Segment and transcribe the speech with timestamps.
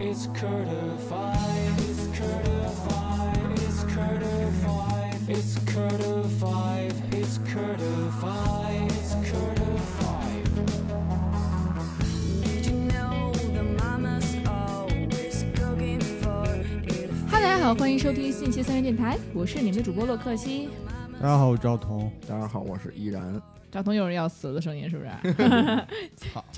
[0.00, 1.74] It's certified.
[1.78, 3.58] It's certified.
[3.58, 5.18] It's certified.
[5.26, 6.92] It's certified.
[7.10, 8.92] It's certified.
[8.92, 10.44] It's certified.
[12.44, 17.10] Did you know the mama's always cooking for it?
[17.28, 20.68] 哈，大家好，欢迎收听信息三元电台，我是你们的主播洛克西。
[21.20, 22.08] 大家好，我是赵彤。
[22.28, 23.42] 大家好，我是依然。
[23.70, 25.10] 赵彤有人要死的声音，是不是？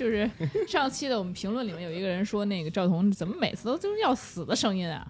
[0.01, 0.29] 操就是
[0.67, 5.05] 上期的我们评论里面有一个人说，那个赵彤怎么每次都就是要死的声音啊？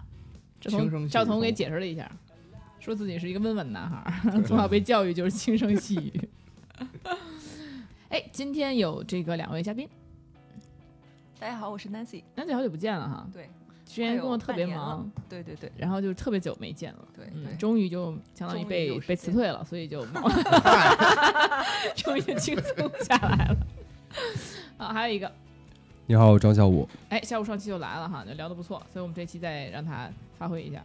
[0.60, 2.10] 赵彤赵彤给解释了一下，
[2.78, 6.28] 说自己是一个温文男孩儿， 从小被教育就是轻声细语。
[8.10, 9.88] 哎，今天有这个两位嘉宾，
[11.40, 12.22] 大家好，我是 Nancy。
[12.36, 13.48] Nancy 好久不见了哈，对
[13.86, 17.08] 之前工作特别忙，对对对然后就特别久没见了。
[17.14, 20.04] 对终于就相当于被被辞退了，所以就
[21.96, 23.56] 终于轻松下来了。
[24.82, 25.30] 啊，还有一个，
[26.06, 26.88] 你好，我张小五。
[27.08, 30.84] 哎，下午上期就来了哈，就聊得不错，所以我们这期再让他发挥一下。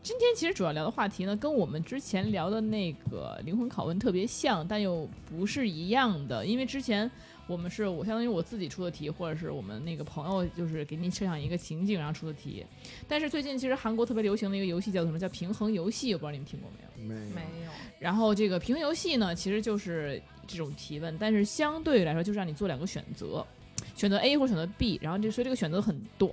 [0.00, 6.46] 今天其实主要聊的话题呢，跟我们之前聊的那个灵魂拷问特别像，但又不是一样的。
[6.46, 7.08] 因为之前
[7.48, 12.64] 我们是我相当于我自己出的题，或者是我们那个朋友就是给您设想一个情景然后出的题。
[13.08, 17.08] 但是最近其实韩国特别流行的一个游戏叫什么叫平衡游戏，我不知道你们听过没有。
[17.08, 20.20] 没没有然后这个平衡游戏呢，其实就是
[20.52, 23.44] 这种提问，但是相对来说就是让你做两个选择，
[23.94, 26.30] 选择 A 或者选择 B，然后就所以这个选择很短，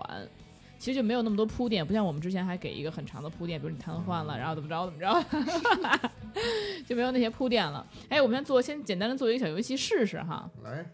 [0.78, 6.10] 其实就没有那么多铺垫，不像我们之前还给一个很长的铺垫，比如你瘫痪了，然后怎么着怎么着，
[6.86, 7.86] 就没有那些铺垫了。
[8.10, 10.86] 哎，我们先做先简单的做一个小游戏试试哈，来，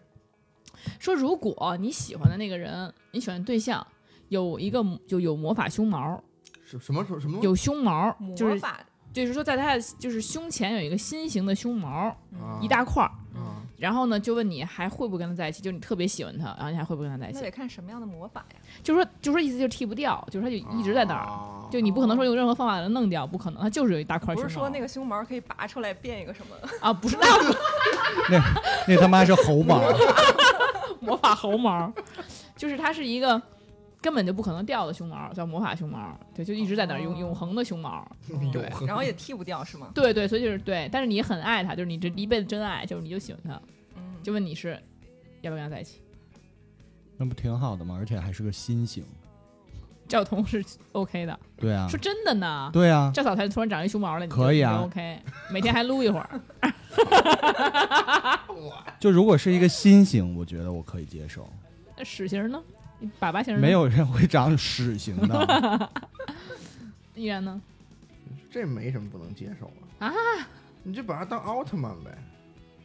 [0.98, 3.86] 说如果你喜欢的那个人，你喜欢的对象
[4.28, 6.22] 有一个就有魔法胸毛，
[6.64, 8.84] 什什么什么什么有胸毛，就是魔法
[9.22, 11.88] 就是说在他的就是胸前有一个心形的胸毛，
[12.34, 13.10] 啊一大块儿。
[13.34, 13.42] 嗯？
[13.78, 15.60] 然后呢，就问你还会不会跟他在一起？
[15.62, 17.38] 就是你特别喜欢他，然后你还会不会跟他在一起？
[17.38, 18.56] 那得看什么样的魔法呀？
[18.82, 24.44] 就说就说意思就是剃不掉，就是他就一直在那儿，啊就你不可能说用任何方法把它弄掉，不可能，他就是有一大块不胸毛。
[24.44, 26.56] 不是说那个胸毛可以拔出来变一个什么？
[26.80, 27.54] 啊，不是 那不
[28.32, 28.42] 那
[28.88, 29.82] 那他妈是猴毛，
[31.00, 31.92] 魔法猴毛，
[32.56, 33.40] 就是他是一个
[34.00, 38.06] 根本就不可能掉的熊毛，叫魔法熊毛，对，就一直在那儿永哦永恒的熊毛。
[38.52, 39.90] 对然后也剃不掉是吗？
[39.94, 43.60] 对对，所以就是对，但是你很爱他，就是你这一辈子真爱，就是你就喜欢他，
[43.96, 44.80] 嗯，就问你是
[45.40, 46.00] 要不要跟他在一起。
[47.16, 47.96] 那不挺好的吗？
[47.98, 49.04] 而且还是个心形。
[50.06, 52.70] 赵彤是 OK 的，对啊说，真的呢。
[52.72, 55.20] 对啊，赵嫂才突然长一胸毛了，你可以啊 OK，
[55.50, 56.40] 每天还撸一会儿。
[59.00, 61.50] 就如果是一个心形，我觉得我可以接受。
[61.96, 62.62] 那屎形呢？
[62.98, 65.90] 你粑粑型呢没有人会长屎型的。
[67.14, 67.60] 依然呢？
[68.50, 70.12] 这没什么不能接受的啊！
[70.82, 72.16] 你就把它当奥特曼呗，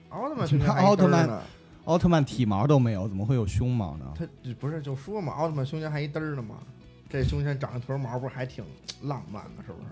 [0.09, 1.41] 奥特曼奥特曼？
[1.85, 4.05] 奥特曼体毛都没有，怎么会有胸毛呢？
[4.17, 4.27] 他
[4.59, 6.55] 不是就说嘛，奥特曼胸前还一嘚儿呢嘛，
[7.09, 8.63] 这胸前长一坨毛，不是还挺
[9.03, 9.89] 浪漫的，是不是？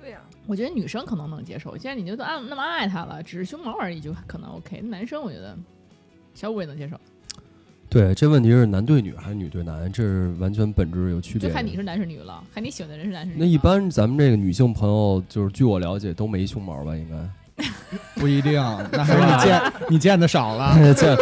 [0.00, 4.80] 对呀，我觉得女生可能能接受，既然你就都爱那么爱他了，只是胸毛而已，就可能 OK。
[4.80, 5.56] 男生我觉得
[6.34, 6.98] 小五也能接受，
[7.96, 11.48] 对，这问题是男对女还是女对男，这是完全本质有区别。
[11.48, 13.36] 就看你是男是女了，看你喜欢的人是男是女。
[13.38, 16.94] 那一般咱们这个女性朋友，就是据我了解都没胸毛吧？
[16.94, 17.64] 应该
[18.20, 18.54] 不一定，
[18.92, 20.74] 那还是你见 你见的少了。
[20.92, 21.16] 见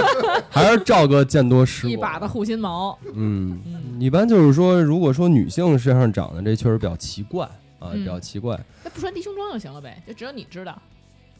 [0.51, 1.93] 还是赵哥见多识广。
[1.93, 7.47] 一把的护心毛，嗯，嗯，一般就是说，如果说女性身上长的这确实比较奇怪
[7.79, 8.59] 啊，嗯比较奇怪。
[8.83, 10.77] 那不穿低胸装就行了呗，就只有你知道，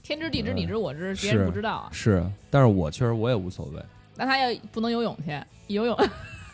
[0.01, 1.89] 天知地知嗯你知我知，别人不知道啊。
[1.91, 3.83] 是，但是我确实我也无所谓。
[4.16, 5.97] 那他要不能游泳去，游泳，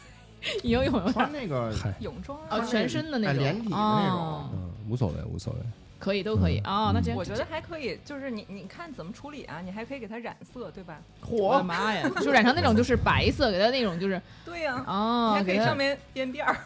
[0.64, 5.58] 游泳有点穿那个嗨，泳装哦，啊，全身的那种，哎连体的那哦种，嗯，无所谓，无所谓。
[5.98, 6.92] 可以都可以嗯啊。
[6.94, 9.60] 那这我觉得还可以，就是你你看怎么处理啊？
[9.62, 10.98] 你还可以给它染色，对吧？
[11.28, 16.56] 我的妈呀，就染成那种就是白色，给他那种就是 对呀，你哦，给他还可以上面编辫儿。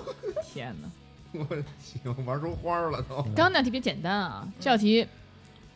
[0.50, 0.88] 天哪！
[1.34, 1.46] 我
[1.78, 3.16] 行，玩出花儿了都。
[3.16, 5.06] 刚刚那道题比较简单啊，这道题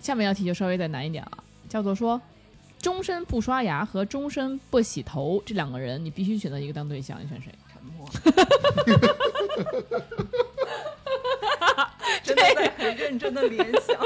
[0.01, 2.19] 下面一道题就稍微再难一点了，叫做说
[2.83, 7.55] 终身不刷牙和终身不洗头这两个人，你必须选择一个当对象，你选谁？
[7.73, 8.07] 沉默。
[12.25, 13.97] 真的在很认真的联想。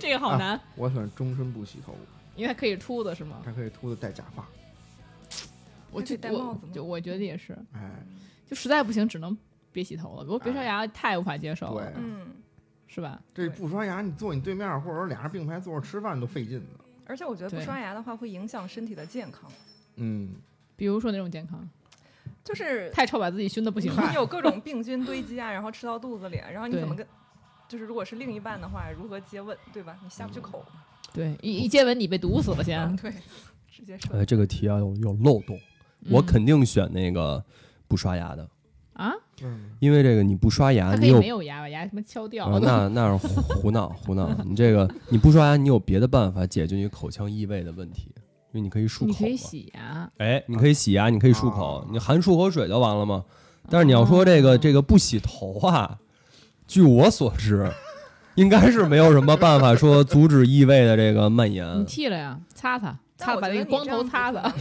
[0.00, 1.94] 这个好难， 我喜欢终身不洗头，
[2.34, 3.40] 因为它可以秃子是吗？
[3.44, 4.44] 还可以秃子戴假发。
[5.92, 8.04] 我就还可以戴帽子就我觉得也是，哎，
[8.50, 9.36] 就实在不行只能
[9.70, 12.26] 别洗头了，不过别刷牙太无法接受了，对，嗯，
[12.88, 13.20] 是吧？
[13.32, 16.80] 这不刷牙，你坐你对面，或者说俩人并排坐着吃饭都费劲呢。
[17.06, 19.50] 而且我觉得不刷牙的话会影响身体的健康，
[19.96, 20.34] 嗯，
[20.76, 21.68] 比如说那种健康，
[22.44, 24.14] 就是太臭把自己熏的不行了你。
[24.14, 27.06] 有各种病菌堆积啊，然后吃到肚子里，然后你怎么跟，
[27.68, 29.98] 就是如果是另一半的话，如何接吻，对吧？
[30.02, 30.82] 你下不去口嘛，
[31.12, 32.96] 对，一一接吻你被毒死了先。
[32.96, 33.12] 对，
[33.70, 34.08] 直接射。
[34.12, 35.58] 哎，这个题啊有有漏洞，
[36.10, 37.44] 我嗯肯定选那个
[37.88, 38.48] 不刷牙的，
[38.94, 39.12] 啊，
[39.42, 44.30] 嗯，因为这个你不刷牙，你有没有牙，把牙他妈敲掉啊，那那是胡胡闹胡闹。
[44.44, 49.06] 你这个 你不刷牙，你有别的办法解决你口腔异味的问题，因为你可以漱口。
[49.06, 53.24] 你可以洗牙，哎，你可以洗牙，你可以漱口啊，你含漱口水就完了吗？
[53.68, 55.98] 但是你要说这个哦这个不洗头啊，
[56.66, 57.70] 据我所知，
[58.36, 61.78] 应该是没有什么办法说阻止异味的这个蔓延。
[61.80, 64.40] 你剃了呀，擦擦，擦把那个光头擦擦。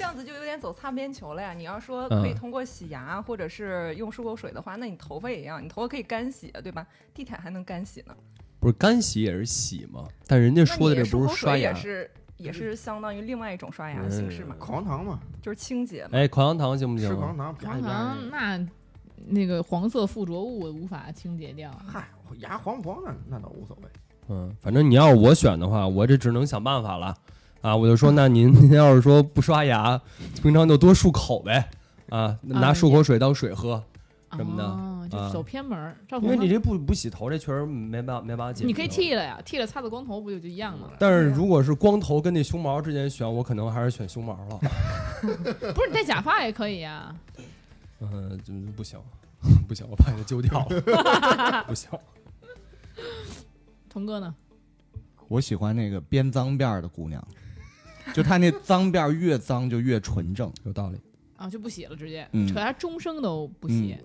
[0.00, 1.52] 这样子就有点走擦边球了呀。
[1.52, 6.86] 你要说可以嗯通过洗牙或者是用漱口水的话，那你头发也一样，你头发可以干洗，对吧？
[7.12, 8.16] 地毯还能干洗呢。
[8.58, 10.08] 不是干洗也是洗吗？
[10.26, 11.74] 但人家说的这不你漱口水是刷牙也。
[11.74, 16.10] 是也是相当于另外一种刷牙的形式嘛，口香糖嘛，就是清洁嘛。
[16.12, 17.12] 哎，口香糖行不行啊？
[17.12, 18.66] 吃口香糖，啪口香糖那
[19.26, 21.70] 那个黄色附着物无法清洁掉。
[21.86, 22.08] 嗨，
[22.38, 23.88] 牙黄不黄那那倒无所谓。
[24.28, 27.14] 嗯，反正你要是我选的话，我这只能想办法了
[27.60, 27.76] 啊！
[27.76, 30.00] 我就说，那您 您要是说不刷牙，
[30.42, 31.68] 平常就多漱口呗
[32.08, 33.82] 啊，拿啊漱口水当水喝，
[34.36, 35.96] 什么的哦，就啊走偏门儿。
[36.08, 38.66] 赵因为你这不不洗头，这确实没办法没办法解决。
[38.66, 38.88] 你可以。
[38.88, 40.88] 剃了呀，剃了擦的光头不就就一样吗？
[40.98, 44.58] 但是如果是光头跟那胸毛之间选，我可能还是选胸毛了。
[45.74, 47.14] 不是你戴假发也可以呀。
[48.00, 48.98] 嗯，就不行，
[49.68, 51.90] 不行，我怕给揪掉了， 不行。
[53.90, 54.34] 童哥呢？
[55.28, 57.24] 我喜欢那个编脏辫儿的姑娘，
[58.12, 60.52] 就他那脏辫儿越脏就越纯正。
[60.64, 60.98] 有道理。
[61.36, 63.96] 啊，就不洗了，直接，嗯可他终生都不洗。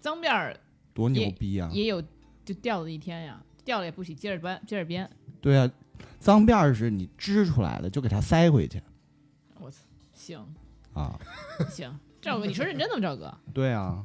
[0.00, 0.56] 脏辫儿
[0.92, 1.70] 多牛逼啊！
[1.72, 2.02] 也有
[2.44, 5.08] 就掉的一天呀，掉了也不洗，接着编，接着编。
[5.40, 5.70] 对啊，
[6.18, 8.82] 脏辫儿是你织出来的就给它塞回去
[9.60, 9.78] 我操，
[10.12, 10.44] 行
[10.92, 11.18] 啊。
[11.70, 13.00] 行，赵哥，你说认真的吗？
[13.00, 14.04] 赵哥，对啊，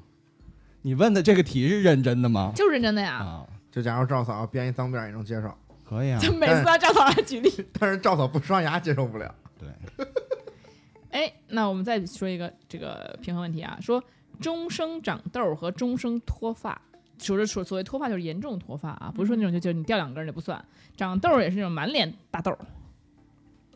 [0.84, 2.54] 你问的这个题是认真的吗？
[2.56, 3.16] 就是认真的呀。
[3.16, 5.52] 啊，就假如赵嫂编一脏辫儿也能接受，
[5.90, 6.20] 可以啊。
[6.20, 7.50] 就每次让赵嫂来举例。
[7.80, 9.34] 但是赵嫂不刷牙接受不了。
[9.58, 9.68] 对，
[11.10, 14.04] 哎，那我们再说一个这个平衡问题啊，说
[14.40, 16.80] 终生长痘儿和终生脱发。
[17.18, 20.64] 说是说所谓脱发就是严重脱发啊，不是说那种就就你掉两根儿就不算，
[20.96, 22.58] 长痘儿也是那种满脸大痘儿。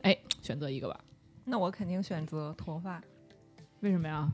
[0.03, 0.97] 哎，选择一个吧，
[1.43, 3.01] 那我肯定选择脱发。
[3.81, 4.29] 为什么呀？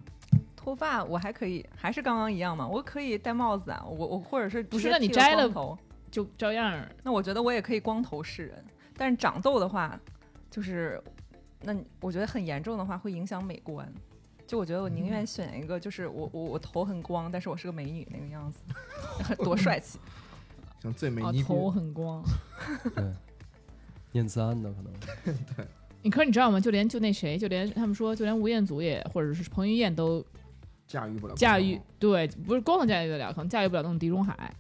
[0.55, 5.79] 脱发我还可以，还是刚刚一样嘛，我可以戴帽子啊，我我或者是不是那你摘了光头，
[6.11, 6.85] 就照样。
[7.03, 8.63] 那我觉得我也可以光头示人。
[8.97, 9.99] 但是长痘的话，
[10.51, 11.01] 就是
[11.61, 13.91] 那我觉得很严重的话会影响美观。
[14.45, 18.59] 就我觉得我宁愿选一个，就是我我我头很光，但是我是个美女那个样子，
[19.43, 19.99] 多帅气。
[20.81, 22.23] 像最美啊，尼头，很光。
[22.95, 23.13] 对，
[24.11, 24.91] 念慈庵的可能。
[26.01, 26.59] 你可是你知道吗？
[26.59, 30.25] 就连就那谁，就连他们说，就连吴彦祖也，或者是彭于晏都
[30.87, 31.35] 驾驭不了。
[31.35, 34.51] 驾驭，对，不是光能驾驭得了，可能驾驭不了那种地中海。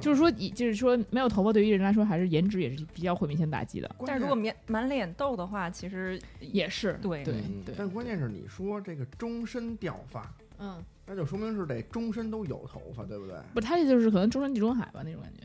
[0.00, 3.90] 就是说，以就是说，没有头发对于人来说，还是颜值也是比较会明显打击的。
[4.06, 13.36] 但是如果面满脸痘的话，其实也是，对对嗯对，但关键是你说这个终身掉发，嗯，那就说明是得终身都有头发，对不对？
[13.54, 15.44] 不，他这就是可能终身地中海吧那种感觉。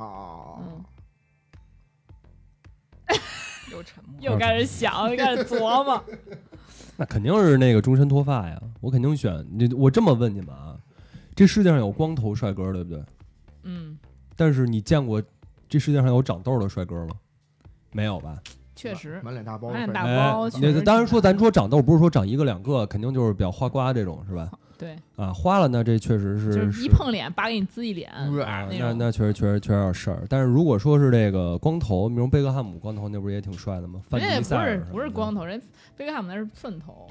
[0.00, 0.84] 啊，嗯
[3.70, 4.14] 又沉默。
[4.20, 6.02] 又开始想，又开始琢磨。
[6.96, 9.46] 那肯定是那个终身脱发呀，我肯定选。
[9.50, 10.78] 你我这么问你们啊，
[11.34, 13.02] 这世界上有光头帅哥，对不对？
[14.32, 15.22] 嗯，但是你见过
[15.68, 17.14] 这世界上有长痘的帅哥吗？
[17.92, 18.38] 没有吧？
[18.74, 24.50] 确实，满脸大包，满脸大包，那当然说，咱说长痘不是说长一个两个，肯定就是比较花瓜这种，是吧？
[24.78, 28.10] 对，啊，花了那，这确实是就是一碰脸，叭给你滋一脸。
[28.10, 30.24] 啊，那种那那确实确实确实有点事儿。
[30.28, 34.00] 但是如果说是这个光头，比如贝克汉姆光头，那不是也挺帅的吗？
[34.08, 35.62] 范人家也不是不是光头，人
[35.96, 37.06] 贝克汉姆那是寸头。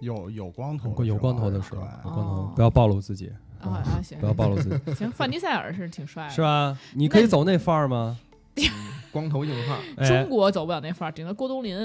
[0.00, 6.76] 有有光头有光头的时候，有光头哦不要暴露自己，啊啊，行，不要暴露自己， 行，范迪塞尔是挺帅的，是吧？
[6.94, 8.18] 你可以走那范儿吗？
[9.12, 11.76] 光头硬汉，哎中，国走不了那范儿，顶多郭冬临，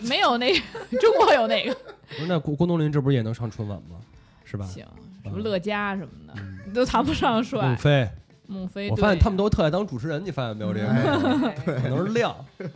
[0.00, 0.52] 没有那
[1.00, 1.74] 中国有那个
[2.08, 3.96] 不是那郭郭冬临这不是也能上春晚吗？
[4.44, 4.64] 是吧？
[4.66, 4.84] 行，
[5.22, 6.34] 什么乐嘉什么的
[6.66, 7.76] 你都谈不上帅孟。
[7.76, 8.08] 非，
[8.46, 10.72] 孟非，我发现他们都特爱当主持人，你发现没有？
[10.72, 12.32] 这个可能是亮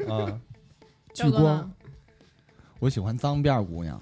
[0.09, 0.39] 啊，
[1.15, 1.71] 聚光
[2.79, 4.01] 我喜欢脏辫儿姑娘，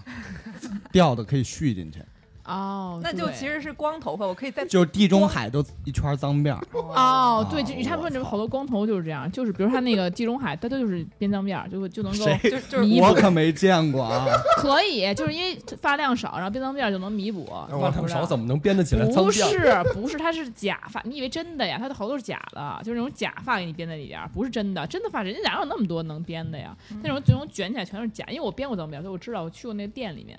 [0.93, 2.01] 掉的可以续进去，
[2.47, 6.61] 哦，那就其实是光头发，我可以再就地中海都一圈脏辫儿。
[6.73, 14.27] 哦，对，就哦他们这我操好多光头就是这样，就是比如他那个地中海，他他就是编脏辫儿，就就能够谁就就是我可没见过啊！
[14.59, 17.47] 可以，就是因为发量少，然后编脏辫儿就能弥补。
[17.47, 19.31] 我发量少怎么能编得起来脏不？
[19.33, 21.77] 是不是，它是假发，你以为真的呀？
[21.79, 24.87] 它的好多是假的，就是那种假发给你编在里边，不是真的。
[24.87, 26.77] 真的发，人家哪有那么多能编的呀？
[27.03, 30.39] 那种这种卷起来全是假，因为我编过脏辫儿，所以我知道，我去过那个店里面，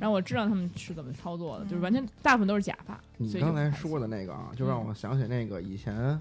[0.00, 3.00] 然后我知道他们是怎么操作的，就是完全大部分都是假发。
[3.16, 6.20] 你刚才说的那个啊，就让我想起那个以前，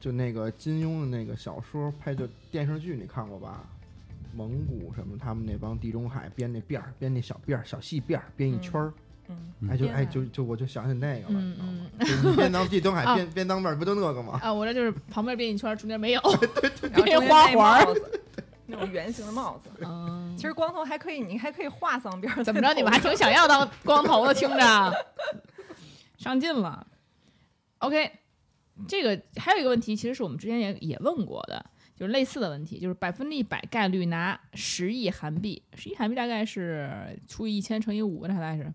[0.00, 3.64] 就那个金庸的那个小说拍的电视剧，你看过吧？
[4.34, 8.92] 蒙古什么他们那帮地中海编那辫儿，编那小辫儿、小细辫儿，编一圈儿，
[9.28, 12.22] 嗯，嗯哎就哎就就我就想起那个了，嗯你知道吗？
[12.22, 14.38] 就你编当地中海 啊编编当辫儿不就那个吗？
[14.42, 16.20] 啊，我这就是旁边编一圈，中间没有。
[16.92, 17.94] 然后中间戴花环儿
[18.66, 19.70] 那种圆形的帽子。
[19.82, 22.44] 嗯其实光头还可以，你还可以画丧辫儿。
[22.44, 22.74] 怎么着？
[22.74, 25.06] 你们还挺想要当光头的，听着，
[26.18, 26.86] 上进了。
[27.78, 28.10] OK，
[28.86, 38.72] 这个还有一个问题，其实是我们之前也也问过的，就是类似的问题，就是百分之一百概率拿十亿韩币，十亿韩币大概是除以一千乘以五，那大概是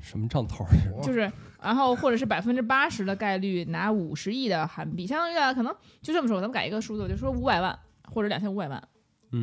[0.00, 1.02] 什么账头儿？
[1.02, 1.30] 就是，
[1.62, 7.78] 然后或者是百分之八十的概率拿五十亿的韩币，相当于啊，可能就这么说，咱们改一个数字，就说五百万
[8.12, 8.93] 或者两千五百万，嗯，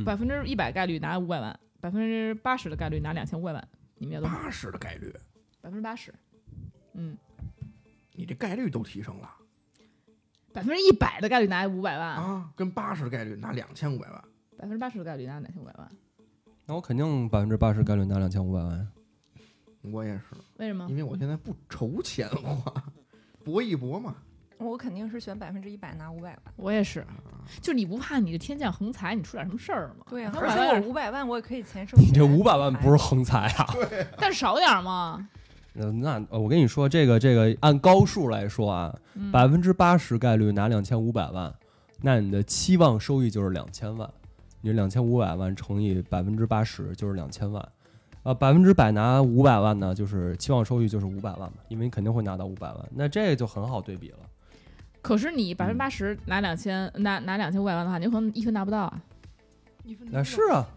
[0.06, 3.68] 百分之一百概率拿五百万，百分之八十的概率拿两千五百万，
[3.98, 4.36] 你们要多少？
[4.36, 5.14] 八十的概率，
[5.62, 6.14] 百分之八十，
[6.94, 7.18] 嗯，
[8.14, 9.30] 你这概率都提升了
[10.54, 14.24] 百分之一百的概率拿五百万，啊，跟八十的概率拿两千五百万，
[14.58, 15.92] 百分之八十的概率拿两千五百万，
[16.66, 18.88] 那我肯定百分之八十概率拿两千五百万呀。
[19.84, 20.24] 我也是，
[20.58, 20.96] 为什么因？
[20.96, 22.84] 为我现在不愁钱花，
[23.44, 24.16] 搏一搏嘛。
[24.70, 26.40] 我肯定是选百分之一百拿五百万。
[26.56, 27.06] 我也是，
[27.62, 30.06] 就你不怕你的天降横财，你出点什么事儿吗？
[30.10, 32.12] 对呀、那而且500万我五百万我也可以钱 收你。
[32.12, 33.66] 这五百万不是横财啊？
[33.90, 35.28] 对但少点儿嘛，
[35.76, 41.54] 呃那呃我跟你说，这个这个按高数来说啊，嗯百分之八十概率拿两千五百万，
[42.02, 44.10] 那你的期望收益就是两千万，
[44.62, 47.66] 你两千五百万乘以百分之八十就是两千万，
[48.24, 54.18] 啊，百分之百拿五百万呢，就是期望收益就是五百万嘛，因为你肯定会拿到五百万，那这个就很好对比了。
[55.02, 59.02] 可是你百分之八十拿两千拿拿两千五百万的话，你有可能一分拿不到啊。
[59.84, 60.68] 一分那是啊，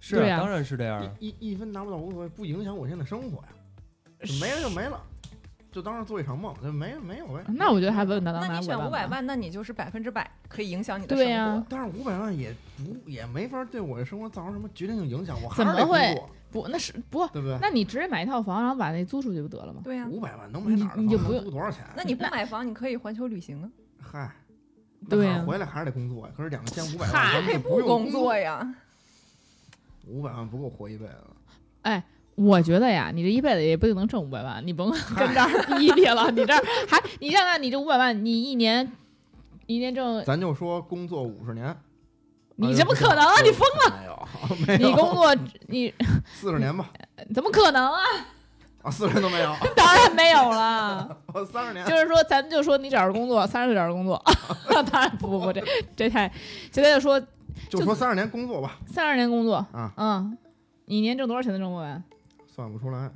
[0.00, 3.48] 是啊，当然是这样一一分拿不到无所谓，不影响我现在生活呀，
[4.40, 4.98] 没了就没了，
[5.74, 7.42] 就当是做一场梦，就没没有呗。
[7.48, 8.88] 那我觉得还稳稳当当那你选五。
[8.88, 11.66] 百万，那你就是百分之百可以影响你的生对呀活。
[11.68, 17.58] 但是五百万也不也没法对我的生活造成什么决定性影响，我还是得怎么会工作，不，那是不，对不对？
[17.60, 19.80] 那你直接买一套房，然后把那租出去不得了吗？
[19.82, 21.84] 对呀、五百万能买哪儿的房能你你就不用租多少钱？
[21.96, 23.68] 那你不买房，你可以环球旅行啊，
[24.00, 24.30] 嗨，
[25.08, 26.32] 对呀呀，回来还是得工作呀。
[26.36, 28.72] 可是两千五百万，可以不用工作，呀。
[30.06, 31.16] 五百万不够活一辈子。
[32.36, 36.30] 我觉得呀，你这一辈子也不一定能挣五百万，你甭 跟这儿逼逼了。
[36.32, 38.90] 你这儿还，你想想，你这五百万，你一年
[39.66, 41.76] 一年挣，咱就说工作五十年，
[42.56, 43.40] 你怎么可能啊？
[43.42, 44.00] 你疯了？
[44.66, 45.34] 没有，没有，你工作
[45.68, 45.94] 你
[46.34, 46.90] 四十年吧？
[47.32, 48.00] 怎么可能啊？
[48.82, 51.16] 啊，四十年都没有，当然没有了。
[51.32, 51.86] 我三十年。
[51.86, 54.22] 就是说，咱就说你找着工作，三十岁找着工作，
[54.90, 55.62] 当然不不不，这
[55.96, 56.30] 这太，
[56.70, 57.18] 现在就说
[57.70, 60.36] 就说三十年工作吧，三十年工作，啊，嗯，
[60.86, 62.04] 你一年挣多少钱能挣五百万？
[62.54, 63.10] 算不出来。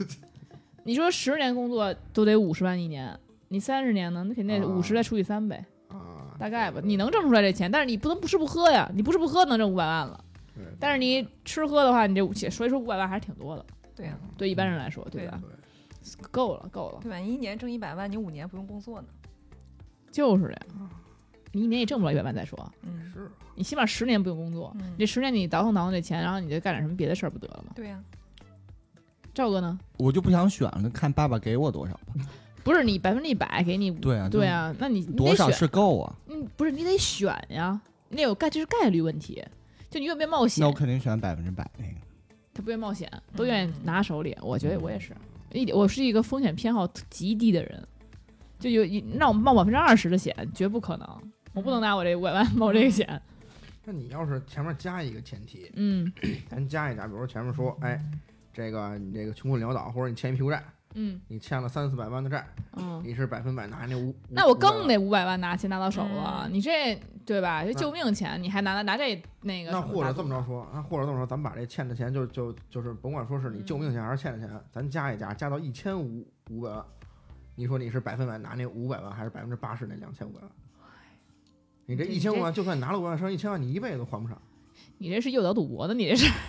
[0.82, 4.24] 你说十年工作都得五十万一年，你三十年呢？
[4.24, 6.80] 那肯定啊五十再除以三呗，啊，大概吧。
[6.82, 10.24] 你能挣出来这钱，但是你不能不吃不喝呀，你不吃不喝能挣五百万了。
[10.80, 15.38] 但是你吃喝的话，你这所以说五百万还是挺多的，对呀、对一般人来说，对吧？
[16.30, 17.18] 够了，够了，对吧？
[17.18, 19.08] 你一年挣一百万，你五年不用工作呢。
[20.10, 20.90] 就是这样。
[21.52, 27.72] 你一年也挣不了一百万再说，嗯是你起码十年不用工作，嗯你，这十年你倒腾倒腾这钱，然后你就干点什么别的事儿不得了吗？
[27.74, 28.02] 对呀、
[29.36, 29.78] 赵哥呢？
[29.98, 32.14] 我就不想选了，看爸爸给我多少吧。
[32.64, 36.16] 不是你百分之一百给你，对啊，对，啊，那你你多少，是够啊？
[36.28, 37.78] 嗯，不是你得选呀，
[38.08, 39.44] 那有概这是概率问题，
[39.90, 40.72] 就你愿不愿意冒险那我？
[40.72, 41.92] 肯定选百分之百那个。
[42.54, 44.34] 他不愿意冒险，都愿意嗯拿手里。
[44.40, 45.14] 我觉得我也是，
[45.52, 47.86] 一我是一个风险偏好极低的人，
[48.58, 51.06] 就有一让我冒百分之二十的险，绝不可能。
[51.52, 53.20] 我不能拿我这五百万冒这个险。
[53.84, 56.10] 那你要是前面加一个前提，嗯
[56.48, 58.02] 咱加一加，比如说前面说，哎，
[58.56, 62.46] 这个你这个穷困潦倒，或者你欠一屁股债，嗯你欠了三四百万的债，
[62.78, 66.44] 嗯，你是百分百拿那五，那我更得五百万拿钱拿到手了。
[66.46, 67.62] 嗯你这对吧？
[67.62, 76.82] 这救命钱，你还拿拿这那个那或者这么着说，那或者这么说，咱们把这欠的钱就就就是甭管说是你救命钱还是欠的钱，咱加一加，加到一千五五百万，
[77.56, 80.50] 你说你是百分百拿那五百万，还是百分之八十那两千五百万？
[81.84, 84.40] 你这这一千五万，就算你拿了五万，剩一千万，你一辈子都还不上。
[84.96, 86.26] 你这是诱导赌博的，你这是。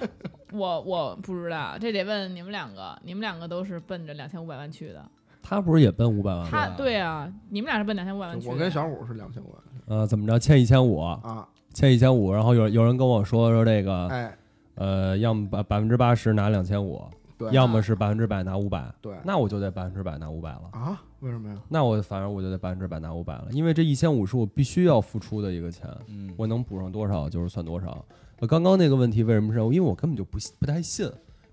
[0.52, 5.04] 我我不知道，这得问你们两个，你们两个都是奔着两千五百万去的。
[5.42, 6.48] 他不是也奔五百万吗？
[6.50, 8.52] 他对啊，你们俩是奔两千五百万去的。
[8.52, 14.36] 我跟小五是两千五万呃，怎么着，欠一千五，啊，欠一千五，然后有有人跟我说说这个，哎，
[14.74, 17.02] 呃，要么百百分之八十拿两千五，
[17.38, 20.68] 对，要么是百分之百拿五百，对那我就得百分之百拿五百了。
[20.72, 21.58] 啊，为什么呀？
[21.68, 28.04] 那我反正我就得百分之百拿五百了，因为这一千五是我必须要付出的一个钱，嗯，我能补上多少就是算多少。
[28.40, 29.58] 呃，刚刚那个问题为什么是？
[29.60, 31.10] 因为我根本就不不太信，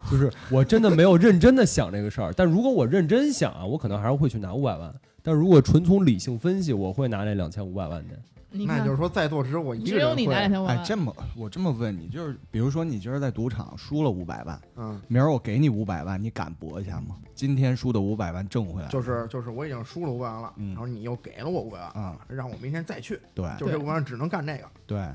[0.09, 2.33] 就是我真的没有认真的想这个事儿。
[2.33, 4.93] 但如果我认真想啊，我可能还是会去拿五百万。
[5.23, 8.15] 但如果纯从理性分析，我会拿那两千五百万的。
[8.51, 17.17] 那就是说在座只有我一个人只有你拿两会，哎，千五百万，这么我这么问你，就是比如说你今儿在赌场输了五百万，嗯，明儿我给你五百万，你敢搏一下吗？
[17.33, 24.63] 今天输的五百万挣回来，就是就是我已经输了五百万了，嗯然后你又给了我五百万，嗯，让我明天再去，对就这五百万只能干这个。
[24.85, 25.05] 对，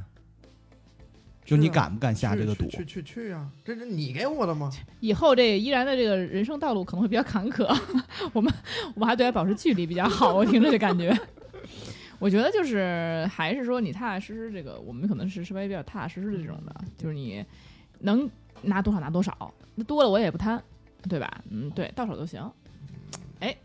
[1.45, 2.69] 就你敢不敢下这个赌？
[2.69, 3.49] 去去去去呀！
[3.65, 4.71] 这是你给我的吗？
[5.01, 7.67] 以后这依然的这个人生道路可能会比较坎坷，
[8.33, 8.53] 我们
[8.95, 10.35] 我们还对他保持距离比较好。
[10.35, 11.13] 我听着这感觉，
[12.21, 17.45] 我觉得就是还是说你踏踏实实，这个我们可能是稍微比较踏踏实实的这种的，就是你
[18.01, 18.31] 能
[18.63, 20.63] 拿多少拿多少，那多了我也不贪，
[21.09, 21.43] 对吧？
[21.51, 22.49] 嗯，对，到手就行。
[23.41, 23.57] 哎，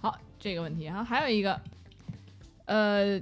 [0.00, 1.60] 好，这个问题哈，还有一个，
[2.64, 3.20] 呃，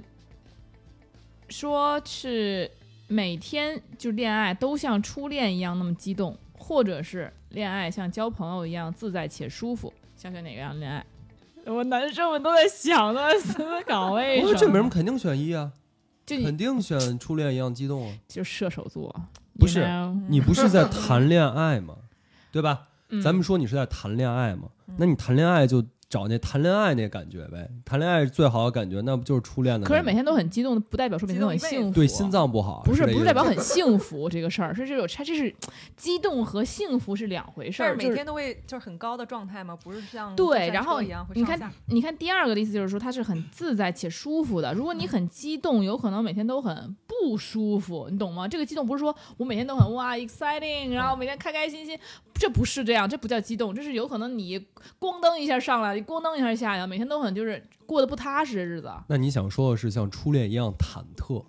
[1.49, 2.69] 说是
[3.07, 11.05] 每天就恋爱都像初恋一样那么激动，或者是恋爱像交朋友一样自在且舒服，想选哪个样恋爱？
[11.65, 14.47] 我男生们都在想，都在思考为什么？
[14.49, 15.71] 我说这没什么，肯定选一啊，
[16.25, 18.17] 就肯定选初恋一样激动啊。
[18.27, 19.13] 就射手座，
[19.59, 19.85] 不是
[20.29, 21.95] 你不是在谈恋爱吗？
[22.51, 22.89] 对吧？
[23.09, 27.69] 嗯咱们说你是在谈恋爱吗，那你谈恋爱就找那谈恋爱那感觉呗。
[27.83, 29.87] 谈恋爱是最好的感觉，那不就是初恋的？
[29.87, 31.91] 可是每天都很激动，不代表说每天都很幸福。
[31.91, 35.53] 对心脏不好，不是不是代表很幸福这个事儿，是这种它这是
[35.97, 37.87] 激动和幸福是两回事儿。
[37.87, 39.77] 但是每天都会就是很高的状态吗？
[39.83, 44.73] 不是像对，然后一样会你看，你看第二个的意思就是说，它是很自在且舒服的。
[44.73, 48.47] 如果你很激动，有可能每天都很不舒服，你懂吗？
[48.47, 51.97] 这个激动不是说我每天都很哇 exciting，然后每天开开心心，
[52.37, 54.59] 这不是这样，这不叫激动，这是有可能你
[54.99, 58.91] 咣当一下上来，咣当一下下来，每天都很就是过得不踏实的日子。
[59.07, 61.45] 那你想说的是像初恋一样忐忑？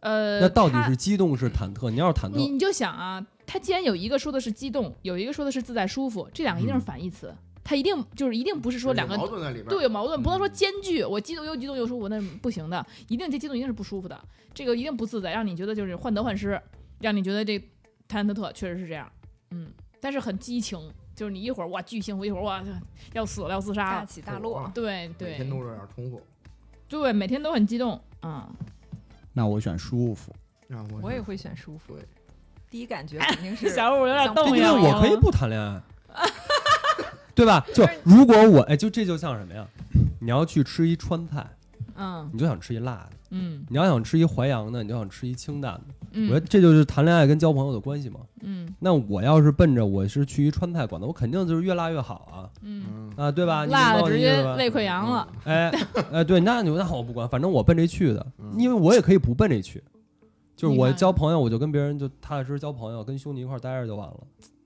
[0.00, 1.90] 呃，那到底是激动是忐忑？
[1.90, 9.66] 你要是忐忑，你你就想啊，他既然有一个说的是激动，有一个说的是自在舒服，这两个一定是反义词，他一定就是一定不是说两个有矛盾在里边。
[9.66, 11.02] 对，有矛盾，不能说兼具。
[11.02, 12.84] 我激动又激动又舒服，那不行的。
[13.08, 14.18] 一定这激动一定是不舒服的，
[14.54, 16.60] 这个一定不自在，让你觉得就是患得患失，
[17.00, 17.58] 让你觉得这
[18.08, 19.10] 忐忑，确实是这样。
[19.50, 19.68] 嗯，
[20.00, 20.78] 但是很激情，
[21.14, 22.62] 就是你一会儿哇巨幸福，一会儿哇
[23.12, 24.06] 要死了要自杀大了。
[24.06, 24.70] 起大落。
[24.74, 26.22] 对每对天都这样重复。
[26.88, 28.00] 对，每天都很激动。
[28.22, 28.46] 嗯，
[29.32, 30.32] 那我选舒服。
[30.70, 32.04] 啊，我我也会选舒服对，
[32.70, 34.82] 第一感觉肯定是 小五有点像因为动摇了。
[34.96, 35.80] 我可以不谈恋爱，
[37.34, 37.64] 对吧？
[37.72, 39.66] 就如果我哎，就这就像什么呀？
[40.20, 41.46] 你要去吃一川菜，
[41.96, 42.30] 嗯。
[42.32, 43.64] 你就想吃一辣的；嗯。
[43.68, 45.94] 你要想吃一淮扬的，你就想吃一清淡的。
[46.12, 48.20] 嗯，我觉得这就是谈恋爱跟交朋友的关系嘛。
[48.42, 48.72] 嗯。
[48.78, 52.50] 那我要是奔着我是去一川菜馆子，我肯定就是越辣越好啊。
[52.62, 53.64] 嗯，嗯，啊，对吧？
[53.64, 55.28] 你辣的我直接胃溃疡了。
[55.44, 55.70] 哎
[56.12, 58.54] 哎，对，那你那我不管，反正我奔这去的，嗯。
[58.58, 59.82] 因为我也可以不奔这去，
[60.56, 64.16] 就是我交朋友，我就跟别人就踏踏实实交朋友，跟兄弟一块儿待着就完了，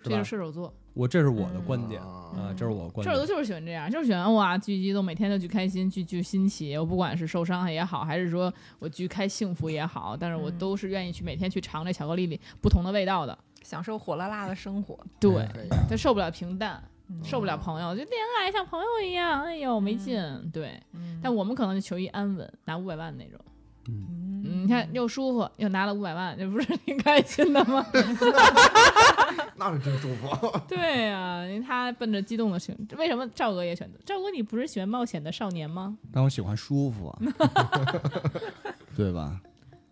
[0.03, 0.11] 是吧？
[0.11, 0.25] 这就是？
[0.25, 3.15] 射手座，我这是我的观点啊啊，这是我的观点。
[3.15, 6.77] 射手座就是喜欢这样，就是喜欢哇巨激动，每天都巨开心，巨巨新奇。
[6.77, 13.39] 我不管是受伤害也好，还是说我巨开幸福也好，但是我嗯都是愿意去每天去尝这巧克力里不同的味道的。
[13.63, 14.99] 享受火辣辣的生活。
[15.21, 15.47] 对，
[15.89, 20.19] 他受不了平淡，嗯受不了朋友，就恋爱像朋友一样，哎呦没劲。
[20.53, 23.39] 对，嗯但我们可能就求一安稳，拿五百万那种。
[23.91, 27.85] 嗯，嗯，你看又舒服，又拿了五百万，这不是挺开心的吗？
[29.57, 30.29] 那是真舒服。
[30.69, 33.99] 对呀、因为他奔着激动的情，为什么赵哥也选择？
[34.05, 35.97] 赵哥，你不是喜欢冒险的少年吗？
[36.13, 37.19] 但我喜欢舒服啊，
[38.97, 39.41] 对吧？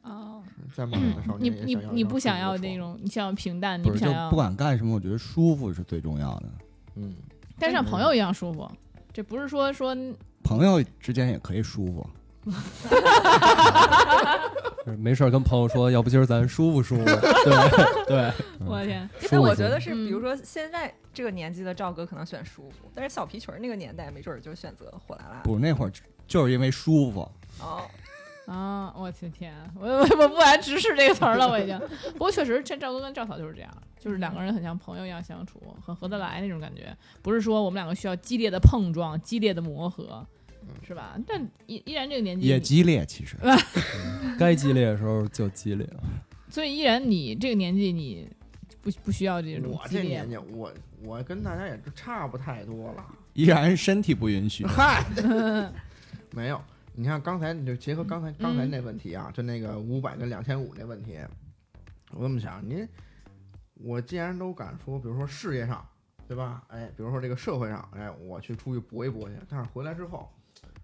[0.03, 0.43] 哦，
[0.75, 6.49] 在冒险的少你你年也想要一你不想要那种，你想要平淡，你不想要不，管干什么，我觉得舒服是最重要的。
[6.97, 7.15] 嗯，
[7.59, 8.69] 但是像朋友一样舒服。
[9.13, 9.97] 这不是说说
[10.45, 12.09] 朋友之间也可以舒服，
[14.99, 18.33] 没事儿跟朋友说，要不今儿咱舒服舒服，对对，
[18.67, 25.41] 我的天，因为我觉得是，嗯比如说现在这个年纪的赵哥可能选舒服，但是小皮裙儿那个年代没准儿就选择火辣辣的。
[25.45, 25.93] 不，那会儿
[26.27, 27.31] 就是因为舒服。
[27.61, 27.83] 哦，
[28.47, 28.93] 啊！
[28.97, 31.79] 我的天，我我我不敢直视这个词儿了，我已经。
[32.13, 36.97] 不过确实，这赵哥跟赵嫂就是这样，就是两个人很像朋友一样相处，很合得来那种感觉。
[37.21, 40.27] 不是说我们两个需要激烈的碰撞、激烈的磨合，
[40.87, 41.19] 是吧？
[41.27, 43.37] 但依依然这个年纪，也激烈，其实
[44.39, 45.89] 该激烈的时候就激烈。
[46.51, 48.29] 所以依然你这个年纪，你
[48.81, 50.29] 不不需要这种我这年。
[50.29, 53.05] 纪，我我跟大家也是差不太多了。
[53.35, 54.65] 依然身体不允许。
[54.67, 55.05] 嗨，
[56.33, 56.61] 没有。
[56.95, 61.17] 你看刚才，你就结合刚才刚才嗯那问题啊，就那个五百跟两千五那问题，
[62.11, 62.89] 我这么想，您
[63.75, 65.87] 我既然都敢说，比如说事业上，
[66.27, 66.65] 对吧？
[66.69, 70.29] 哎，比如说这个社会上，哎，我去出去搏一搏去，但是回来之后，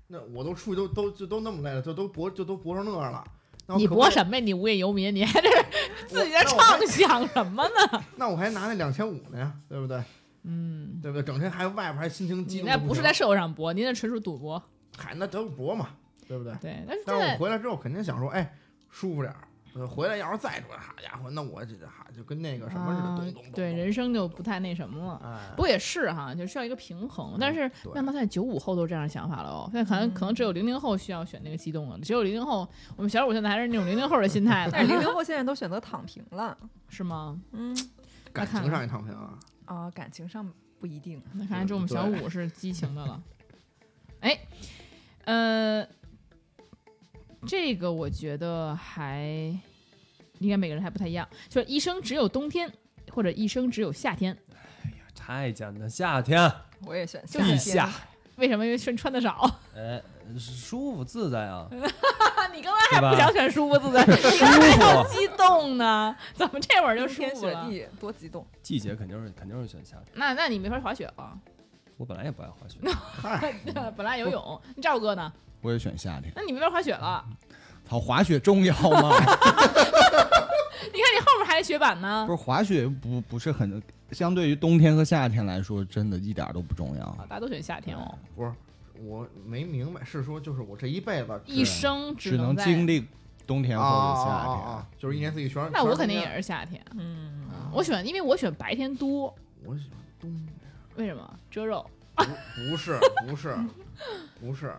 [0.06, 3.24] 那我都出去都都就都那么累了，就都搏就都搏成那样了。
[3.66, 4.40] 那你可可以搏什么呀？
[4.44, 5.48] 你无业游民，你还这
[6.06, 8.04] 自己在畅想什么呢？
[8.16, 10.02] 那我还拿那两千五呢呀，对不对？
[10.42, 11.22] 嗯，对不对？
[11.22, 12.70] 整天还外边还心情激你动。
[12.70, 14.62] 那不是在社会上搏，您那纯属赌博。
[14.96, 15.88] 嗨，那都是搏嘛。
[16.26, 16.54] 对不对？
[16.58, 18.56] 对，但是但是我回来之后肯定想说，哎，
[18.88, 19.46] 舒服点儿。
[19.74, 23.52] 呃回来要是再说，好家伙，那我这哈就跟那个什么似的，啊咚咚咚。
[23.52, 25.20] 对人生就不太那什么了。
[25.24, 27.37] 哎，不过也是哈，就需要一个平衡。
[27.40, 36.56] 但是对慢慢现在九五后都是这样想法了哦，现在可能可能只有零零后需要选那个激动了，只有零零后，我们小五现在还是那种零零后的心态呢，但是零零后现在都选择躺平了，
[36.88, 37.40] 是吗？
[37.52, 37.76] 嗯
[38.32, 39.38] 感情上也躺平啊。
[39.64, 41.22] 啊，感情上不一定。
[41.32, 43.22] 那看来这我们小五是激情的了。
[44.20, 44.38] 哎，
[45.24, 45.87] 呃，
[47.46, 49.24] 这个我觉得还
[50.38, 52.70] 应该每个人还不太一样，就是一生只有冬天，
[53.12, 54.37] 或者一生只有夏天。
[54.85, 56.50] 哎呀太简单，夏天，
[56.87, 57.90] 我也选就夏天地下，
[58.37, 58.64] 为什么？
[58.64, 59.59] 因为穿穿的少。
[59.76, 60.02] 哎，
[60.38, 61.68] 舒服自在啊，
[62.52, 65.04] 你刚才还不想选舒服自在， 你刚才还要。
[65.09, 67.70] 激动呢，怎么这会儿就舒服了？
[67.70, 68.46] 雪地多激动。
[68.62, 71.38] 季节肯定是肯定是选夏天，那那你没法滑雪了，
[71.96, 73.54] 我本来也不爱滑雪，嗨，
[73.96, 75.33] 本来游泳，你赵哥呢？
[75.64, 76.31] 我也选夏天。
[76.37, 77.24] 那你没法滑雪了。
[77.88, 79.16] 操，滑雪重要吗？
[80.92, 82.33] 你看你后面还是雪板呢 不。
[82.33, 87.24] 是滑雪不不是很，相对于冬天和夏天来说，真的一点儿都不重要啊，。
[87.29, 88.53] 大家都选夏天哦，不是，
[89.03, 92.87] 我没明白，是说就是我这一辈子一生只能在经。
[92.87, 93.07] 历
[93.46, 95.70] 冬天啊或者啊夏啊啊，就是一年四季全。
[95.70, 96.83] 那我肯定也是夏天。
[96.92, 100.48] 嗯，我选，因为我选白天多，我喜欢冬天。
[100.96, 101.38] 为什么？
[101.50, 101.85] 遮肉。
[102.16, 102.24] 不
[102.70, 103.55] 不是不是
[104.40, 104.72] 不是，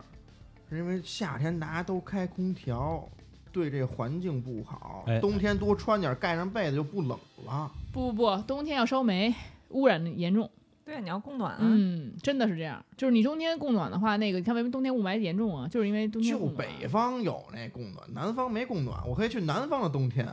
[0.70, 3.08] 是因为夏天大家都开空调，
[3.52, 5.04] 对这环境不好。
[5.08, 7.72] 哎冬天多穿点，盖上被子就不冷了。
[7.94, 9.34] 不不不，冬天要烧煤，
[9.70, 10.50] 污染的严重。
[10.84, 11.58] 对，你要供暖啊。
[11.62, 12.84] 嗯，真的是这样。
[12.96, 15.68] 就是你冬天供暖的话，那个你看为什么冬天雾霾严重啊？
[15.68, 19.00] 就是因为冬天就供暖北方有那供暖，南方没供暖。
[19.08, 20.28] 我可以去南方的冬天，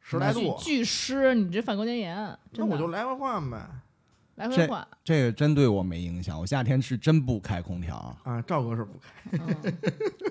[0.00, 3.66] 十来度，巨巨湿，你这反关节炎，那真我就来回换呗。
[4.36, 4.86] 这来回换。
[5.04, 6.38] 这个真对我没影响。
[6.38, 9.72] 我夏天是真不开空调，啊，赵哥是不开，嗯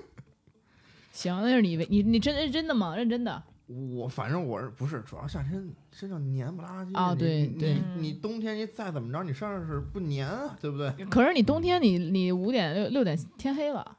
[1.12, 2.94] 行，那是你你你真认真的吗？
[2.96, 3.42] 认真的。
[3.66, 10.90] 我反正我是不是主要夏天身上黏不拉几的啊对对你你冬天你再怎么着，你身上是不黏啊，对不对？
[11.06, 13.96] 可是你冬天你你五点六六点天黑了，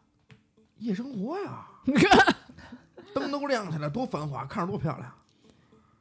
[0.78, 1.66] 夜生活呀，
[3.12, 5.12] 灯都亮起来，多繁华，看着多漂亮。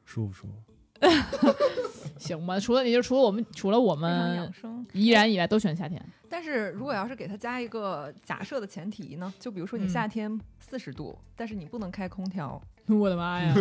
[0.03, 0.64] 舒服舒服。
[2.17, 2.59] 行吧？
[2.59, 4.51] 除了你就除了我们除了我们。
[4.93, 6.01] 依然以外都选夏天。
[6.29, 9.31] 但是如果要是给它加一个假设的前提呢？
[9.39, 13.53] 就比如说你嗯夏天四十度，但是你不能开空调， 我的妈呀！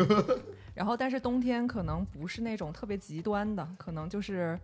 [0.75, 4.59] 然后但是冬天可能不是那种特别极端的，可能就是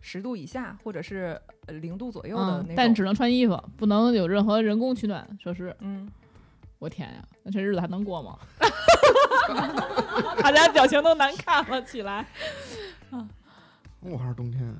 [0.00, 5.74] 十度以下或者是呃零度左右的那种。，嗯但只能穿衣服，不能有任何人工取暖设施。
[5.80, 6.08] 嗯，
[6.78, 8.38] 我天呀，那这日子还能过吗？
[10.42, 12.26] 大家表情都难看了起来。
[14.00, 14.74] 我 还是冬天，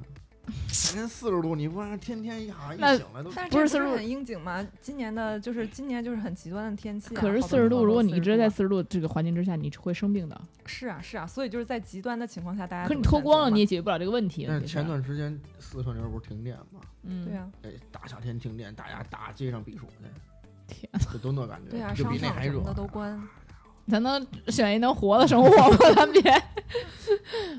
[0.68, 4.66] 今天四十度，你不然天天一哈一醒来都但是不是四十度很应景吗？
[4.80, 7.20] 今年的就是今年就是很极端的天气、啊。
[7.20, 10.40] 可是四十度，如果你一直在四十度这个环境之下，你会生病的。
[10.66, 14.46] 是啊是啊，所以就是在极端的情况下，大家可你脱光了，你也解决不了这个问题。
[14.48, 16.80] 但是前段时间四川那边不是停电吗？
[17.02, 19.94] 嗯，对啊，哎，大夏天停电，大家大街上避暑去，
[20.68, 22.68] 天，就都那感觉，对啊，就商比那还热场什么。
[22.68, 23.20] 的都关。
[23.88, 25.76] 咱能选一能活的生活吗？
[25.96, 26.22] 咱别。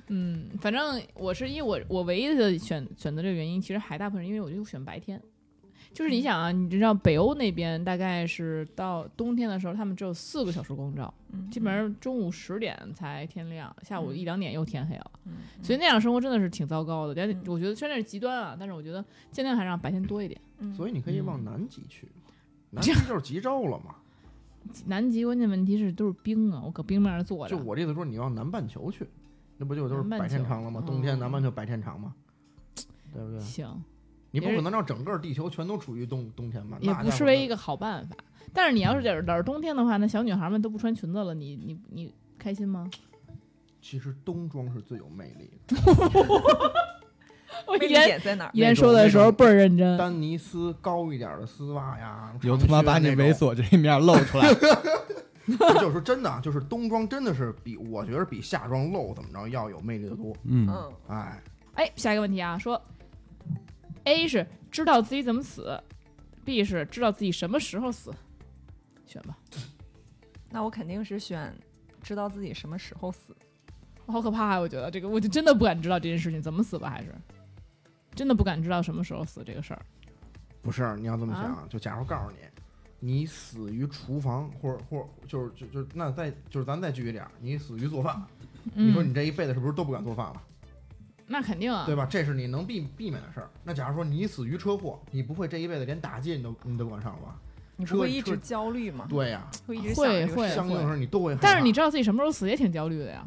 [0.08, 5.22] 嗯，反正我是因为我我唯一的选选择这个原因，其实还大部分是因为我就选白天。
[5.92, 15.12] 就是你想啊，你知道北欧那边大概是到冬天的时候，他们只有四个小时光照，嗯，基本上中午十点才天亮，下午嗯一两点又天黑了。
[15.63, 17.15] 所以那样生活真的是挺糟糕的。
[17.15, 20.39] 但是嗯我觉得虽然是极端啊，但是我觉得尽量还让白天多一点。
[20.60, 22.08] 嗯所以你可以往嗯南极去，
[22.70, 23.96] 南极就是极昼了嘛。
[24.86, 27.63] 南极关键问题是都是冰啊，我搁冰面上坐着就。
[27.63, 29.08] 我这意思说，你往南半球去，
[29.58, 30.82] 那不就都是白天长了吗？
[30.84, 32.13] 嗯冬天南半球白天长吗？
[33.13, 33.39] 对不对？
[33.39, 33.84] 行，
[34.32, 36.77] 你不可能让整个地球全都处于冬冬天吧？
[36.82, 38.15] 也不失为一个好办法。
[38.53, 42.89] 但是你要是在这儿冬天的话，那小女孩们都不穿裙子了，你你你开心吗？
[43.82, 45.75] 其实冬装是最有魅力的。
[47.65, 48.75] 我一言点在哪儿？
[48.75, 49.97] 说的时候倍儿认真。
[49.97, 54.53] 丹尼斯高一点的丝袜呀，有他妈把你猥猥琐，这一面露出来。
[55.49, 60.35] 就是说真的啊，就是冬装真的是比我觉得比夏装露怎么着要有魅力的多。
[60.43, 62.79] 嗯，嗯，哎，哎，下一个问题啊，说
[64.03, 65.81] A 是知道自己怎么死
[66.45, 68.12] ，B 是知道自己什么时候死，
[69.07, 69.35] 选吧。
[70.51, 71.51] 那我肯定是选
[72.03, 73.35] 知道自己什么时候死。
[74.05, 77.13] 好可怕啊、我觉得这个，我就真的不敢知道这件事情怎么死吧，还是
[78.19, 79.82] 真的不敢知道什么时候死这个事儿。
[80.62, 82.38] 不是，你要这么想，啊就假如告诉你，
[82.99, 88.21] 你死于厨房，或者或者就是就就那再就是咱再具体点儿，你死于做饭，
[88.73, 90.41] 你说嗯你这一辈子是不是都不敢做饭了？
[91.27, 92.05] 那肯定啊，对吧？
[92.10, 93.49] 这是你能避避免的事儿。
[93.63, 97.39] 那假如说你死于车祸，你不会这一辈子连打街你都你都不敢上了吧？
[97.77, 99.08] 你会一直焦虑吗？
[99.10, 101.38] 对呀，会一直会相应的时候你都会。
[101.39, 103.25] 但是你知道自己什么时候死也挺焦虑的呀。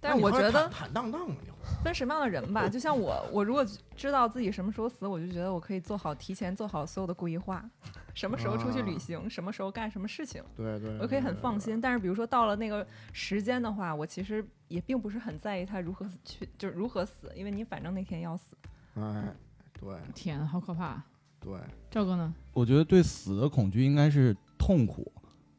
[0.00, 3.64] 但是我觉得坦坦荡荡的就分什么样的人吧，就像我，我如果
[3.96, 7.64] 知道自己什么时候死，我就觉得我可以做好提前做好所有的规划，
[8.14, 11.80] 什么时候出去旅行，什么时候干什么事情，对对，我可以很放心。
[11.80, 18.56] 但是比如说到了那个时间的话，我其实也并不是很在意他如何去，就是如何死，因为你反正那天要死。
[18.94, 19.02] 对。
[19.02, 19.34] 哎，
[19.78, 21.02] 对天啊，好可怕！
[21.38, 21.52] 对，
[21.90, 22.34] 赵哥呢？
[22.54, 25.12] 我觉得对死的恐惧应该是痛苦，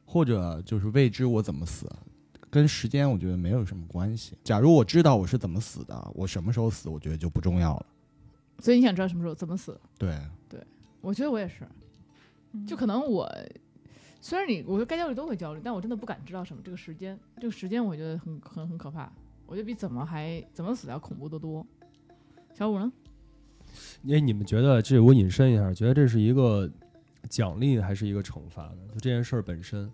[0.06, 1.88] 或者就是未知我怎么死，
[2.50, 4.36] 跟时间我觉得没有什么关系。
[4.44, 7.86] 假如我知道我是怎么死的，我什么时候死，我觉得就不重要了。
[8.60, 9.80] 所以你想知道什么时候怎么死？
[9.98, 10.18] 对
[10.50, 10.60] 对，
[11.02, 11.68] 我觉得我也是，
[12.66, 13.30] 就可能我
[14.20, 19.12] 虽然你我觉得该焦虑都会焦虑，但我真的不敢知道什么这个时间，这个时间我觉得很很很可怕，
[19.46, 21.66] 我觉得比怎么还怎么死要恐怖得多。
[22.54, 22.92] 小五呢？
[24.10, 26.70] 哎，你们觉得这我引申一下，觉得这是一个
[27.30, 28.78] 奖励还是一个惩罚呢？
[28.94, 29.92] 就这件事儿本身，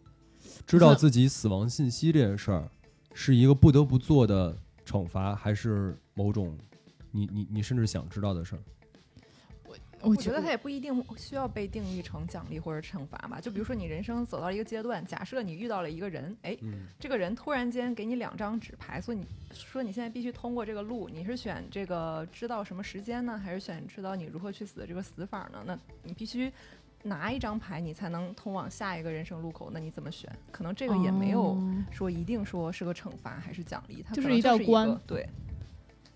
[0.66, 2.72] 知道自己死亡信息这件事儿，
[3.14, 6.58] 是一个不得不做的惩罚，还是某种
[7.14, 8.62] 你你你甚至想知道的事儿？
[9.66, 13.40] 我我觉得它也不一定需要被定义成奖励或者惩罚吧。
[13.40, 25.64] 就比如说你人生走到一个阶段，假设你遇到了一个人，哎，嗯这个人突然间给你两张纸牌，说你说你现在必须通过这个路，你是选这个知道什么时间呢，还是选知道你如何去死的这个死法呢？
[25.66, 26.52] 那你必须
[27.04, 29.70] 拿一张牌，你才能通往下一个人生路口。
[29.72, 30.30] 那你怎么选？
[30.52, 35.28] 可能这个也没有哦说一定说是个惩罚还是奖励，它就是一道关对，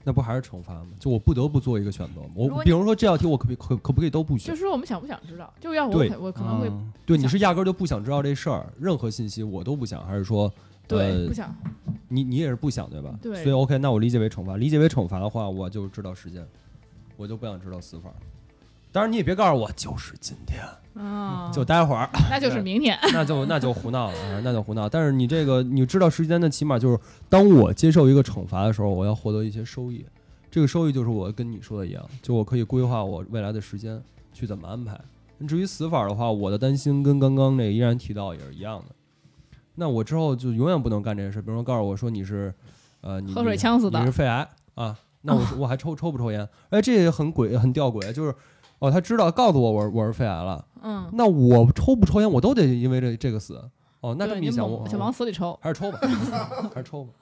[0.07, 0.87] 那不还是惩罚吗？
[0.97, 2.27] 就我不得不做一个选择吗？
[2.33, 4.55] 我比如说这道题我可不可可可不可以都不选就？
[4.55, 5.53] 是说我们想不想知道？
[5.59, 10.49] 就要我我可能会嗯对，你是压根儿就不想知道这事儿，任何信息我都不想，还是说，
[10.87, 11.53] 对呃不想
[12.07, 13.13] 你你也是不想对吧？
[13.21, 14.55] 对所以 OK，那我理解为惩罚。
[14.55, 16.47] 理解为惩罚的话，我就知道时间，
[17.17, 18.09] 我就不想知道死法。
[18.97, 20.59] 当然你也别告诉我就是今天，
[20.95, 22.97] 啊，就待会儿，那就是明天。
[23.13, 24.89] 那就那就胡闹了，啊那就胡闹。
[24.89, 30.03] 但是你这个你知道时间的，起码就是当我接受一个惩罚的时候，我要获得一些收益。
[30.49, 34.01] 这个收益就是我跟你说的一样，就我可以规划我未来的时间
[34.33, 34.99] 去怎么安排。
[35.47, 38.95] 至于死法的话，我的担心跟刚刚那个依然提到也是一样的。
[39.75, 41.39] 那我之后就永远不能干这件事。
[41.39, 42.51] 比如说告诉我说你是，
[43.01, 46.49] 呃，你喝水你呛死的你是肺癌啊，那我说我还抽抽不抽烟？
[46.71, 48.33] 哎，这也很鬼很吊诡，就是
[48.79, 53.61] 哦，他知道告诉我我是我是肺癌了，嗯，那我抽不抽烟我都得因为这这个死。
[53.99, 55.57] 哦，那这么一想，我猛就往死里抽。
[55.59, 55.99] 还是抽吧，
[56.73, 57.13] 还是抽吧。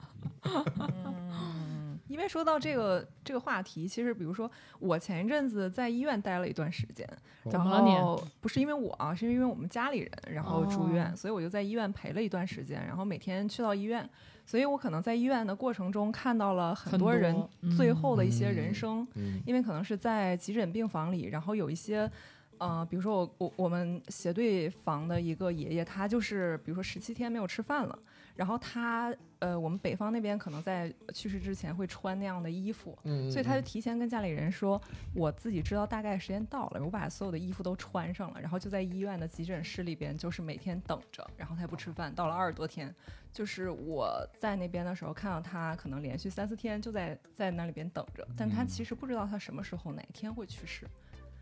[0.44, 7.08] 嗯，因为说到这个这个话题，其实比如说我前一阵子在医院待了一段时间，
[7.44, 14.06] 然怎么了你后不是因为我啊，是因为我们家里人，然后住院，哦所以我就在医院陪了一段时间，然后每天去到医院，
[14.46, 17.36] 所以我可能在医院的过程中看到了很很多人
[17.76, 22.10] 最后的一些嗯人生，嗯因为可能是在急诊病房里，然后有一些。
[22.58, 27.98] 呃，比如说我我我们斜对房的一个爷爷，他就是比如说十七天没有吃饭了，
[28.36, 34.80] 然后他呃，我们北方那边可能在去世之前会穿那样的衣服，嗯，所以他就提前跟家里人说，
[35.14, 42.94] 我自己知道大概时间到了，我把所有的衣服都穿上了，然后就在医院的急诊室里边，就是每天等着，然后他也不吃饭，到了二十多天，
[43.32, 50.86] 就是我在那边的时候看到他可能连续三四天就在在那里边等着，但他其实不知道他什么时候哪天会去世，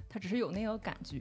[0.09, 1.19] 他只是有那个感觉，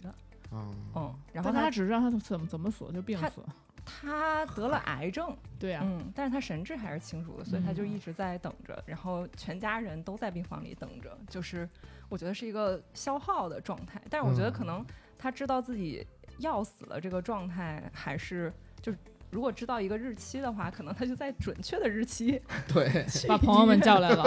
[0.49, 3.41] 啊，嗯，然后他他只知道他怎么怎么死，就病他死。
[3.85, 11.67] 他得了癌症，对啊，嗯，但是他神志还是清楚的，所以他就嗯一直在等着，然后全家人都在病房里等着，就是
[12.09, 14.01] 我觉得是一个消耗的状态。
[14.09, 14.85] 但是我觉得可嗯能
[15.17, 16.05] 他知道自己
[16.39, 18.97] 要死了这个状态，还是就是
[19.31, 24.23] 如果知道一个日期的话，可能他就在准确的日期对， 把朋友们叫来了。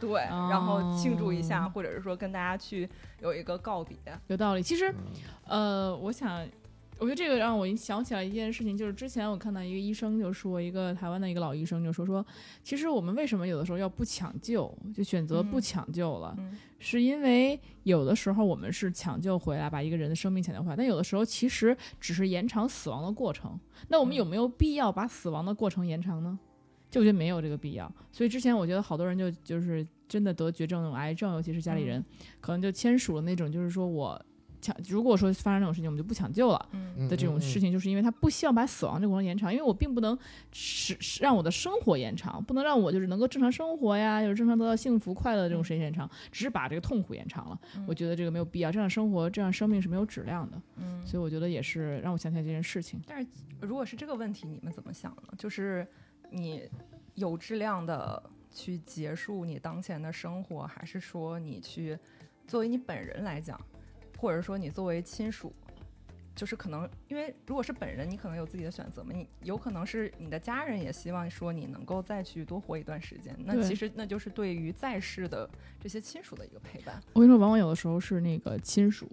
[0.00, 2.88] 对，然后庆祝一下，哦或者是说跟大家去
[3.20, 3.96] 有一个告别。
[4.26, 4.62] 有道理。
[4.62, 4.92] 其实，
[5.46, 6.46] 嗯呃，我想，
[6.98, 12.24] 我觉得这个让我想起来一件事情，就是之前我看到一个医生就说，一个台湾的一个老医生就说说，
[12.62, 23.58] 其实我们为什么有的时候要不抢救，就选择不嗯抢救了，嗯是因为有的时候我们是抢救回来，把一个人的生命抢救回来，但有的时候其实只是延长死亡的过程。
[23.88, 26.38] 那我们嗯有没有必要把死亡的过程延长呢？
[26.90, 27.92] 就我觉得没有这个必要。
[28.12, 32.04] 所以之前我觉得好多人就就是真的得绝症那种癌症，尤其是家里人，嗯
[32.40, 34.24] 可能就签署了那种就是说我
[34.64, 36.68] 抢，如果说发生这种事情，我们就不抢救了。
[36.72, 40.16] 嗯的这种事情，就是因为他不希望把死亡这个过程延长，因为我并不能
[40.52, 47.60] 使使让我的生活延长，不能让我就是能够正常生活呀，就是正常得到幸福快乐这种时间延长，只是把这个痛苦延长了。
[47.76, 52.98] 嗯我觉得这个没有必要，这样生活这样生命是没有质量的，嗯所以我觉得也是让我想起来这件事情。
[53.06, 53.28] 但是
[53.60, 55.34] 如果是这个问题，你们怎么想呢？
[55.36, 55.86] 就是
[56.30, 56.62] 你
[57.16, 61.98] 有质量的去结束你当前的生活，还是说你去
[62.46, 63.60] 作为你本人来讲，
[64.24, 65.52] 或者说你作为亲属
[66.34, 75.46] 就是可能因为如果是本人，你可能有自己的选择嘛，你有可能是你的家人也希望说你能够再去多活一段时间，那其实那就是对于在世的
[75.78, 76.98] 这些亲属的一个陪伴。
[77.12, 79.06] 我跟你说，往往有的时候是那个亲属，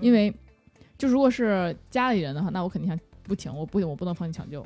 [0.00, 0.32] 因为
[0.96, 4.64] 就如果是家里人的话，那我肯定想不停，我不行，我不能放弃抢救。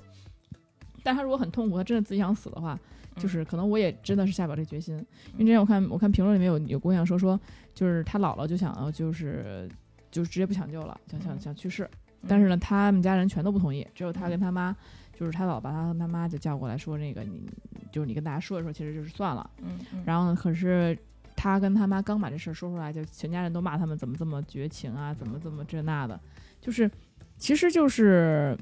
[1.02, 4.96] 但他如果很痛苦，他真的自己想死的话，嗯就是可能我也真的是下不了这决心。
[5.34, 7.38] 因为之前我看我看评论里面有有姑娘说说，
[7.74, 9.68] 就是她姥姥就想要就是
[10.10, 11.40] 就是直接不抢救了，想想嗯。
[11.40, 11.88] 想去世，
[12.22, 12.26] 嗯。
[12.28, 14.74] 但是呢，他们家人全都不同意，只有他跟他妈，
[15.12, 17.48] 就是他姥把他和他妈就叫过来说，那个你
[17.92, 19.50] 就是你跟大家说一说，其实就是算了。
[19.62, 20.96] 嗯嗯，然后呢，可是
[21.36, 26.18] 他跟他妈刚把这事儿说出来，就全家人都骂他们怎么这么绝情啊，怎么这么这那的，
[26.60, 26.90] 就是
[27.36, 28.56] 其实就是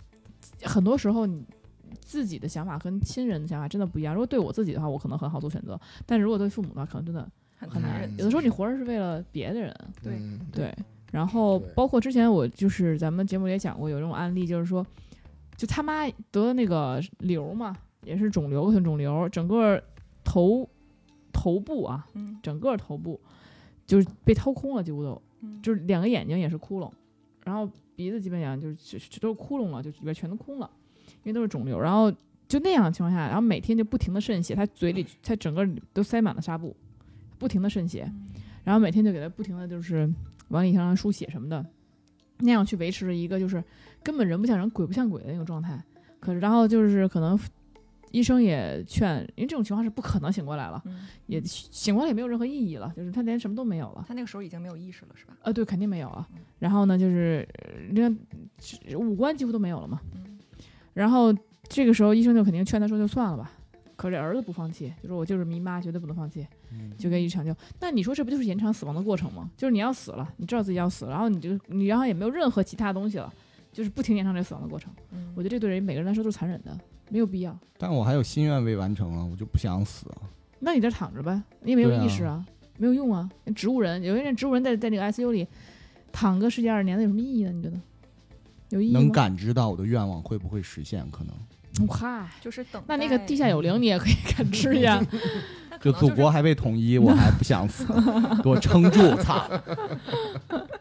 [0.62, 1.44] 很多时候你。
[2.00, 4.14] 自己的想法跟亲人的想法真的不一样。
[4.14, 5.74] 如果对我自己的话，我可能很好做选择；
[6.06, 8.10] 但是如果对父母的话，可能真的很难。
[8.16, 10.16] 有的时候你活着是为了别的人，对。
[10.18, 10.40] 嗯。
[10.52, 10.74] 对。
[11.10, 14.86] 然后包括之前我就是咱们节目也讲过有这种案例，就是说，
[15.56, 17.74] 就他妈得了那个瘤嘛，
[18.04, 19.82] 也是肿瘤，恶性肿瘤，整个
[20.22, 20.68] 头
[21.32, 22.38] 头部啊，嗯。
[22.42, 23.18] 整个头部
[23.86, 26.90] 就是被掏空了，几乎都嗯，就是两个眼睛也是窟窿，
[27.44, 30.70] 然后鼻子基本上就是都是窟窿了，就里边全都空了，
[31.28, 31.78] 因为都是肿瘤。
[31.78, 32.10] 然后
[32.48, 36.74] 就那样的情况下，然后每天就不停的渗血，他嘴里他整个都塞满了纱布，
[37.38, 38.10] 不停的渗血，
[38.64, 40.10] 然后每天就给他不停的就是
[40.48, 41.64] 往里上输血什么的，
[42.38, 43.62] 那样去维持着一个就是
[44.02, 45.78] 根本人不像人鬼不像鬼的那种状态。
[46.18, 47.38] 可是然后就是可能
[48.10, 50.82] 医生也劝，因为这种情况是不可能醒过来了。
[50.86, 54.02] 嗯，也醒过来也没有任何意义了，就是他连什么都没有了。
[54.08, 55.36] 他那个时候已经没有意识了，是吧？
[55.42, 56.26] 呃，对，肯定没有啊。
[56.58, 57.46] 然后呢，就是
[57.94, 60.00] 这五官几乎都没有了嘛。
[60.14, 60.24] 嗯
[60.94, 61.34] 然后
[61.68, 63.52] 这个时候医生就肯定劝他说就算了吧。
[63.96, 66.46] 可是儿子不放弃，就说我就是迷妈，绝对不能放弃，
[66.96, 67.52] 就跟一直抢救。
[67.80, 69.50] 那你说这不就是延长死亡的过程吗？
[69.56, 73.32] 就是你要死了，你知道自己要死了，然后你就你然后也没有任何其他东西了，
[73.72, 74.92] 就是不停延长这死亡的过程。
[75.10, 76.78] 嗯我觉得这对人每个人来说都是残忍的，
[77.10, 77.58] 没有必要。
[77.76, 80.22] 但我还有心愿未完成啊，我就不想死啊。
[80.60, 82.46] 那你这躺着呗，你也没有意识啊，
[82.76, 83.28] 没有用啊。
[83.56, 85.48] 植物人，有些人植物人在在那个 ICU 里
[86.12, 87.50] 躺个十几二十年的有什么意义呢？
[87.50, 87.76] 你觉得
[88.70, 88.92] 有意义？
[88.92, 91.08] 能感知到我的愿望会不会实现？
[91.10, 95.00] 可能嗨，就是等那那个地下有灵你也可以感知一下。
[95.80, 97.86] 就祖国还未统一，我还不想死，
[98.42, 99.14] 给我撑住！
[99.22, 99.48] 操！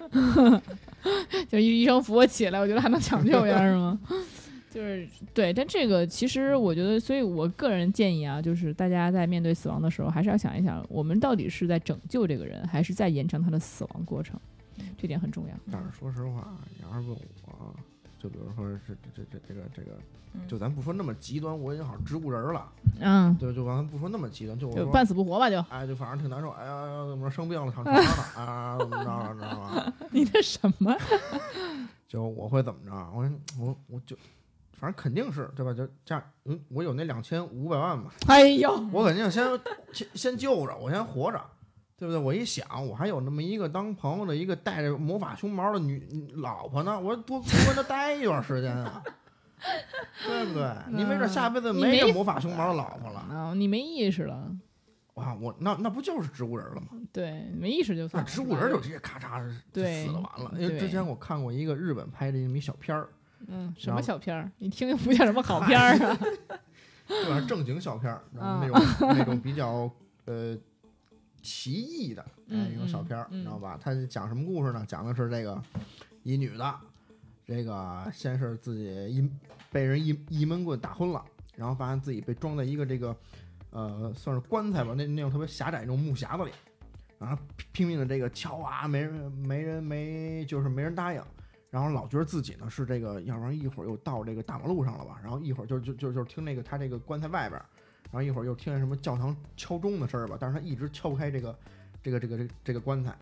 [1.48, 4.00] 就医医生扶我起来，我觉得还能抢救一下是吗？
[4.74, 14.40] 就是对，但这个其实我觉得，所以我个人建议啊，就是大家在面对死亡的时候，还是要想一想，我们到底是在拯救这个人，还是在延长他的死亡过程，
[14.98, 15.54] 这点很重要。
[15.72, 17.76] 但是说实话，你要是问我，
[18.20, 19.92] 就比如说是这这这这个这个，
[20.34, 29.94] 嗯就咱不说那么极端，我已经好像植物人了，嗯，对，就咱不说那么极端，就我半死不活吧，就哎，就反正挺难受，哎呀，怎么着生病了，躺床上了啊，怎么着，你知道吗？
[30.12, 30.96] 你这什么？
[32.08, 32.92] 就我会怎么着？
[33.14, 34.16] 我我我就，
[34.74, 35.74] 反正肯定是对吧？
[35.74, 39.60] 就这样，嗯，我有那两千五百万嘛，哎呦，我肯定先
[39.92, 41.42] 先先救着，我先活着，
[41.98, 42.18] 对不对？
[42.18, 46.02] 我一想，我还有那么一个当朋友的一个带着魔法熊猫的女
[46.36, 49.02] 老婆呢，我多多跟她待一段时间啊，
[50.26, 50.72] 对不对？
[50.90, 54.52] 你没准下辈子没没这魔法熊猫的老婆了啊，你没意识了，
[55.16, 55.36] 啊！
[55.42, 56.88] 我那那不就是植物人了吗？
[57.12, 58.30] 对，没意识就算了。
[58.30, 60.52] 植物人就直接咔嚓死了完了。
[60.58, 63.10] 因为之前我看过一个日本拍的一小片儿，
[63.48, 64.52] 嗯，什么小片儿？
[64.60, 66.18] 你听听不像什么好片儿啊？
[67.08, 67.44] 对吧？
[67.48, 69.90] 正经小片儿，然后那啊种那种比较
[70.26, 70.56] 呃
[71.42, 73.80] 奇异的哎嗯一个小片儿，嗯你知道吧？
[73.82, 74.86] 它讲什么故事呢？
[74.88, 75.62] 讲的是这个
[76.24, 76.76] 一女的，
[77.46, 79.30] 这个先是自己一
[79.72, 81.24] 被人一一闷棍打昏了，
[81.56, 83.16] 然后发现自己被装在一个这个
[83.72, 86.52] 呃算是棺材吧，那那种特别狭窄那种木匣子里，
[87.20, 91.22] 然后拼命的这个敲啊，没人没人没就是没人答应。
[91.70, 97.66] 然后老觉得自己呢是这个，要不然一会儿又到这个大马路上了吧，然后一会儿就就就就听那个他这个棺材外边儿，
[98.12, 101.58] 然后一会儿又听见什么教堂敲钟的事儿吧，但是他一直敲不开这个
[102.02, 103.16] 这个这个这个这个棺材。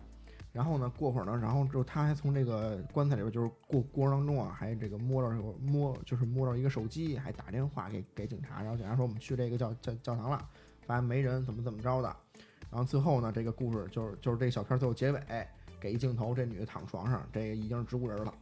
[0.52, 10.48] 然后呢，过会儿呢，然后之后他还从这个棺材里边，就是过过程当中啊，还这个摸到摸就是摸到一个手机，还打电话给给警察，然后警察说我们去这个教教教堂了，
[10.86, 12.16] 发现没人，怎么怎么着的。
[12.70, 15.20] 然后最后呢，这个故事就是就是这个小片儿最后结尾
[15.78, 18.32] 给一镜头，这女的躺床上，这个已经是植物人了。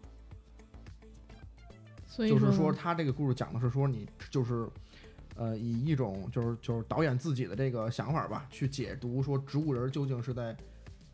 [2.06, 4.68] 所以就是说，他这个故事讲的是说你就是，
[5.36, 10.56] 呃，以一种就是就是导演自己的这个想法吧，去解读说植物人究竟是在，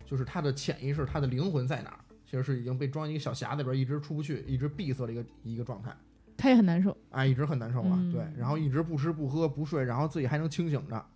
[0.04, 5.96] 就是他的潜意识、他的灵魂在哪儿，其实是已经被装一个小匣子里边，一直出不去，一直闭塞的一个一个状态，
[6.36, 6.96] 他也很难受。
[7.10, 11.06] 哎，一直很难受啊，嗯对，然后一直不吃不喝不睡，然后自己还能清醒着，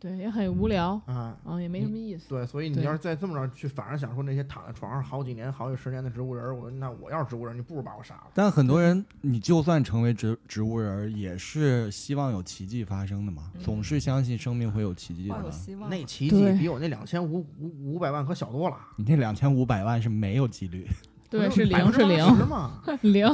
[0.00, 1.36] 对，也很无聊，啊。
[1.44, 2.28] 嗯，也没什么意思。
[2.28, 8.28] 对，所以你要是再这么着去反而想说那些躺在床上好几年、好几十年的植物人儿，我那我要是植物人，你不如把我杀了。
[8.32, 15.50] 但很多人，你就算成为植植物人，也是希望有奇迹发生的嘛，嗯总是相信生命会有奇迹的有的。
[15.50, 15.90] 希望。
[15.90, 20.86] 那奇迹比我那两千五五五百万可小多了，你那两千五百万是没有几率，
[21.28, 22.80] 对，是零，是零，嘛？
[23.02, 23.28] 零。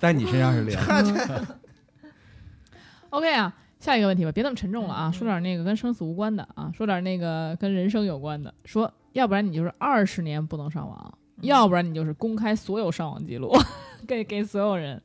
[0.00, 0.78] 在你身上是零。
[3.10, 8.52] OK 啊，下一个问题吧，别那么沉重了啊，说点那个跟生死无关的啊，说点那个跟人生有关的。
[8.64, 13.52] 说，要不然你就是二十年不能上网，要不然你就是公开所有上网记录，
[14.06, 15.00] 给给所有人。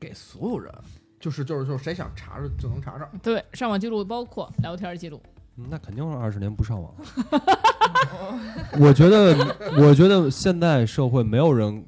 [0.00, 0.74] 给所有人，
[1.20, 3.08] 就是就是就是谁想查着就能查着。
[3.22, 5.22] 对，上网记录包括聊天记录。
[5.56, 6.92] 嗯那肯定是二十年不上网。
[8.80, 11.84] 我觉得，我觉得现在社会没有人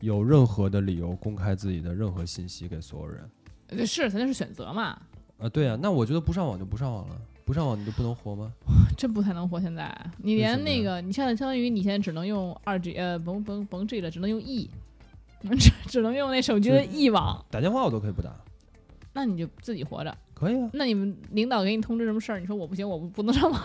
[0.00, 3.30] 有任何的理由公开自己的任何信息给所有人。
[3.68, 5.00] 呃是，咱就是选择嘛，
[5.38, 8.50] 啊，对呀、那我觉得不上网就不上网了，不上网你就不能活吗？
[8.96, 9.60] 真不太能活。
[9.60, 14.70] 现在你连那个，你现在相当于你现在只能用二 G，呃，甭甭甭 G 了，只能用 E，
[15.58, 18.34] 只只能用那手机的 E 网，打电话我都可以不打，
[19.12, 20.16] 那你就自己活着。
[20.32, 20.70] 可以啊。
[20.72, 23.60] 那你们领导给你通知什么事儿，你说我不行，我不不能上网。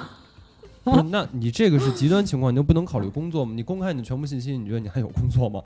[0.83, 3.53] 不是，那你这个是极端情况，你就不能考虑工作吗？
[3.55, 5.61] 你公开你的全部信息，你觉得你还有工作吗？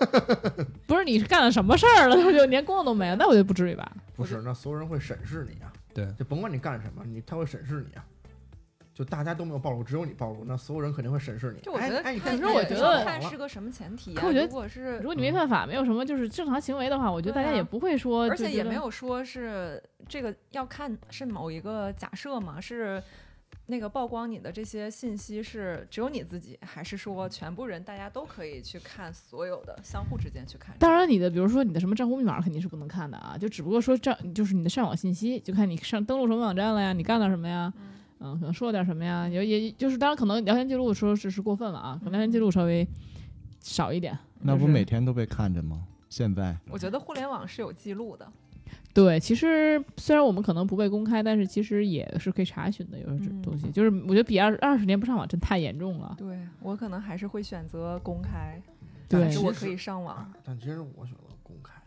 [0.86, 3.90] 不是你是干了什么事儿了，我就连工作都没了，那我就不至于吧？
[4.16, 5.72] 不是，那所有人会审视你啊。
[5.94, 8.04] 对，就甭管你干什么，你他会审视你啊。
[8.94, 11.60] 就大家都没有暴露，只有你暴露，那所有人肯定会审视你。
[11.62, 14.22] 就我觉得哎哎，你看，看，可是我觉得看是个什么前提啊？
[14.26, 23.02] 我觉得如果是如果你没犯法，没有什么就是正常行为的话，我觉得大家也不会说，而且也没有说是这个要看是某一个假设嘛，是
[23.72, 30.76] 那个曝光你的这些信息是只有你自己，还是说全部人大家都可以去看所有的，相互之间去看？
[30.78, 37.72] 当然，你的比如说你的什么账户密码肯定是不能看的啊，就只不过说账就是你的上网信息，就看你上登录什么网站了呀，你干了什么呀，
[38.20, 42.86] 嗯，可能说了点什么呀，也也就是当然可能聊天记录说是是过分了啊，可能聊天记录稍微
[43.60, 44.18] 少一点。
[44.40, 45.82] 那不就是每天都被看着吗？
[46.10, 48.30] 现在我觉得互联网是有记录的，
[48.94, 53.70] 对，其实虽然我们可能不被公开，但是其实也是可以查询的，有这嗯东西。
[53.70, 56.14] 就是我觉得比二二十年不上网真太严重了。
[56.18, 58.60] 对我可能还是会选择公开，
[59.08, 60.30] 对但是我可以上网啊。
[60.44, 61.80] 但其实我选择公开，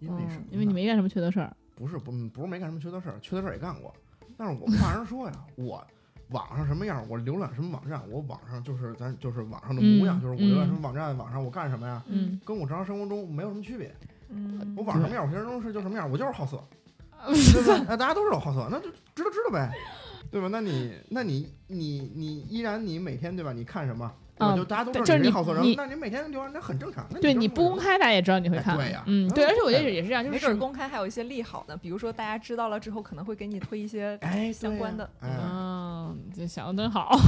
[0.00, 1.56] 因为什么因为你没干什么缺德事儿。
[1.74, 3.94] 不是不不是没干什么缺德事儿，缺德事儿也干过，
[4.36, 5.82] 但是我怕人说呀，我
[6.30, 13.94] 网上什么样，我浏览什么网站，我网上就是咱就是网上的模样，嗯就是我浏览什嗯么网站，网上我干什么呀，嗯，跟我正常生活中没有什么区别。
[14.30, 16.62] 嗯我网上面，我平时中是就什么样，我就是好色，
[17.26, 17.84] 对吧？
[17.88, 19.70] 那大家都知道好色，那就知道知道呗，
[20.30, 20.48] 对吧？
[20.50, 23.52] 那你那你你你依然你每天对吧？
[23.52, 24.10] 你看什么？
[24.38, 27.04] 对吧嗯就大家都知道就是你好色人你，那你每天浏览那很正常。
[27.20, 28.76] 对你不公开，大家也知道你会看。
[28.78, 37.18] 哎对呀嗯，对，嗯而且我觉得也是这样，就是没准儿公开还有一些利好的，比如说大家知道了之后，可能会给你推一些哎相关的嗯，这想的真好。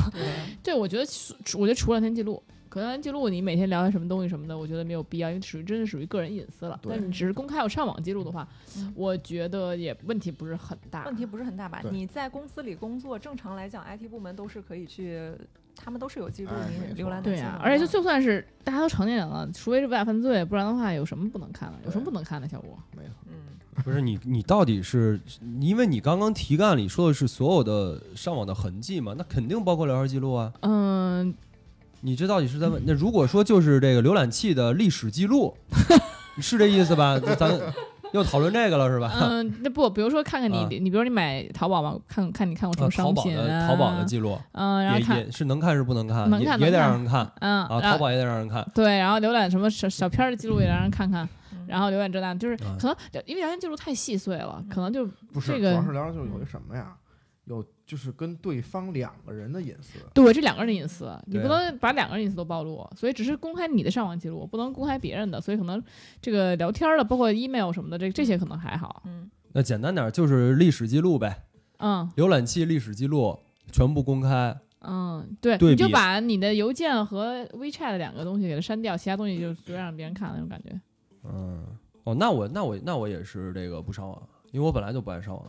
[0.63, 2.41] 对，我觉得除我觉得除了聊天记录，
[2.71, 6.81] 可能聊天记录你每天聊些什么东西什么的，我觉得没有必要，因为属于真的属于个人隐私了。
[6.89, 8.49] 但你只是公开有上网记录的话
[8.79, 11.05] 嗯，我觉得也问题不是很大。
[11.05, 11.83] 问题不是很大吧？
[11.91, 15.33] 你在公司里工作，正常来讲，IT 部门都是可以去，
[15.75, 16.53] 他们都是有记录
[16.95, 21.79] 你浏览的对呀、些网而且就就算是大家都成年人了，除非是违法犯罪，不然的话有什么不能看的？
[21.85, 22.49] 有什么不能看的？
[22.49, 23.11] 小吴，没有。
[23.27, 23.35] 嗯，
[23.83, 25.21] 不是你，你到底是
[25.61, 29.13] 因为你刚刚题干里说的是所有的上网的痕迹嘛？
[29.19, 30.53] 那肯定包括聊天记录啊。
[30.61, 31.35] 嗯，
[32.01, 32.83] 你这到底是在问？
[32.87, 35.55] 那如果说就是这个浏览器的历史记录，
[36.41, 37.19] 是这意思吧？
[37.19, 37.51] 就咱
[38.13, 39.13] 又讨论这个了是吧？
[39.21, 43.69] 嗯，那不，比如说看看你，啊你比如说你买淘宝嘛，看看你看过什啊么淘宝的商品啊？
[43.69, 47.67] 淘宝的记录嗯，然后看，也也是能看是不能看，能也也得让人看嗯，啊。
[47.71, 48.67] 然后淘宝也得让人看。
[48.75, 52.97] 对，然后浏览什么小小片儿的记录也让人看看，嗯然后浏览这那，就是啊可能
[53.27, 56.89] 因为聊天记录太细碎了，可能就不是，这个主要是聊天就有一什么呀？
[57.45, 59.99] 有就是跟对方两个人的隐私。
[60.15, 65.83] 对这两个人的隐私，你不能把两个人隐私都暴露，所以只是公开你的上网记录，不能公开别人的，所以可能
[66.21, 69.03] 这个聊天的，包括 email 什么的，这这些可能还好。
[69.07, 71.45] 嗯，那简单点儿就是历史记录呗，
[71.79, 73.39] 嗯浏览器历史记录
[73.73, 74.57] 全部公开。
[74.83, 80.81] 嗯，对，你就把你的邮件和 WeChat 两个东西给它删掉，其他东西就就让别人看那种感觉。
[81.25, 81.67] 嗯，
[82.05, 84.23] 哦，那我那我那我也是这个不上网，
[84.53, 85.45] 因为我本来就不爱上网。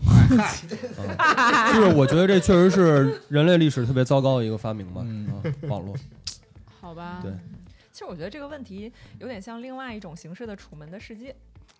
[1.74, 5.94] 就是我觉得这确实是人类历史特别糟糕的一个发明吧，嗯啊，网络。
[6.80, 7.32] 好吧，对
[7.92, 11.32] 其实我觉得这个问题有点像另外一种形式的《楚门的世界》，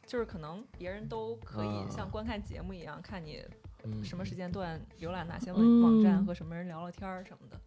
[0.06, 3.42] 就是可能别人都可以啊像观看节目一样，看你
[3.84, 7.60] 嗯什么时间段浏览哪些嗯网网站和什么人聊聊天儿什么的。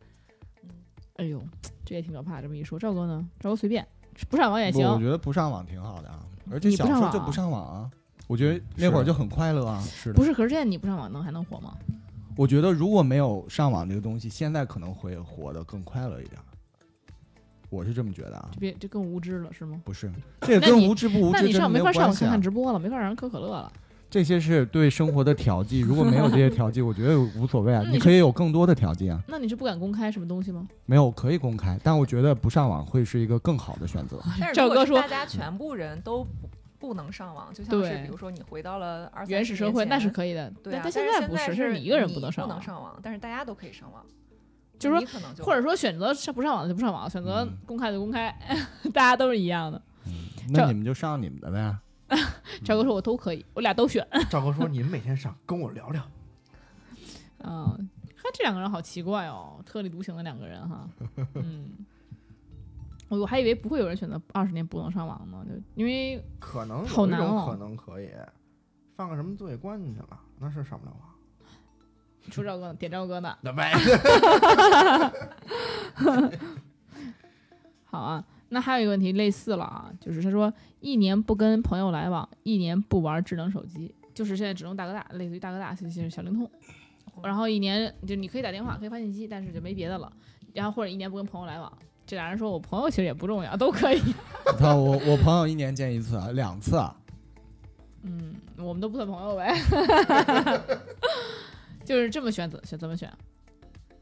[0.63, 0.69] 嗯
[1.17, 1.41] 哎呦，
[1.85, 2.41] 这也挺可怕。
[2.41, 3.27] 这么一说，赵哥呢？
[3.39, 3.85] 赵哥随便，
[4.29, 4.97] 不上网也行，我。
[4.97, 7.91] 觉得不上网挺好的啊，而且小时候就不上网啊，
[8.30, 9.82] 我觉得那会儿就很快乐啊。
[9.82, 11.73] 是的，不是，可是现在你不上网能还能活吗？
[12.38, 16.39] 我觉得如果没有上网这个东西，现在可能会活得更快乐一点。
[17.71, 19.82] 我是这么觉得啊就，别这更无知了是吗？
[19.84, 20.11] 不是，
[20.41, 22.39] 这跟无知不无那你知真的没有上没法上网看看。
[22.39, 23.73] 直播了，没法让人喝可乐了。
[24.11, 27.84] 这些是对生活的调剂，如果没有这些调剂，我觉得无所谓啊。
[27.89, 30.67] 你你可以有更多的调剂啊，那你是不敢公开什么东西吗？
[30.86, 34.19] 没有可以公开，但我觉得不上网会是一个更好的选择。
[34.39, 36.25] 但是赵哥说大家全部人都
[36.80, 44.05] 不不能上网，就像是对比如说你回到了二原始社会那是可以的，对啊，但但现在不是，是是你一个人不能上网，能上网，但是大家都可以上网，
[44.80, 48.34] 就是说可能就或者说选择上不上网的就不上网，选择嗯公开就公开，
[48.93, 49.82] 大家都是一样的。
[50.51, 51.77] 那你们就上你们的呗。
[52.65, 54.03] 赵哥说我都可以，我俩都选。
[54.32, 56.01] 赵哥说：“你们每天上跟我聊聊。
[57.43, 60.89] 嗯，看这两个人好奇怪哦，特立独行的两个人哈。
[61.36, 61.69] 嗯，
[63.10, 68.10] 我我还以为不会有人选择二十年不能上网呢，就因为”可能好难哦可能可以
[68.95, 71.01] 放个什么作业关进去了，那是上不了网。
[72.32, 73.36] 出赵哥，点赵哥呢。
[73.41, 73.74] 那呗，
[77.86, 86.49] 好啊，那还有一个问题类似了啊，就是他说一年不跟朋友来往，一年不玩智能手机，就是现在只用大哥大，类似于大哥大，就是小灵通。
[87.24, 90.12] 然后一年就你可以打电话，可以发信息，但是就没别的了。
[90.53, 91.72] 然后或者一年不跟朋友来往，
[92.10, 94.01] 这俩人说我朋友其实也不重要，都可以。
[94.51, 96.95] 你看我我朋友一年见一次啊，两次啊，
[98.01, 99.55] 嗯，我们都不算朋友呗。
[101.86, 103.14] 就是这么选择，选怎么选？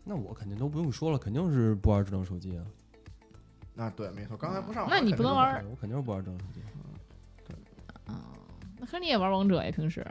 [0.05, 2.63] 那我肯定都不用说了，肯定是不玩智能手机啊。
[3.73, 4.37] 那对，没错。
[4.37, 6.61] 刚才不上网，那你不能玩我肯定是不玩智能手机。
[7.45, 7.57] 对
[8.05, 8.23] 啊、
[8.79, 10.07] 那可是你也玩王者呀，平时。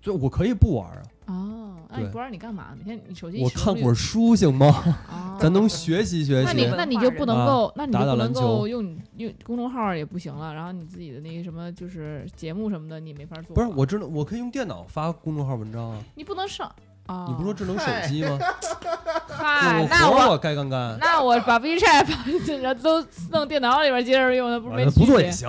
[0.00, 2.68] 就我可以不玩啊，哦，那你对不让你干嘛？
[2.78, 4.66] 每天你手机我看会儿书行吗？
[5.10, 6.66] 啊 咱能学习学习那你。
[6.76, 13.54] 那你就不能够，那你不能够用用公众号也不行了，然后你自己的那个什么就是节目什么的你没法做。
[13.54, 15.98] 不是，我智能，我可以用电脑发公众号文章啊。
[16.14, 16.70] 你不能上
[17.06, 17.26] 啊！
[17.28, 18.38] 你不说智能手机吗？
[19.28, 25.48] 嗨，我那我该干干，那我把 WeChat 都弄电脑里边接着用，那不是没啊不做也行，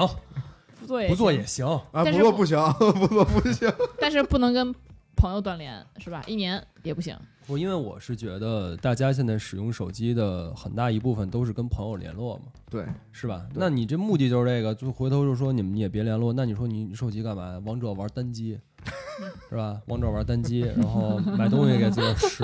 [0.79, 1.65] 不做也不做行也行。
[1.91, 2.57] 啊，不做不行，
[2.99, 3.71] 不做不行。
[3.99, 4.73] 但是不能跟
[5.17, 6.23] 朋友断联是吧？
[6.27, 7.17] 一年也不行。
[7.45, 13.47] 不，因为我是觉得大家现在使用手机的很大一部分都是跟朋友联络嘛，对，是吧？
[13.55, 16.31] 那你这目的就是这个，就回头就说你们也别联络。
[16.33, 17.61] 那你说你你手机干嘛呀？
[17.65, 18.59] 王者玩单机，
[19.49, 19.81] 是吧？
[19.87, 22.43] 王者玩单机，然后买东西给自个吃，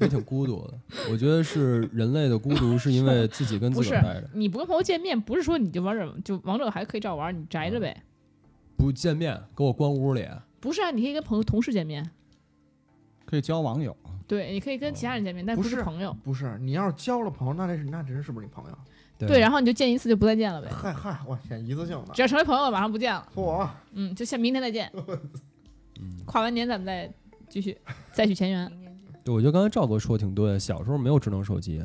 [0.00, 0.74] 也挺孤独的。
[1.12, 8.02] 我觉得是人类的孤独，是因为 自己跟自不是个儿待着，你不跟朋友见面，不是说你就王者就王者还可以照玩，你宅着呗。
[8.76, 10.26] 不见面，给我关屋里。
[10.64, 12.10] 不是啊，你可以跟朋友同事见面，
[13.26, 13.94] 可以交网友。
[14.26, 16.16] 对，你可以跟其他人见面，但不是是朋友。
[16.24, 18.78] 不是，你要是交了朋友，那这是那这人是不是你朋友？
[19.18, 20.70] 对，然后你就见一次就不再见了呗。
[20.70, 22.22] 嗨嗨，我天，一次性的只。
[22.22, 23.28] 要成为朋友了，马上不见了。
[23.34, 24.90] 嚯，嗯，就像明天再见，
[26.00, 27.12] 嗯，跨完年咱们再
[27.46, 27.76] 继续
[28.10, 28.72] 再续前缘。
[29.22, 31.82] 对，我觉得刚才赵哥说的挺对，小时候没有智能手机，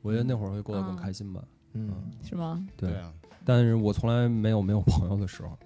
[0.00, 1.42] 我觉得那会儿会过得更嗯开心吧。
[1.72, 1.90] 嗯，
[2.22, 2.64] 是吗？
[2.76, 3.12] 对，啊，
[3.44, 5.58] 但是我从来没有没有朋友的时候。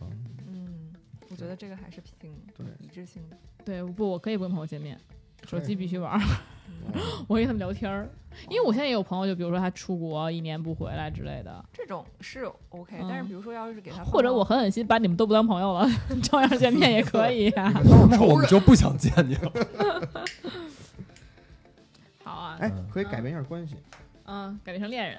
[0.00, 0.08] 嗯，
[1.36, 2.66] 我觉得这个还是挺对。
[2.80, 3.36] 一致性的。
[3.64, 4.98] 对，不，我可以不跟朋友见面，
[5.46, 6.18] 手机必须玩
[7.28, 8.08] 我跟他们聊天儿。
[8.50, 13.06] 因为我现在也有朋友，就比如说他出国一年不回来之类的，这种是 OK，、嗯。
[13.08, 15.88] 但是比如说要是给他或者我狠狠心把你们都不当朋友了，
[16.22, 17.72] 照样见面也可以呀、
[18.10, 19.52] 那我们就不想见你了。
[22.22, 23.76] 好啊，哎，可以改变一下关系，
[24.24, 25.18] 嗯，改变成恋人，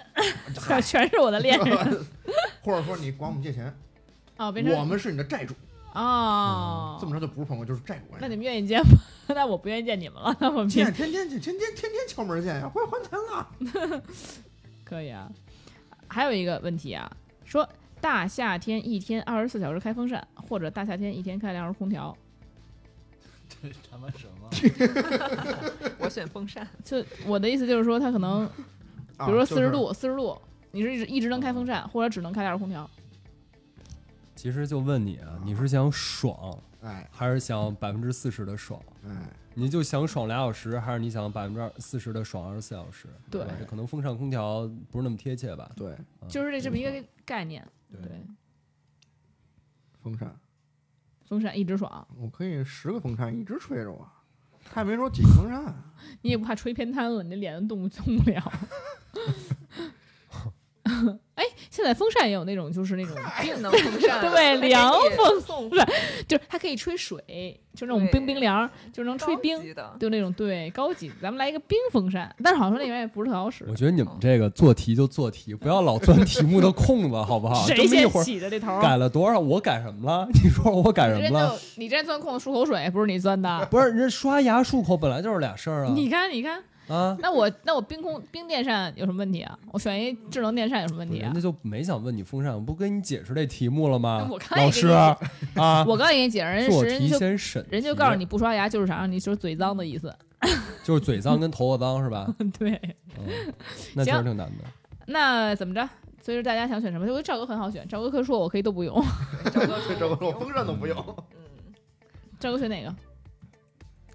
[0.53, 2.05] 全全是我的恋人
[2.61, 3.74] 或者说你管我们借钱，
[4.38, 5.55] 哦，变成我们是你的债主，
[5.94, 8.22] 哦，这么着就不是朋友，就是债务关系。
[8.22, 8.90] 那你们愿意见吗？
[9.36, 13.20] 那我不愿意见你们了，那我们见 天天见，天天天天敲门见呀，快还钱
[13.92, 14.02] 了。
[14.84, 15.30] 可以啊。
[16.08, 17.12] 还有一个问题啊，
[17.44, 17.68] 说
[18.00, 22.16] 大夏天一天二十四小时开风扇，或者大夏天一天开两手空调，
[23.50, 24.50] 这他妈什么？
[26.00, 28.46] 我选风扇，就我的意思就是说，他可能
[29.18, 30.40] 啊比如说就是四十度，四十度，
[30.72, 32.90] 你是一直一直能开风扇，或者只能开两手空调。
[34.38, 38.80] 其实就问你啊，你是想爽，哎还是想百分之四十的爽？
[39.04, 43.08] 哎，你就想爽俩小时，还是你想百分之四十的爽二十四小时？
[43.32, 45.70] 对这可能风扇空调不是那么贴切吧？
[45.76, 47.68] 对，嗯就是这这么一个概念。
[47.92, 48.26] 对对，
[50.04, 50.40] 风扇，
[51.28, 54.08] 风扇一直爽，我可以十个风扇一直吹着我，
[54.64, 55.76] 他也没说几个风扇。
[56.22, 58.54] 你也不怕吹偏瘫了，你这脸都动不动不了。
[61.36, 65.70] 哎，现现在风扇也有那种，就是那种电能风扇， 对凉风送
[66.28, 69.96] 就是它可以吹水，就那种冰冰凉，就是能吹冰，的。
[70.00, 71.12] 就那种对高级。
[71.22, 73.76] 咱们来一个冰风扇，但是好像说那玩意儿不是特好使我。
[73.76, 77.54] 觉得你们这个做题就做题，不要老钻题目的空子，好不好？
[77.68, 78.82] 谁先么一会儿起的这头？
[78.82, 79.40] 改了多少？
[79.40, 80.28] 我改什么了？
[80.44, 81.56] 你说我改什么了？
[81.76, 83.66] 你这钻空子漱口水，不是你钻的。
[83.70, 85.92] 不是，人刷牙漱口本来就是俩事儿啊。
[85.94, 89.58] 你看，你看，啊，那我那我冰空冰电扇有什么问题啊？
[89.72, 91.42] 我选一智能电扇有什么问题啊人家？
[91.42, 94.38] 就没想问你风扇，我不跟你解释这题目了吗我？
[94.40, 95.18] 刚老师啊，
[95.88, 100.14] 我刚才给你解释，人做题家先审题，人就告诉你不刷牙就是想让你说嘴脏的意思。
[100.84, 102.28] 就是嘴脏跟头发脏是吧？
[102.58, 102.72] 对，
[103.18, 103.54] 嗯，
[103.96, 104.64] 那确实行挺难的。
[105.08, 105.88] 那怎么着？
[106.22, 107.06] 所以说大家想选什么？
[107.06, 109.04] 我觉得赵哥很好选，赵哥可以说我可以都不用。
[109.46, 110.98] 赵哥赵哥我风扇都不用。
[111.36, 111.74] 嗯，
[112.40, 112.96] 赵哥选哪个？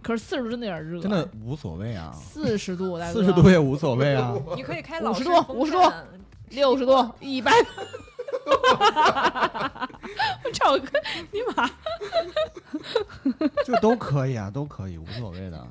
[0.03, 4.34] 可是四十度真的有点热，真的无所谓啊，四十度，大哥四十度也无所谓啊。
[4.57, 6.07] 你可以开老50度式风50度扇
[6.50, 7.53] 六十度、一百。
[10.53, 10.86] 赵哥，
[11.30, 11.70] 你妈！
[13.64, 15.66] 就都可以啊，都可以，无所谓的。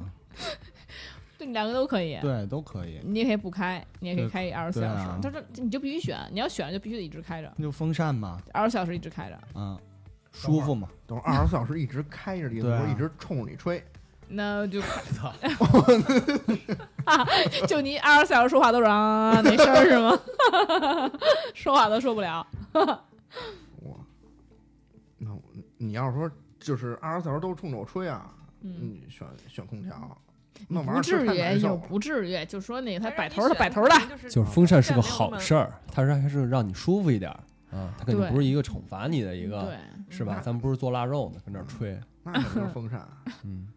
[1.37, 2.17] 对你两个都可以。
[2.21, 2.99] 对，都可以。
[3.03, 5.05] 你也可以不开，你也可以对开二十四小时。
[5.21, 9.37] 他说你就必须选，你要选就必须得一直开着，那就风扇嘛，二十四小时一直开着。
[9.55, 9.77] 嗯，
[10.31, 10.87] 舒服嘛。
[11.07, 13.83] 等会儿二十四小时一直开着的不是一直冲着你吹。
[14.33, 14.79] 那就
[17.05, 17.25] 啊，
[17.67, 20.17] 就你二十四小时说话都是啊没声儿是吗？
[21.53, 22.45] 说话都说不了。
[22.73, 23.99] 我，
[25.17, 25.41] 那我
[25.77, 26.29] 你要是说
[26.59, 30.17] 就是二十四小时都冲着我吹啊，嗯，选选空调，
[30.67, 31.77] 那玩意不儿不至于，有太难受了。
[31.87, 33.95] 不至于，就说那个他摆头儿的摆头儿的，
[34.29, 37.39] 就是风扇是个好事儿，它是还是让你舒服一点儿
[37.77, 39.75] 啊，它肯定不是一个惩罚你的一个，
[40.09, 40.35] 是吧？
[40.39, 43.05] 嗯咱们不是做腊肉呢，跟这儿吹，那肯定是风扇。
[43.43, 43.67] 嗯，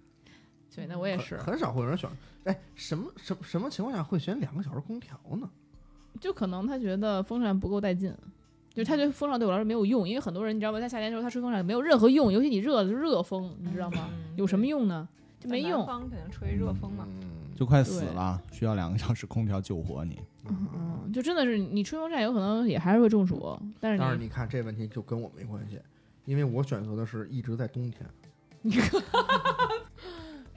[0.74, 2.08] 对，那我也是很，少会有人选。
[2.44, 5.48] 哎，什么什什么情况下会选两个小时空调呢？
[6.20, 8.14] 就可能他觉得风扇不够带劲。
[8.72, 14.08] 就是他觉得风扇对我来说没有用，因为很多人你知道吗，在夏天的时候他吹风扇没有任何用，尤其你热的是热风，你知道吗？
[14.10, 15.08] 嗯有什么用呢？
[15.38, 15.86] 就没用。
[15.86, 17.06] 方肯定吹热风嘛。
[17.22, 20.18] 嗯，就快死了，需要两个小时空调救活你。
[20.48, 25.78] 嗯，就真的是你吹风扇有可能也还是会中暑，但是但是你看这问题就跟我没关系，
[26.24, 28.04] 因为我选择的是一直在冬天。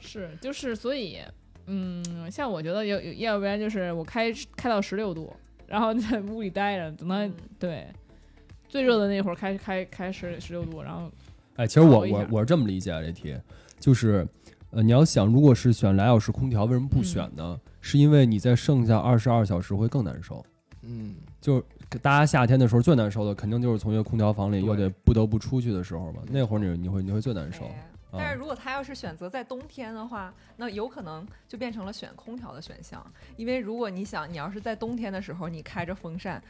[0.08, 1.20] 是就是所以，
[1.66, 5.32] 嗯，像我觉得有有要不然就是我开开到十六度，
[5.68, 7.86] 然后在屋里待着，等到嗯对
[8.70, 11.12] 最热的那会儿开开开十十六度，然后
[11.58, 13.36] 哎，其实我我我是这么理解啊这题，
[13.80, 14.28] 就是
[14.72, 17.60] 呃，你要想，如果是选俩小时空调，为什么不选呢？
[17.82, 20.46] 是因为你在剩下二十二小时会更难受。
[20.84, 21.64] 嗯，就是
[22.02, 26.22] 大家夏天的时候最难受的，肯定就是从一个空调房里又得不得不出去的时候嘛。
[26.30, 27.70] 那会儿你你会你会最难受。
[28.12, 33.06] 但是如果他要是选择在冬天的话，那有可能就变成了选空调的选项。
[33.36, 36.42] 因为如果你想，你要是在冬天的时候你开着风扇，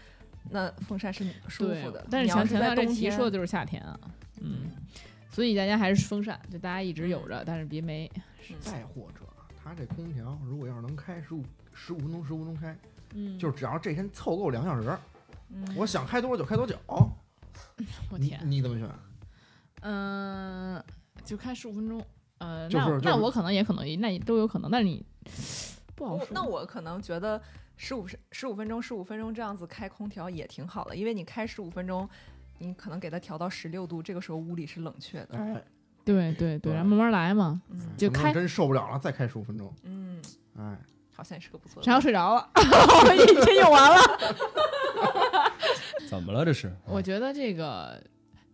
[0.50, 4.00] 那风扇是舒服的。，但是你要是强强调这在冬天题说的就是夏天啊，
[4.40, 4.72] 嗯，
[5.32, 8.10] 所以大家还是风扇，就大家一直有着，但是别没，
[8.60, 9.26] 再或者
[9.64, 11.44] 他这空调如果要是能开十五
[11.74, 12.78] 十五分钟，十五分钟开，
[13.16, 14.96] 嗯，就是只要这天凑够两小时，
[15.50, 16.78] 嗯我想开多久开多久。
[17.78, 18.88] 你我天，你怎么选？
[19.82, 20.84] 嗯，
[21.28, 22.02] 就开十五分钟，
[22.38, 25.06] 呃，那就是就是那我可能也可能那你都有可能，那你
[25.94, 26.28] 不好说。
[26.32, 27.40] 那我可能觉得
[27.76, 32.08] 十五十五分钟十五分钟这样子开空调也挺好的，因为你开十五分钟，
[32.60, 35.38] 你可能给它调到十六度，这个时候屋里是冷却的。
[35.38, 35.62] 哎，
[36.06, 39.72] 对对对，然后慢慢来嘛，嗯就开真受不了了，再开十五分钟。
[39.84, 40.22] 嗯，
[40.58, 40.78] 哎，
[41.14, 41.86] 好像也是个不错的。
[41.86, 43.98] 然后睡着了， 我已经用完了。
[46.08, 46.74] 怎么了这是？
[46.86, 48.02] 我觉得这个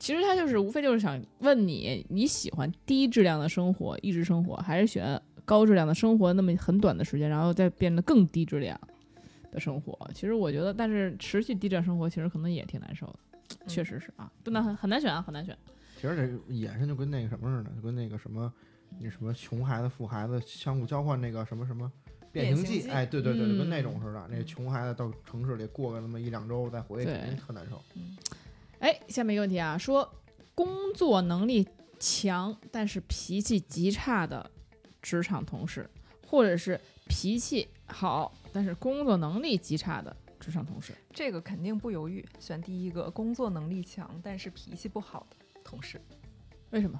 [0.04, 8.78] 其实他就是无非就是想问你，你喜欢低质量的生活，一直生活，还是选高质量的生活那么很短的时间，然后再变得更低质量
[9.50, 9.98] 的生活？
[10.14, 13.16] 其实我觉得，但是持续低质量生活，其实可能也挺难受的，
[13.62, 15.58] 嗯确实是啊，真的很很难选啊，很难选。
[15.96, 18.52] 其实这个眼神就跟那个什么似的，就跟那个什么，
[19.00, 21.90] 那什么穷孩子、富孩子相互交换那个什么什么
[22.30, 24.28] 变形记，变形记哎，对对对，就跟那嗯种似的。
[24.30, 27.82] 那穷孩子到城市里过个那么一两周再回去，对肯定特难受。
[28.84, 30.14] 哎，下面一个问题啊，说
[30.54, 31.66] 工作能力
[32.02, 34.52] 强但是脾气极差的
[35.02, 35.90] 职场同事，
[36.28, 36.78] 或者是
[37.08, 40.94] 脾气好但是工作能力极差的职场同事。
[41.14, 46.02] 这个肯定不犹豫，选第一个，工作能力强但是脾气不好的同事。
[46.72, 47.00] 为什么？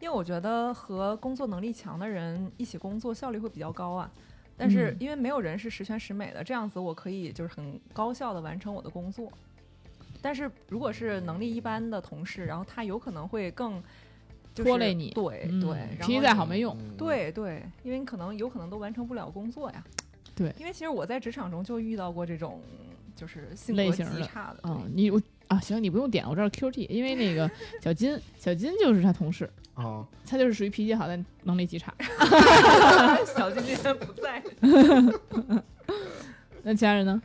[0.00, 4.10] 因为我觉得和工作能力强的人一起工作效率会比较高啊。
[4.56, 9.30] 但是嗯因为没有人是十全十美的，这样子我可以就是很高效的完成我的工作。
[10.26, 13.80] 但是如果是能力一般的同事，然后他有可能会更、
[14.52, 16.76] 就是、拖累你嗯对对，脾气再好没用。
[16.80, 19.84] 嗯，对对，因为你可能有可能都完成不了工作呀。
[20.34, 22.60] 对因为其实我在职场中就遇到过这种
[23.14, 24.58] 就是性格类型的极差的。
[24.64, 27.48] 嗯，你我啊，行，你不用点，我知道 QT，因为那个
[27.80, 31.94] 小金，小金就是他同事，哦，他就是属于脾气好但能力极差。
[32.02, 34.42] 对 小金今天不在，
[36.64, 37.22] 那其他人呢？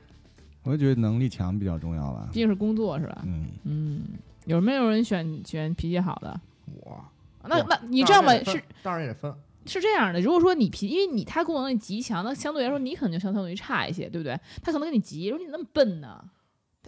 [0.63, 2.39] 我就觉得能力强比较重要吧毕。
[2.39, 3.21] 竟是工作是吧？
[3.25, 4.01] 嗯，嗯，
[4.45, 6.39] 有没有人选选脾气好的？
[6.83, 7.03] 我
[7.43, 9.33] 那那你这样吧是当然也分，
[9.65, 14.39] 是这样的，如果说你脾，因为你他功能力极强，那相对来说你可能就相当于差一些，对不对？
[14.63, 16.23] 他可能跟你急，说你那么笨呢？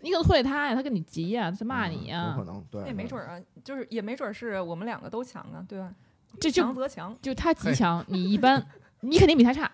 [0.02, 5.92] 你可能拖累他呀，他跟你急呀，他骂你嗯有呀可，能对，对也没准儿啊，就是也没准是我们两个都强啊，对吧？
[6.40, 8.64] 这就强则强，就他极强，你一般，
[9.02, 9.72] 你肯定比他差，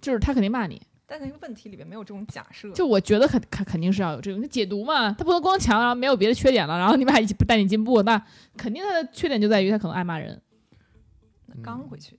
[0.00, 0.80] 就是他肯定骂你。
[1.16, 2.68] 但那个问题里面没有这种假设。
[2.72, 8.20] 就我觉得肯肯肯定是要有这种解读嘛，他不能光强，然后没有别的缺点了，然后你们还一起不带你进步，那
[8.56, 10.42] 肯定他的缺点就在于他可能爱骂人。
[11.46, 12.18] 那刚回去，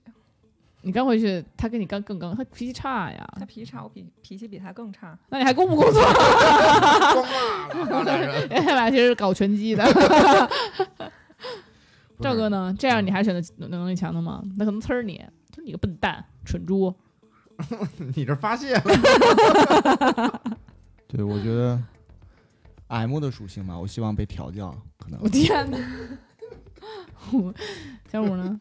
[0.80, 5.14] 你刚回去，他跟你刚更刚，他脾气差呀，他脾气差，我脾脾气比他更差。
[5.28, 6.02] 那你还工不工作？
[6.02, 8.48] 光骂了。
[8.48, 9.84] 他俩其实是搞拳击的。
[12.22, 12.74] 赵哥呢？
[12.78, 14.42] 这样你还选择能能力强的吗？
[14.56, 16.94] 那可能呲儿你，就是你个笨蛋、蠢猪。
[18.14, 18.82] 你这发泄了，
[21.08, 21.80] 对，我觉得
[22.88, 25.78] M 的属性嘛，我希望被调教，可能我天哪！
[27.32, 27.52] 我
[28.10, 28.58] 小五呢？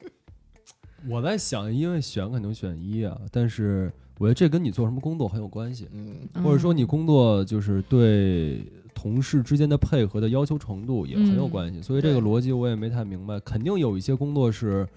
[1.07, 8.65] 我在想，因为选肯定选一啊，但是我觉得这跟你做什么工作很有关系，嗯，或者说你工作就是对
[8.95, 13.39] 同事之间的配合的要求程度也很有关系，所以这个逻辑我也没太明白。
[13.41, 14.87] 肯定有一些工作是，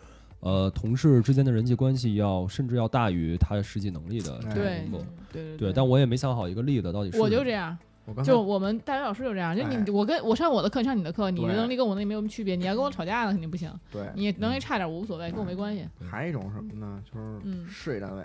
[0.41, 5.07] 呃，同事之间的人际关系要甚至要大于他的实际能力的这种对工作。
[5.33, 12.55] 对对对，但我也没想好一个例子到底是什么我就这样，我就我们大学老师就这样，就你哎我跟我上我的课，你上你的课，你的能力跟我能力没有什么区别。
[12.57, 13.71] 你要跟我吵架，那肯定不行。
[13.91, 15.85] 对，你能力差点我无所谓，跟我没关系。
[16.09, 17.03] 还有一种什么呢？
[17.05, 18.25] 就是嗯事业单位，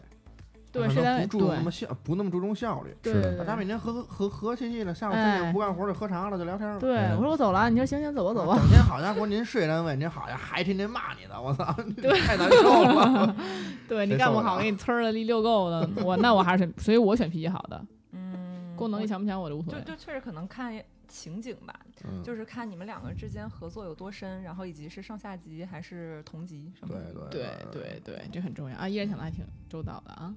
[0.73, 2.93] 对，他可是单位能不注重那么效，不那么注重效率。
[3.01, 6.79] 对是对对大家每天和和和和气气的，下午哎三点不干活就喝茶了，就聊天了。
[6.79, 8.57] 对，嗯我说我走了，你说行行，走吧走吧。
[8.57, 11.63] 整天好家伙，您事业单位，您好呀，还天天骂你呢，我操，
[12.25, 13.35] 太难受了。
[13.87, 15.87] 对你干不好，给你呲儿了一溜够的。
[16.03, 19.79] 我那我还是，所以我选脾气好的，嗯，功能力强不强我就无所谓。
[19.81, 20.73] 就就确实可能看
[21.07, 27.27] 情景吧，嗯，就是看你们两个之间合作有多深，然后以及是上下级还是同级什么对的。
[27.29, 28.89] 对对对对，这很重要啊！
[28.89, 30.33] 依然想的还挺周到的啊。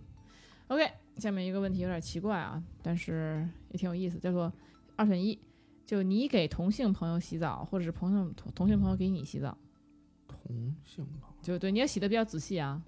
[0.68, 4.52] OK，下面一个问题有点奇怪啊，但是也挺有意思，叫做
[4.96, 5.38] 二选一，
[5.84, 9.56] 就你给同性朋友洗澡，或者是朋友同同性朋友给你洗澡，
[10.26, 12.82] 同性朋友就对你要洗的比较仔细啊，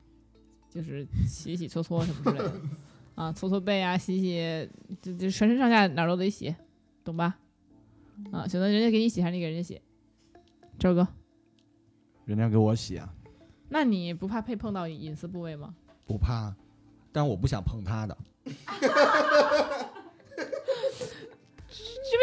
[0.68, 2.60] 就是洗洗搓搓什么之类的
[3.14, 4.68] 啊，搓搓背啊，洗洗，
[5.00, 6.54] 就就全身上下哪儿都得洗，
[7.04, 7.38] 懂吧？
[8.32, 9.80] 啊，选择人家给你洗还是你给人家洗？
[10.80, 11.06] 赵哥，
[12.24, 13.14] 人家给我洗啊，
[13.68, 15.76] 那你不怕被碰到隐私部位吗？
[16.04, 16.56] 不怕，
[17.18, 18.16] 但我不想碰他的。
[18.46, 18.54] 是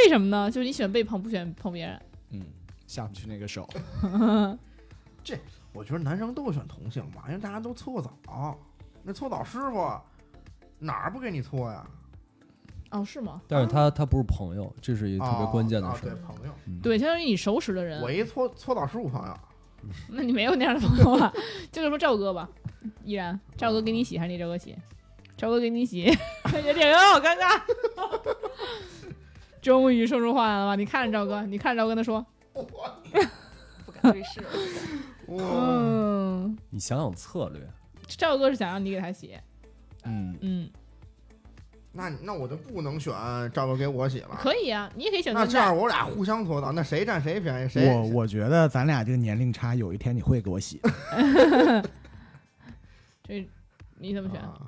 [0.03, 0.49] 为什么呢？
[0.49, 2.01] 就是你喜欢被碰，不喜欢碰别人。
[2.29, 2.41] 嗯，
[2.87, 3.67] 下不去那个手。
[5.21, 5.37] 这
[5.73, 8.57] 我觉得男生都选同性吧，因为大家都搓过澡。
[9.03, 9.91] 那搓澡师傅
[10.79, 11.85] 哪儿不给你搓呀？
[12.91, 13.41] 哦，是吗？
[13.49, 16.11] 但是他他不是朋友，这是一个特别关键的啊事儿。
[16.11, 19.37] 对朋友，对，相当于你熟识的人我，一搓搓澡师傅朋友，
[20.07, 21.33] 那你没有那样的朋友啊。
[21.69, 22.49] 就是说赵哥吧，
[23.03, 24.75] 依然赵哥给你洗还是你赵哥洗？
[25.37, 25.99] 赵哥给你洗，
[26.63, 27.61] 也挺好尴尬。
[29.61, 30.75] 终于说出话来了吧？
[30.75, 34.41] 你看着赵哥，你看着赵哥跟他说， 不敢对视
[35.27, 37.61] 嗯，你想想策略，
[38.07, 39.35] 赵哥是想让你给他洗，
[40.03, 40.69] 嗯，嗯，
[41.91, 43.11] 那那我就不能选
[43.51, 44.37] 赵哥给我洗了。
[44.39, 47.67] 可以啊，你也可以选择那这样我俩互相搓澡，那谁占谁便宜？
[47.69, 50.79] 谁我我觉得咱俩这个年龄差，有一天你会给我洗。
[53.27, 53.47] 这
[53.97, 54.39] 你怎么选？
[54.39, 54.59] 啊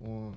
[0.00, 0.32] 我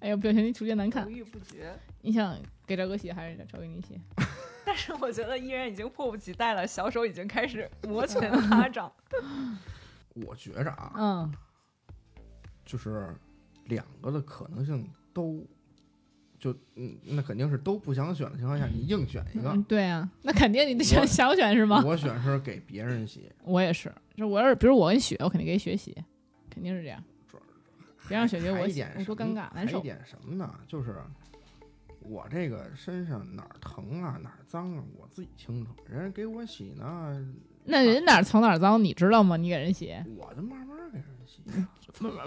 [0.00, 1.10] 哎呦，表情逐渐难看犹。
[1.10, 1.72] 豫不决。
[2.02, 3.98] 你想给赵哥洗还是赵给你洗？
[4.66, 8.92] 但是我觉得依然已经迫不及待了，小手已经开始摩拳 擦掌。
[10.14, 11.34] 我觉着啊，嗯，
[12.64, 13.14] 就是
[13.64, 15.44] 两个的可能性都，
[16.38, 21.82] 就嗯，那肯定是都不想选的情况下，你硬选一个嗯，，对啊，那肯定你得选想选是吗？
[21.84, 25.96] 我选是给别人洗，我也是，就我要是比如我跟雪，我肯定给雪洗，
[26.54, 27.02] 肯定是这样。
[28.06, 30.54] 别让雪给我一点，我多尴尬难受还一点什么呢？
[30.68, 30.96] 就是
[32.00, 35.72] 我这个身上哪儿疼啊，哪儿脏啊，我自己清楚。
[35.88, 37.16] 人家给我洗呢，
[37.64, 39.38] 那人哪儿疼哪儿脏，你知道吗？
[39.38, 41.40] 你给人洗，我就慢慢给人洗，
[42.04, 42.26] 慢慢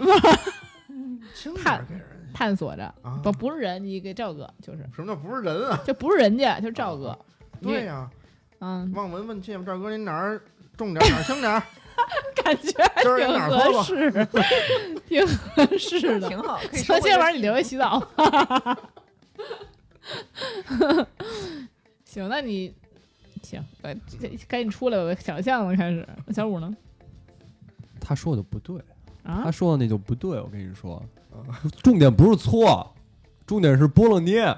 [1.32, 3.20] 轻点给人洗探索着，啊。
[3.22, 5.78] 不不是人，你给赵哥，就是什么叫不是人啊？
[5.86, 7.16] 这不是人家，就是赵哥。
[7.60, 8.10] 你对呀、
[8.58, 10.42] 嗯，望闻问切嘛，赵哥您哪儿
[10.76, 11.62] 重点儿哪儿轻点儿？
[12.42, 13.40] 感觉还挺？
[13.40, 14.10] 合适，
[15.08, 16.28] 挺合适的。
[16.28, 18.06] 挺好，可以行，今天晚上你留留下洗澡。
[22.04, 22.72] 行，那你
[23.42, 26.06] 行，呃，这赶紧出来，我想象了，开始。
[26.34, 26.74] 小五呢？
[28.00, 28.78] 他说的不对，
[29.22, 30.40] 啊他，说的那就不对。
[30.40, 31.02] 我跟你说，
[31.82, 32.94] 重点不是搓，
[33.46, 34.54] 重点是波洛捏，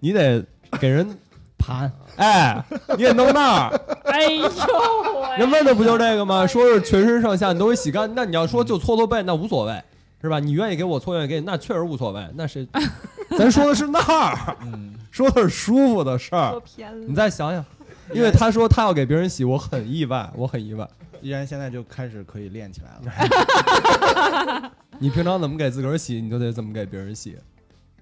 [0.00, 0.44] 你得
[0.80, 1.16] 给人
[1.56, 2.60] 盘哎，
[2.96, 3.80] 你得弄那儿。
[4.12, 6.46] 哎呦喂，人问的不就这个吗？
[6.46, 9.82] 说是全身上下你都给洗干净，那你要说就搓搓背，那无所谓，
[10.20, 10.38] 是吧？
[10.38, 12.22] 你愿意给我搓，愿意给你，那确实无所谓。
[12.34, 12.66] 那是，
[13.38, 16.60] 咱说的是那儿，嗯，说的是舒服的事儿。
[16.60, 17.14] 偏你。
[17.14, 17.64] 再想想，
[18.12, 20.86] 因为他说他要给别人洗，我很意外，我很意外。
[21.22, 24.72] 依然现在就开始可以练起来了。
[24.98, 27.38] 你平常怎么给自个儿洗，你就得怎么给别人洗。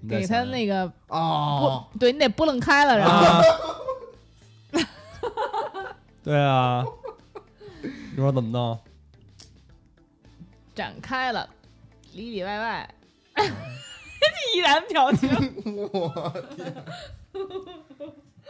[0.03, 3.41] 你给他那个哦，不，对你得拨楞开了，然后啊，
[6.23, 6.85] 对啊，
[7.81, 8.77] 你说怎么弄？
[10.75, 11.49] 展开了，
[12.13, 12.95] 里里外外，
[14.55, 15.29] 依然表情。
[15.91, 16.33] 我
[17.33, 17.47] 天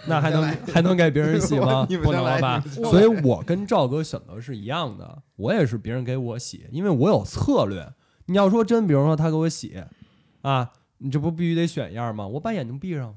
[0.08, 1.86] 那还能还能给别人洗吗？
[2.04, 7.94] 不能了吧所以我跟赵哥选择是一样的，我也是别人给我洗，因为我有策略。
[8.26, 9.84] 你要说真，比如说他给我洗，
[10.42, 12.28] 啊，你这不必须得选一样吗？
[12.28, 13.16] 我把眼睛闭上，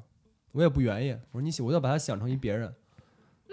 [0.52, 1.12] 我也不愿意。
[1.32, 2.74] 我说你洗，我就把它想成一别人，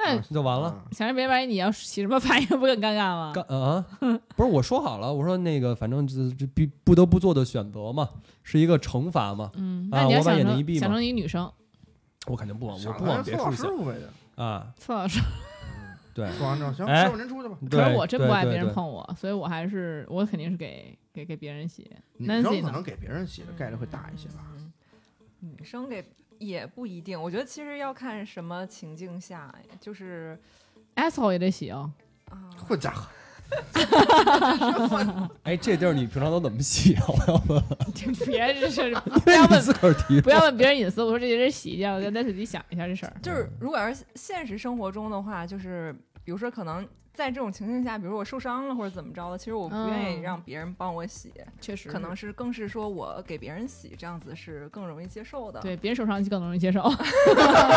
[0.05, 0.67] 那那就完了。
[0.67, 3.31] 啊想着别人万一你要起什么反应，不更尴尬吗？
[3.33, 3.85] 干啊？
[4.35, 8.09] 不是我说好了，我说那个反正这这必不得不做的选择嘛，
[8.43, 9.51] 是一个惩罚嘛。
[9.55, 11.51] 嗯，啊我把那你要想成眼睛一闭想成一个女生，
[12.27, 13.71] 我肯定不往我不往别处想
[14.35, 14.73] 啊。
[14.77, 15.19] 错老师。
[16.13, 17.57] 对，说完之后行，哎师傅您出去吧。
[17.69, 21.89] 可是我真不爱别人碰我，所以我还是我肯定是给给给别人洗。
[22.17, 24.45] 女 Nancy 生可能给别人洗的概率会大一些吧。
[24.53, 24.71] 嗯
[25.39, 26.05] 女生给
[26.41, 30.37] 也不一定，我觉得其实要看什么情境下，哎就是
[30.95, 31.91] asshole 也得洗哦。
[32.29, 33.07] 啊，混家伙，
[35.43, 37.03] 哎，这地儿你平常都怎么洗啊？
[37.07, 37.63] 我要问，
[38.25, 40.21] 别这是 不因为你要问自个儿提。
[40.21, 41.03] 不要问别人隐私。
[41.03, 43.13] 我说这些人洗掉，咱自己想一下这事儿。
[43.21, 55.59] 就是如果要是现实生活中的话，就是比如说可能在这种情境下，比如说我受伤了或者怎么着的，其实我不愿意嗯让别人帮我洗，确实可能是更是说我给别人洗，这样子是更容易接受的。
[55.59, 56.82] 对别人受伤更容易接受。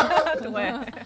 [0.41, 1.03] 对，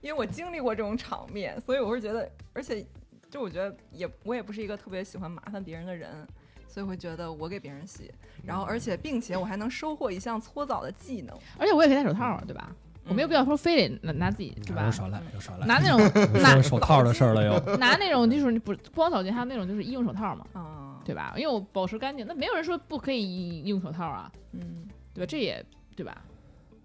[0.00, 2.86] 因为我经历过这种场面，所以我是觉得，而且
[3.30, 6.26] 就我觉得也我也不是一个特别喜欢麻烦别人的人，
[6.68, 8.12] 所以会觉得我给别人洗，
[8.44, 12.70] 然后而且并且我还能收获一项搓澡的技能，而且我也可以戴手套啊，对吧？
[13.08, 14.90] 我没有必要说非得拿拿自己，是吧又？
[14.92, 15.98] 少来，又耍赖，拿那种
[16.42, 17.58] 拿手套的事儿了又。
[17.78, 21.32] 拿那种就是你不光扫地，还有那种就是医用手套嘛，啊，对吧？
[21.36, 25.26] 因为我保持干净，那没有人说不可以用手套啊，嗯，对吧？
[25.26, 25.64] 这也
[25.96, 26.22] 对吧？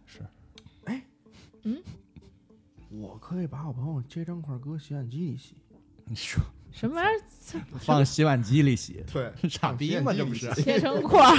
[0.05, 0.19] 是，
[0.86, 1.01] 哎，
[1.63, 1.78] 嗯
[2.89, 5.55] 我可以把我朋友这张块搁洗碗机里洗。
[6.05, 6.43] 你说
[6.74, 7.21] 什么玩意儿
[7.80, 10.11] 放洗碗机里洗， 对，傻逼嘛？
[10.11, 10.51] 这不是？
[10.55, 11.38] 切成块儿？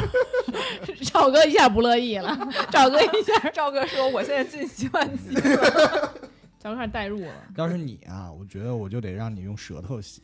[1.03, 2.37] 赵哥一下不乐意了，
[2.71, 6.15] 赵哥一下，赵哥说我现在进洗碗机了，
[6.59, 7.33] 赵哥开始代入了。
[7.57, 10.23] 要是你啊，我觉得我就得让你用舌头洗。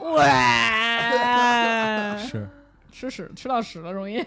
[0.00, 2.48] 哇，是，
[2.90, 4.18] 吃屎吃到屎了，容易。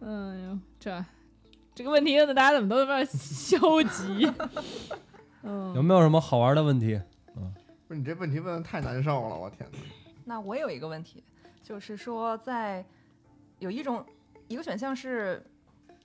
[0.00, 0.08] 哎
[0.48, 1.04] 呦，这
[1.74, 4.32] 这个问题问的大家怎么都有点消极？
[5.42, 7.00] 嗯，有没有什么好玩的问题？
[7.90, 9.78] 不是你这问题问的太难受了，我天哪！
[10.24, 11.24] 那我有一个问题，
[11.60, 12.86] 就是说在
[13.58, 14.06] 有一种
[14.46, 15.44] 一个选项是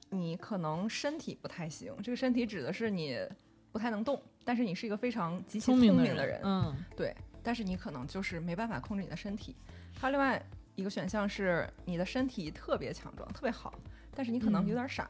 [0.10, 3.20] 你可能身体不太行，这个身体指的是你
[3.72, 9.56] 不太能动，但是你是一个非常极其聪明明的人，嗯，对，但是你可能就是没办法控制你的身体。
[9.94, 13.72] 还有另外一个选项是你的身体特别强壮，特别好，
[14.16, 15.08] 但是你可能嗯有点傻，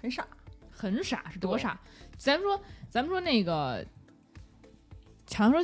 [0.00, 0.26] 很傻。
[0.70, 1.78] 很傻是多傻？
[2.16, 3.86] 咱们说，咱们说那个，
[5.26, 5.62] 强说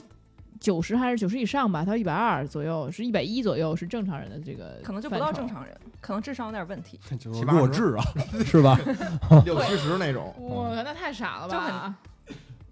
[0.61, 5.49] 九十还是九十以上吧，他一百二左右，是一百一左右是正常人的这个，可能就不到正。
[5.49, 7.01] 常人，可能智商有点问题。
[7.49, 8.05] 弱智啊，
[8.45, 8.79] 是吧？
[9.45, 11.95] 六七十那种， 哇，那太傻了吧就很？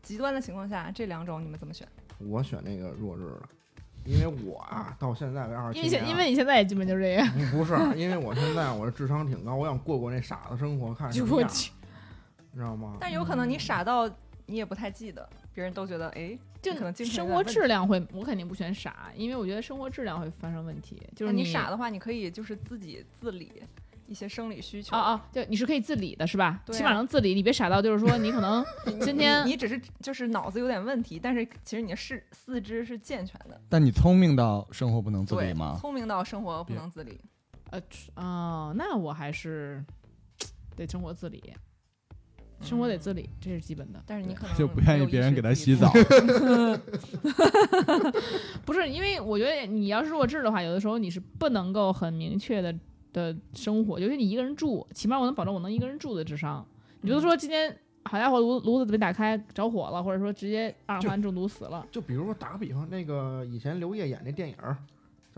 [0.02, 1.88] 极端的情况下，这两种你们怎么选？
[2.18, 3.40] 我选那个弱智的，
[4.04, 11.72] 因为我啊到现在为二十七年啊，因为因为你现在也基本就是这样，不是，因为我现在我的智商挺高，我想过过那傻子生活，看什么样，就我去，
[12.52, 12.96] 你知道吗？
[13.00, 14.08] 但有可能你傻到
[14.46, 21.00] 你也不太记得，别人都觉得哎，就可能精神生活质量会，我肯定不选傻，因为我觉得生活质量会发生问题。
[21.14, 23.62] 就是那你傻的话，你可以就是自己自理
[24.06, 26.62] 一些生理需求啊啊，就你是可以自理的，是吧？
[26.64, 28.64] 对啊起码能自理，你别傻到就是说你可能
[29.02, 35.76] 今天你只是就是脑子有点问题，但是其实你的四四肢是健全的，但你聪明到生活不能自理吗？
[35.80, 37.20] 聪明到生活不能自理。
[37.70, 37.78] 呃
[38.14, 39.84] 哦，那我还是
[40.74, 41.52] 得生活自理，
[42.60, 44.02] 生活得自理，这是基本的。
[44.06, 45.90] 但是你可能就不愿意别人给他洗澡。
[48.64, 52.74] 不是因为我觉得你要是弱智的话，有的时候你是不能够很明确的
[53.12, 56.66] 的生活，尤其你一个人住，起码我能保证我能一个人住的智商。
[57.00, 64.76] 你比如说今天好家伙炉炉子被打开着火了，或者说直接二氧化碳中毒死了，就比如说打个比方，那个以前刘烨演那电影儿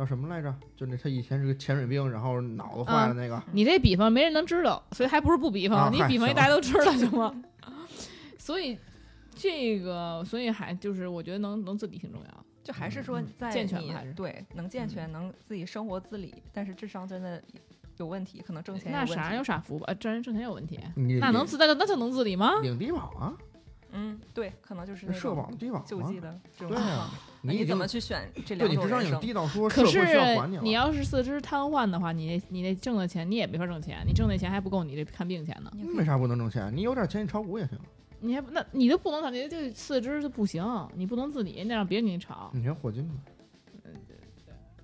[0.00, 0.54] 叫什么来着？
[0.74, 3.42] 就那他以前是个潜水兵，然后脑子坏了那个。
[3.52, 5.78] 你这比方没人能知道，所以还不是不比方。
[5.78, 7.34] 啊你比方一大家都知道行吗？
[8.38, 8.78] 所以
[9.34, 12.44] 这个，所以还就是我觉得能能自理挺重要。
[12.64, 17.42] 就还是说嗯在你健全吧还是对能健全，能自己生活自理，但是智商真的
[17.98, 19.04] 有问题，可能挣钱那。
[19.04, 19.84] 傻人有傻福吧？
[19.88, 20.80] 呃挣人挣钱有问题，
[21.20, 22.58] 那能自那个那就能自理吗？
[22.62, 23.36] 领低保啊？
[23.92, 26.74] 嗯，对，可能就是那社种保低保吗救济的这种
[27.42, 29.20] 你怎么去选这两对你智商？
[29.20, 30.60] 低到说社可会需要还是了。
[30.62, 35.70] 你要是四肢瘫痪的话，你那你那挣的钱你也没法挣钱，你挣那钱还不够你这看病钱呢。
[35.96, 36.70] 为啥不能挣钱？
[36.74, 37.78] 你有点钱，你炒股也行。
[38.20, 40.62] 你还不那你都不能你就四肢就不行，
[40.94, 43.14] 你不能自理，那让别人给你炒你看霍金吧，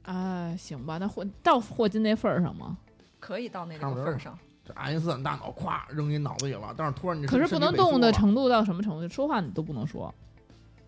[0.05, 0.57] 啊？
[0.57, 2.79] 行吧，那霍到霍金那份儿上吗？
[3.21, 4.39] 可以到那个份儿上？
[4.65, 9.07] 这爱因斯坦大脑咵扔你脑子里了，但是突然你可是不能动的程度到什么程度？
[9.07, 10.13] 说话你都不能说，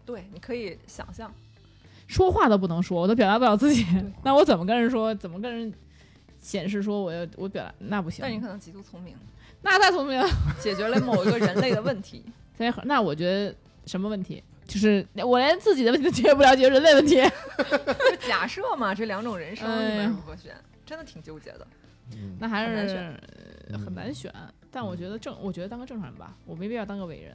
[0.07, 1.31] 对，你可以想象。
[2.09, 3.86] 说话都不能说，我都表达不了自己，
[4.24, 5.14] 那我怎么跟人说？
[5.14, 5.72] 怎么跟人
[6.40, 7.72] 显示说我要我表达？
[7.78, 9.14] 那不行但，你可能极度聪明，
[9.62, 10.26] 那太聪明了。
[10.61, 12.24] 解决了某一个人类的问题。
[12.56, 13.54] 所以那我觉得
[13.86, 14.42] 什么问题？
[14.66, 17.16] 就是我连自己的问题都解决不了，解决人类问题。
[17.16, 20.54] 就假设嘛，这两种人生你哎呀们如何选？
[20.84, 21.66] 真的挺纠结的。
[22.12, 23.20] 嗯那还是很难选
[23.70, 24.32] 呃很难选。
[24.70, 27.34] 但我觉得正，我觉得当个正常人吧，我没必要当个伟人。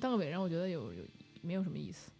[0.00, 1.02] 当个伟人，我觉得有有
[1.42, 2.10] 没有什么意思。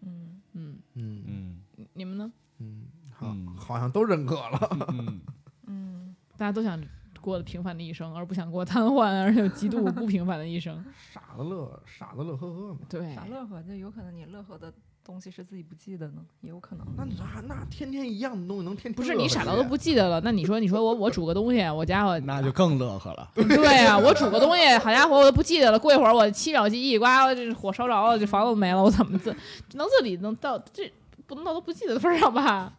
[0.00, 2.32] 嗯，嗯，嗯嗯你们呢？
[2.58, 4.86] 嗯，好嗯，好像都认可了。
[4.88, 5.20] 嗯，
[5.66, 6.80] 嗯，大家都想
[7.20, 10.84] 过平凡的一生，而不想过瘫痪而且又极度不平凡的一生。
[11.12, 12.80] 傻子乐，傻子乐呵呵嘛。
[12.88, 14.72] 对，傻乐呵，就有可能你乐呵的
[15.04, 16.86] 东西是自己不记得呢，也有可能。
[16.96, 20.20] 那你那那天天一样的东西能天天不是你傻到都不记得了。
[20.22, 23.28] 那你说，你说我 我煮个东西，我家伙那就更乐呵了。
[23.34, 25.78] 对呀、我煮个东西，好家伙，我都不记得了。
[25.78, 29.34] 过一会儿我七秒记忆，呱，这火烧着了，这房子都没了，我怎么自
[29.72, 30.92] 能自理能到这
[31.26, 32.72] 不能到都不记得的份上吧？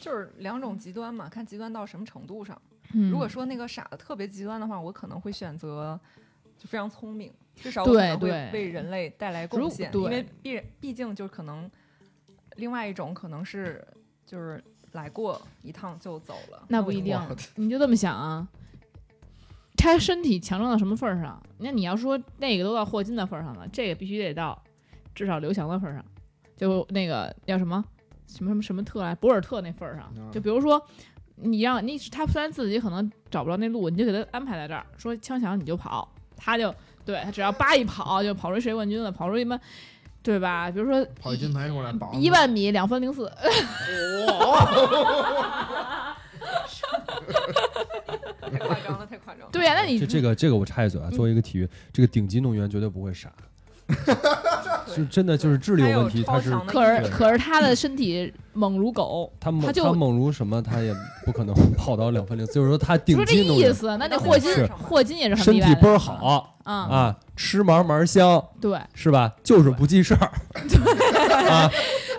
[0.00, 2.60] 就是两种极端嘛，看极端到什么程度上。
[2.96, 5.98] 嗯如果说那个傻的特别极端的话，我可能会选择
[6.64, 11.70] 就非常聪明，至少可能会对为人类带来贡献，对因为毕毕竟就可能
[12.56, 13.86] 另外一种可能是
[14.24, 14.62] 就是
[14.92, 17.20] 来过一趟就走了，那不一定，
[17.56, 18.48] 你就这么想啊。
[19.76, 21.42] 他身体强壮到什么份儿上？
[21.58, 24.58] 那你要说那个都到霍金的份儿上了，这个必须得到
[25.14, 26.02] 至少刘翔的份儿上，
[26.56, 27.84] 就那个叫什么
[28.26, 30.04] 什么什么什么特来博尔特那份儿上。
[30.04, 30.82] 啊就比如说，
[31.34, 36.74] 你让你他虽然自己可能找不着那路，你就给他安排在这儿，说枪响你就跑，他就
[37.04, 39.60] 对他只要叭一跑就跑出世界冠军了，跑出一般
[40.22, 40.70] 对吧？
[40.70, 43.30] 比如说跑一金牌出来，保一万米两分零四，
[48.40, 49.48] 太夸张了，太夸张了。
[49.52, 53.30] 对呀、那你这这个这个我插一嘴啊，作为一个体育，这个顶级运动员绝对不会傻，
[54.96, 60.94] 就真的就是智力有问题，他是可是可是他的身体猛如狗，他猛他就他猛如什么，他也
[61.24, 63.96] 不可能 跑到两分零，就是说他就顶是这级运动员意思。
[63.98, 64.66] 那那霍金是。
[64.66, 69.32] 霍金也是很厉害的身体倍儿好啊，啊，吃嘛嘛香对，是吧？
[69.42, 70.30] 就是不记事儿。
[71.50, 71.70] 啊，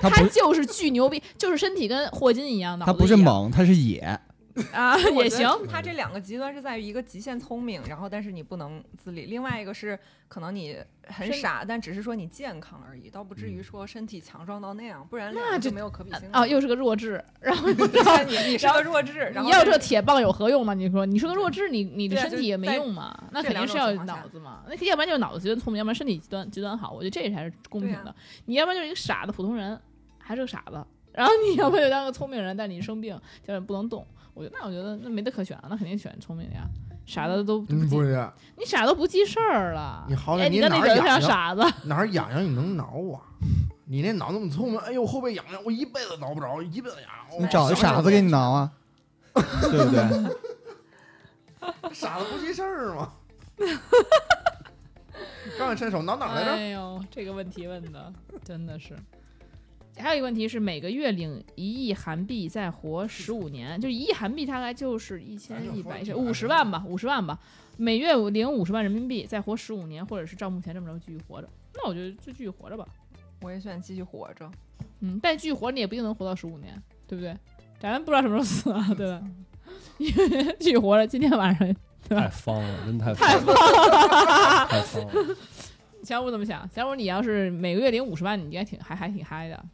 [0.02, 4.20] 他不他就是巨牛逼，就是身体跟霍金一样，的他不是猛，他是野。
[4.72, 5.48] 啊，也行。
[5.68, 10.78] 他这两个极端是在于一个极限聪明，然后但是你不能自理；另外一个是可能你
[11.08, 16.40] 很傻，但只是说你健康而已，倒不至于说身体强壮到那样，不然那就没有可比性了。
[16.40, 20.74] 啊，又是个弱智，然后 你看你你是个弱智，然后你要这铁棒有何用吗？
[20.74, 23.14] 你说，你说个弱智，你你的身体也没用嘛？
[23.32, 24.64] 那肯定是要脑子嘛。
[24.70, 26.92] 那要不然就是脑子极端聪明，要不然身体极端极端好。
[26.94, 28.10] 我觉得这才是公平的。
[28.10, 29.78] 啊你要不然就是一个傻的普通人，
[30.18, 30.82] 还是个傻子。
[31.14, 34.06] 然后你要不然就当个聪明人，但你生病，就是不能动。
[34.36, 36.68] 我觉得那我觉得那没得可选了，那肯定选聪明的呀。
[37.08, 40.06] 傻的都不不，是，你傻都不记事儿了。
[40.10, 41.62] 你好歹哎，你你跟那人像哪儿痒痒傻子。
[41.86, 42.84] 哪儿痒痒你能挠
[43.14, 43.22] 啊？
[43.86, 47.10] 你那脑那么聪明，哎呦后背痒痒，我一辈子挠不着，一辈子痒。
[47.32, 48.72] 我你找个傻子给你挠啊，
[49.34, 50.04] 对不对？
[51.94, 53.14] 傻子不记事儿吗？
[55.58, 56.52] 刚一伸手挠哪儿来着？
[56.52, 58.12] 哎呦，这个问题问的
[58.44, 58.98] 真的是。
[59.98, 67.40] 还有一个问题是，每个月领一亿韩币，再活十五年，就一亿韩币大概就是一千一百五十万吧，五十万吧。
[67.78, 71.50] 每月领五十万人民币，再活十五年，或者是照目前这么着继续活着。
[71.74, 72.86] 那我觉得就继续活着吧。
[73.42, 74.50] 我也选继续活着。
[75.00, 77.36] 嗯，但继续活着你也不一定能活到十五年，对不对？
[77.80, 79.22] 咱们不知道什么时候死啊，对吧？
[79.98, 81.76] 因为继续活着，今天晚上
[82.08, 85.36] 太方了，真太太方了，太方了。
[86.04, 86.68] 小五怎么想？
[86.70, 89.66] 小五，你要是每个月领五十万，你应该挺还还挺嗨的，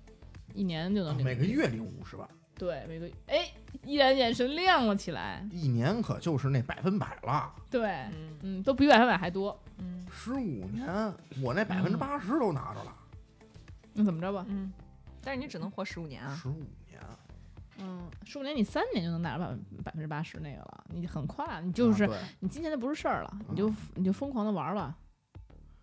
[0.54, 1.26] 一年就能领。
[1.26, 3.52] 每个月领五十万，对，每个哎，
[3.84, 5.48] 依然眼神亮了起来。
[5.52, 7.54] 一年可就是那百分百了。
[7.70, 9.58] 对，嗯嗯，都比百分百还多。
[9.80, 12.96] 嗯十五年，我那百分之八十都拿着了。
[13.94, 14.46] 那怎么着吧？
[14.50, 14.72] 嗯，
[15.22, 16.36] 但是你只能活十五年啊。
[16.36, 17.02] 十五年，
[17.80, 24.96] 嗯，十五年你三年就能拿着百分百分之八十那个了，你很快啊，你就是、啊对你今年就不是事儿了，你就你就疯狂的玩儿吧，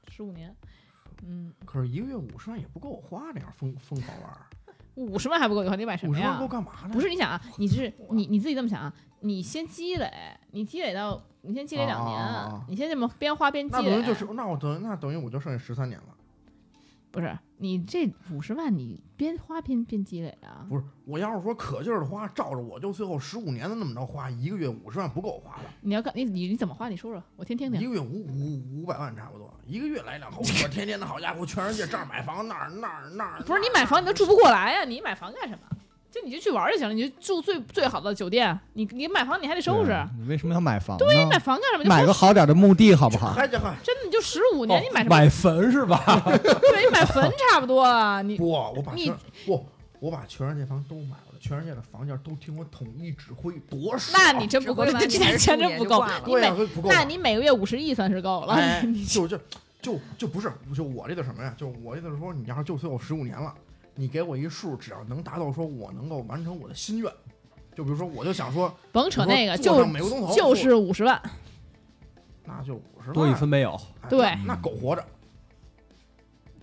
[0.09, 0.55] 十五年，
[1.23, 4.47] 嗯，可是一个月五十万也不够我花，这样疯疯狂玩儿，
[4.99, 6.49] 五十万还不够你花，你买什么呀五十万够？
[6.49, 6.90] 干嘛呢？
[6.92, 10.11] 不是你想啊，你是你你自己这么想啊，你先积累，
[10.51, 12.18] 你积累到你先积累两年，
[12.68, 16.07] 你先这么边花边积累，那等于就是，那我等于那等于我就剩下十三年了。
[17.11, 20.67] 不是你这五十万你边花边边积累啊？
[20.69, 26.89] 不是，我要是说可劲儿的花，照着我就最后十五年的那么着花，一个月五十万不够我花的，你要干你你你怎么花？
[26.89, 27.81] 你说说，我先听听。
[27.81, 35.78] 一个月五五五百万差不多，一个月来两口， 我天天的好家伙，全世界这儿买房那儿那儿那儿，不是你买房你都住不过来呀、你买房干什么？
[36.21, 38.59] 就你就去玩就行了，你就住最最好的酒店。
[38.75, 41.05] 你你买房你还得收拾，你为什么要买房呢？
[41.07, 41.85] 对，买房干什么？
[41.85, 43.35] 买个好点的墓地好不好？
[43.37, 45.14] 真的你就十五年，你买什么？
[45.14, 46.03] 哦买坟是吧？
[46.43, 48.23] 对，你买坟差不多啊。
[48.23, 49.16] 你不，我把你全
[49.47, 49.66] 不，
[50.01, 54.12] 我把全世界房都买了，全世界的房价都听我统一指挥，多爽！
[54.16, 56.89] 那你真不够，这你还是15点钱真不够对呀、每不够。
[56.89, 58.57] 那你每个月五十亿算是够了。
[59.09, 59.39] 就就
[59.81, 61.55] 就就不是，就我这个什么呀？
[61.57, 63.55] 就我这个说，你要是就最后十五年了，
[63.99, 67.12] 你给我一数，只要能达到说我能够完成我的心愿，
[67.74, 71.20] 就比如说，我就想说，甭扯那个，就上美国总统就是五十万。
[72.44, 73.74] 那就五十万，多一分没有。
[74.03, 75.05] 哎对那那狗活着，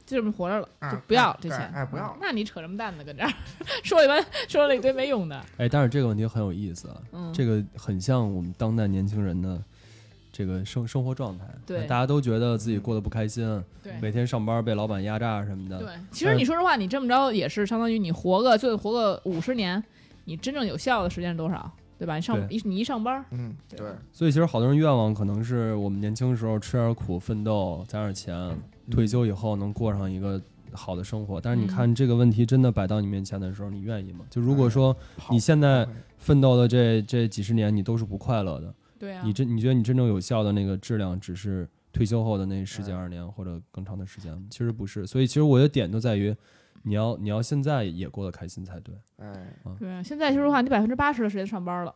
[0.05, 1.59] 就这么活着了，哎就不要哎这钱。
[1.59, 3.03] 哎哎不要那你扯什么蛋呢？
[3.03, 3.29] 跟这儿
[3.83, 5.45] 说了一般，说了一堆没用的。
[5.57, 9.61] 哎，但是这个问题很有意思，啊，嗯，这个很像我们当代年轻人的
[10.35, 11.45] 这个生生活状态。
[11.65, 15.79] 对大家都觉得自己过得不开心，对每天上班被老板压榨什么的。
[15.79, 15.87] 对。
[16.11, 19.81] 其实你说实话，你这么着也是相当于你活个就活个五十年，
[20.25, 21.71] 你真正有效的时间是多少？
[21.97, 22.17] 对吧？
[22.17, 28.53] 你上一你一上班，嗯，对对，所以其实好多人愿望可能是我们年轻时候吃点苦、奋斗、攒点钱，
[28.91, 30.41] 退休以后能过上一个
[30.73, 31.39] 好的生活。
[31.39, 34.25] 但是你看这个问题真的摆到你面前的时候，你愿意吗？
[34.29, 34.93] 就如果说
[35.31, 44.43] 你现在奋斗的这这几十年你都是不快乐的，对啊，你真你觉得你真正有效的那个质量只是退休后的那十几哎二十年或者更长的时间吗？
[44.49, 45.05] 其实不是。
[45.05, 46.35] 所以其实我的点就在于，
[46.83, 48.95] 你要你要现在也过得开心才对。
[49.17, 50.01] 哎，对啊。
[50.03, 51.93] 现在说实话，你百分之八十的时间上班了，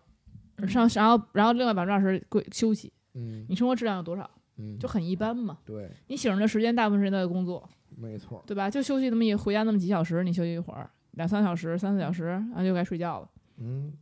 [0.58, 4.30] 嗯上然后然后另外百分之二十归休息，嗯你生活质量有多少？
[4.58, 5.58] 嗯，就很一般嘛。
[5.66, 8.70] 对，你醒着的时间大部分时间都在工作，没错，对吧？
[8.70, 13.30] 就休息那么一回家那么几小时，你休息一会儿，两三小时、三四小时，然后就该睡觉了。
[13.58, 13.94] 嗯，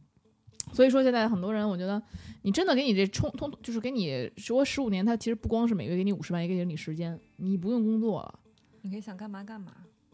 [0.74, 2.01] 所以说，现在很多人，我觉得
[2.43, 8.39] 你真的给你这充通，就是给你说十五年，他其实不光是每个月给你五十万，也给你时间，你不用工作了。
[8.82, 9.72] 你可以想干嘛干嘛。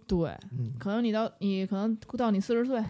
[0.08, 2.84] 对，嗯可能你到你可能到你四十岁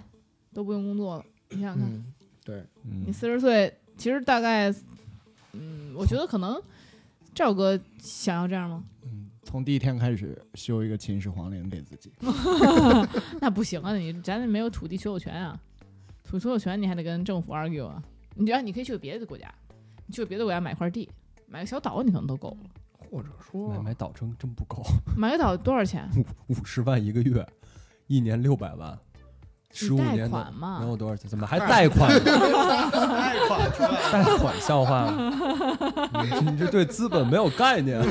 [0.53, 1.26] 都不用工作了。
[1.49, 2.05] 你想想看，嗯，
[2.43, 4.74] 对，你嗯，四十岁，其实大概，
[5.53, 6.61] 嗯，我觉得可能
[7.34, 8.84] 赵哥想要这样吗？
[9.03, 12.11] 嗯从第一天开始修一个秦始皇陵给自己。
[13.39, 15.59] 那不行啊，你咱没有土地所有权啊，
[16.39, 18.01] 所有权你还得跟政府 argue 啊。
[18.36, 19.47] 你只要你可以去别的国家，
[20.07, 21.09] 你去别的国家买块地，
[21.47, 22.69] 买个小岛你可能都够了。
[23.11, 24.81] 或者说买买岛真真不够，
[25.15, 26.09] 买个岛多少钱？
[26.47, 27.45] 五五十万一个月，
[28.07, 28.97] 一年六百万，
[29.71, 31.29] 十五贷年款嘛能有多少钱？
[31.29, 32.19] 怎么还贷款呢？
[32.23, 33.71] 贷款
[34.11, 35.31] 贷款笑话吗？
[36.23, 38.01] 你这你这对资本没有概念。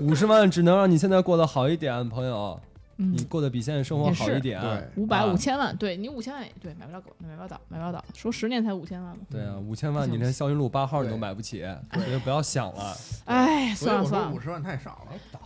[0.00, 2.58] 五十万只能让你现在过得好一点，朋友，
[2.96, 3.12] 嗯。
[3.12, 4.60] 你，过得比现在生活好一点。
[4.60, 4.88] 对。
[4.96, 8.04] 五百啊五千万，对你五千万也对，买不了狗，买不了岛，买不了岛。
[8.14, 9.22] 说十年才五千万嘛？
[9.30, 12.96] 对啊，五千万你连霄云路八号你都买不起，所以不要想了。
[13.24, 14.32] 哎，算了算了。
[14.32, 15.40] 五，十万太少了，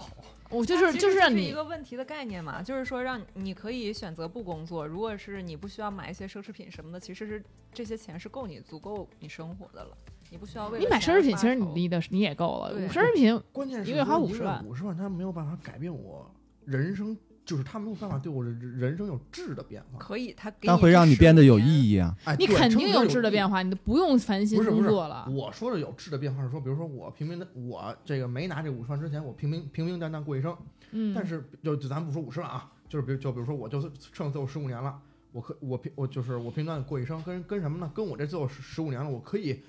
[0.51, 9.97] 我就是就是让你一个问题的概念嘛，就是说让你可以选择不工作，如果是你不需要买一些奢侈品什么的，其实是这些钱是够你足够你生活的了，
[10.31, 12.73] 你不需要为你买奢侈品，其实你的离的你也够了。
[12.73, 12.89] 对。
[12.89, 14.65] 奢侈品关键是一个月花说50万。
[14.65, 16.31] 五十万他没有办法改变我
[16.65, 17.15] 人生，
[17.49, 19.99] 就是他没有办法对我人人生有质的变化。
[19.99, 21.97] 可以，他给但会让你变得有意义。
[21.97, 22.15] 啊！
[22.27, 25.27] 哎，你肯定有质的变化，你都不用烦心不是不是工作了。
[25.31, 30.55] 我说的有质的变化是说，比如说我平平的，我这个没拿这五十万之前，我平平平平淡淡过一生。
[30.91, 35.01] 嗯，但是就就咱不说五十万啊，就是比如就比如说我就是剩最后十五年了，
[35.33, 37.91] 我可我平我就是我平淡过一生，跟跟什么呢？
[37.95, 39.63] 跟我这最后十十五年了，我可以，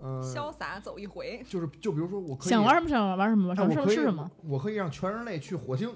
[0.00, 5.88] 嗯、潇洒走一回，就是就比如说我可以想玩什么想玩什么，想吃什么吃什么。，我可以让全人类去火星，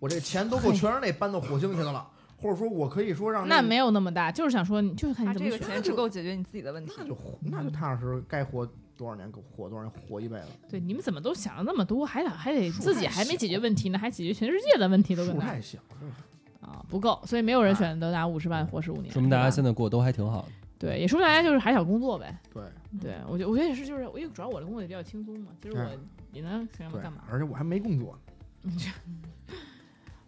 [0.00, 2.04] 我这钱都够全人类搬到火星去的了，
[2.36, 5.60] 或者说我可以说让那没有那么大，就是想说你就是看它你怎么选。
[5.60, 7.04] 这个钱只够解决你自己的问题那。
[7.04, 8.66] 就活那就踏实，该活
[8.96, 10.46] 多少年活多少年，活一辈子。
[10.68, 16.12] 对，你们怎么都想了那么多，还得还得自己还没解决问题呢，还解决全世界的问题都跟那儿数太小，这是
[16.60, 19.12] 啊，不够，所以没有人选择拿五十万活十五年。
[19.12, 20.48] 说明大家对吧现在过得都还挺好的。
[20.78, 22.38] 对，也说明大家就是还想工作呗。
[22.54, 22.62] 对
[22.98, 28.18] 对，我觉得我觉得也是，就是因为主要我的工作也比较轻松嘛，其实我嗯也能想干嘛对干嘛。，而且我还没工作
[28.62, 28.72] 呢。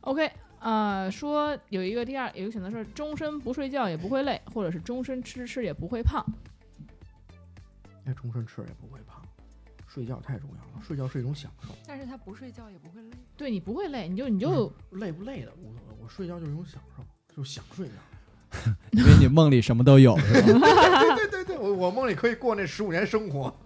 [0.03, 6.25] OK，啊、说有一个第二有一个选择是终身不睡觉也不会累，或者是终身吃吃也不会胖。
[8.05, 9.23] 那终身吃也不会胖，
[9.87, 11.73] 睡觉太重要了，睡觉是一种享受。
[11.87, 13.11] 但是他不睡觉也不会累。
[13.37, 17.05] 对你不会累，你就你就、累不累的无所谓，我睡觉就是一种享受，
[17.37, 17.93] 就想睡觉。
[18.91, 20.67] 因为你梦里什么都有，是吧？
[21.17, 23.55] 对对对，我我梦里可以过那十五年生活。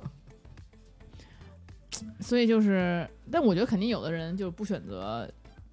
[2.20, 5.28] 所以就是，但我觉得肯定有的人就不选择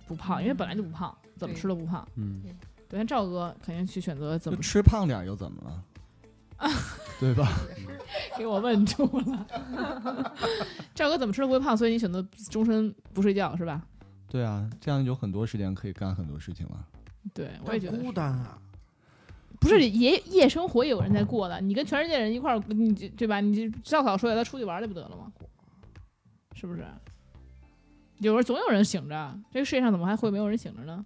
[0.08, 2.08] 不胖，因为本来就不胖，怎么吃都不胖。
[2.16, 2.44] 嗯，
[2.90, 5.84] 对，像赵哥肯定去选择怎么吃胖点儿又怎么了？
[7.20, 7.48] 对吧？
[8.38, 10.34] 给我问住了。
[10.96, 13.82] 赵哥怎么吃都不会胖，所以你选择终身不睡觉是吧？
[14.30, 16.86] 对啊，这样有很多时间可以干很多事情了。
[17.34, 18.58] 对，我也觉得孤单啊，
[19.60, 23.40] 不是夜夜生活也有人在过的，你跟全世界人一块儿，你对吧？
[23.40, 25.32] 你这烧烤说他出去玩就不得了吗？
[26.56, 26.86] 是不是？
[28.24, 31.04] 有人总有人醒着，这个世界上怎么还会没有人醒着呢？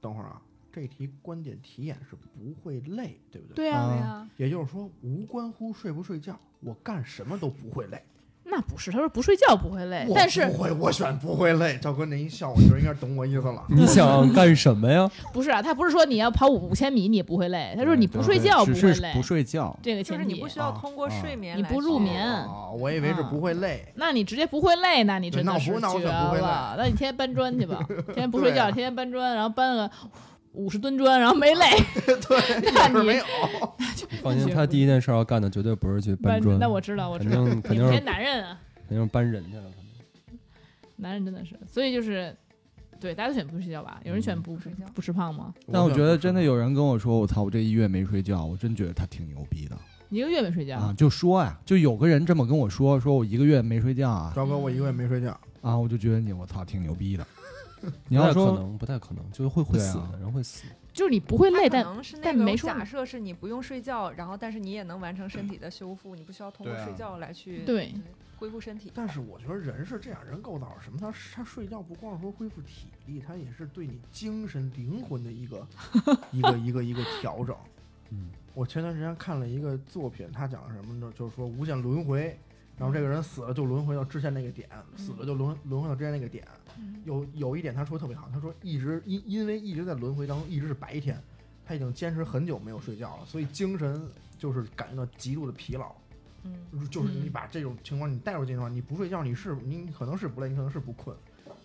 [0.00, 3.54] 等会儿啊，这题关键题眼是不会累，对不对？
[3.54, 8.02] 对呀、啊对呀，也就是说，无关乎睡不睡觉，我干什么都不会累。
[8.46, 11.78] 那不是，他说不睡觉不会累，但是不会，我选不会累。
[11.82, 13.62] 赵哥那一笑，我觉得应该懂我意思了。
[13.68, 15.10] 你想干什么呀？
[15.32, 19.76] 不是啊，他不是说你要跑五五千米你也不会累，他说你不睡觉不会累，不睡觉。
[19.82, 20.48] 这个前提就是你不。
[20.54, 23.84] 需要啊通过啊睡眠来你不入眠哦，我以为是不会累。
[23.96, 25.98] 那你直接不会累，那你真的是绝可不
[26.30, 26.74] 会累了。
[26.78, 27.78] 那你天天搬砖去吧，
[28.14, 29.90] 天天不睡觉，天天搬砖，然后搬个
[30.54, 31.66] 五十吨砖，然后没累，
[32.06, 33.24] 对， 没有。
[34.22, 38.58] 放心，他第一件事要干的绝对不是去搬砖，那我知道，我知道，肯定是男人啊，
[38.88, 39.62] 肯定是搬人去了。
[39.62, 40.32] 可能
[40.96, 42.34] 男人真的是，所以就是，
[43.00, 44.00] 对，大家都选不睡觉吧？
[44.04, 45.52] 有人选不不睡觉不吃胖吗？
[45.70, 49.76] 但我觉得真的有人跟我说，我操，我这一月没睡觉，我真觉得他挺牛逼的
[50.10, 50.94] 一个月没睡觉，啊！
[50.96, 57.26] 就说呀，就有个人这么跟我说，说我一个月没睡觉啊赵哥，我一个月没睡觉，啊，我就觉得你我操挺牛逼的。
[58.08, 60.64] 你不太可要说能，不太可能，就是会会死的，人会死。
[60.92, 61.84] 就是你不会累，但
[62.22, 67.92] 但没说假设是你不用睡觉，然后但是你也能完成身体的修复，你不需要通过睡觉来去对
[68.36, 68.92] 恢复身体。
[68.94, 70.98] 但是我觉得人是这样，人构造是什么？
[71.00, 75.66] 他他睡觉不光是说恢复体力，他也是对你精神灵魂的一个
[76.30, 77.56] 一个一个一个调整。
[78.10, 81.12] 嗯，我前段时间看了一个作品，他讲什么呢？
[81.18, 82.38] 就是说无限轮回，
[82.76, 86.46] 然后这个人死了就轮回到之前那个点，死了就轮轮回到之前那个点。
[87.04, 91.22] 有有一点他说特别好，他说一直因因为一直在轮回当中，一直是白天，
[91.64, 95.94] 他已经坚持很久没有睡觉了，所以精神就是感觉到极度的疲劳。
[96.42, 101.16] 嗯，就是你嗯把这种情况你带入进去的话，你不睡觉，你是你可能是不累，你可能是不困，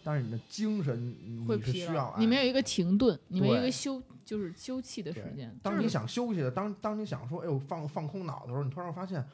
[0.03, 2.18] 但是你的精神你是需要劳。
[2.18, 5.53] 你没有一个停顿，你没有一个休，就是休憩的时间。
[5.61, 9.26] 当你想休息的，当当你想说，哎呦放放空脑的时候，你突然发现，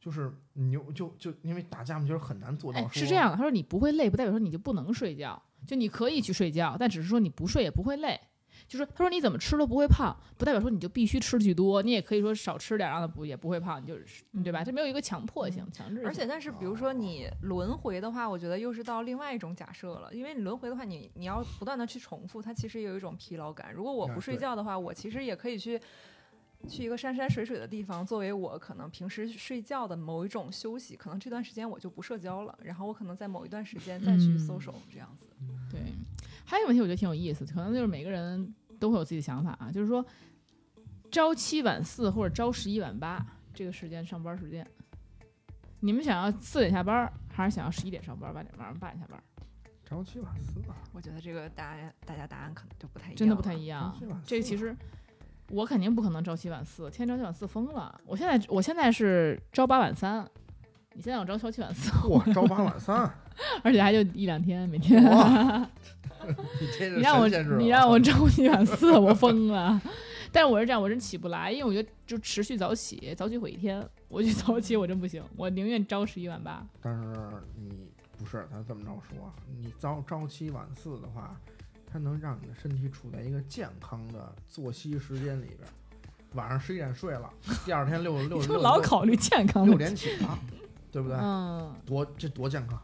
[0.00, 8.18] 就是你就就就因为打架嘛，就是很难做到哎，是这样的，他说你不会累，不代表说你就不能睡觉，就你可以去睡觉，但只是说你不睡也不会累。
[8.66, 14.62] 就是他说你怎么吃都不会胖，不代表说你就必须吃巨多，你也可以说少吃点，让它不也不会胖，你就是对吧？
[14.62, 16.06] 这没有一个强迫性、强制性。
[16.06, 23.72] 而且，但是比如说你轮回的话，我觉得又是到另外一种假设了，因为你轮回的话，你你要不断的去重复，它其实也有一种疲劳感。
[23.72, 25.80] 如果我啊不睡觉的话，我其实也可以去
[26.66, 30.96] 去一个山山水水的地方，作为我可能平时睡觉的某一种休息。
[30.96, 35.26] 可能这段时间我就不社交了，然后我可能在某一段时间再去搜嗯手，这样子。
[35.70, 35.80] 对，
[36.44, 40.04] 还有一个问题我觉得挺有意思，可能就是每个人都会有自己的想法啊，就是说
[41.10, 43.24] 朝七晚四或者朝十一晚八
[43.54, 44.66] 这个时间上班时间，
[45.80, 49.22] 你们想要四点下班，还是想要十一点上班，八点晚上八点下班？
[49.84, 53.66] 朝七晚四吧，我觉得这个答案大家答案可能就不太一样，真的不太一。
[53.66, 54.76] 样这个其实
[55.50, 58.00] 我肯定不可能朝七晚四，天天朝七晚四疯了。
[58.04, 60.26] 我现在我现在是朝八晚三，
[60.94, 63.10] 你现在我朝朝七晚四， 我，朝八晚三，
[63.64, 65.02] 而且还就一两天每天。
[66.20, 69.80] 你你让我你让我朝七晚四，我疯了。
[70.30, 73.82] 但是我是这样，我真起不来，因为我觉得就持续早起，早起毁一天。
[74.08, 76.66] 我去早起我真不行，我宁愿朝十一晚八。
[76.82, 77.14] 但是
[77.56, 77.88] 你
[78.18, 81.34] 不是，咱这么着说，你朝朝七晚四的话，
[81.90, 85.60] 它能让你的身体处在一个健康的作息时间里边。
[86.34, 87.32] 晚上十一点睡了，
[87.64, 89.78] 第二天六 六老考虑健康六。
[89.78, 90.38] 点起床，
[90.92, 91.16] 对不对？
[91.16, 92.78] 嗯，多这多健康。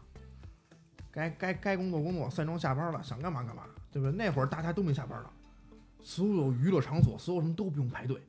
[1.11, 4.11] 该该该工作工作，三点钟下班了，想干嘛干嘛，对不对？
[4.17, 5.31] 那会儿大家都没下班了，
[6.01, 8.19] 所有娱乐场所，所有什么都不用排队，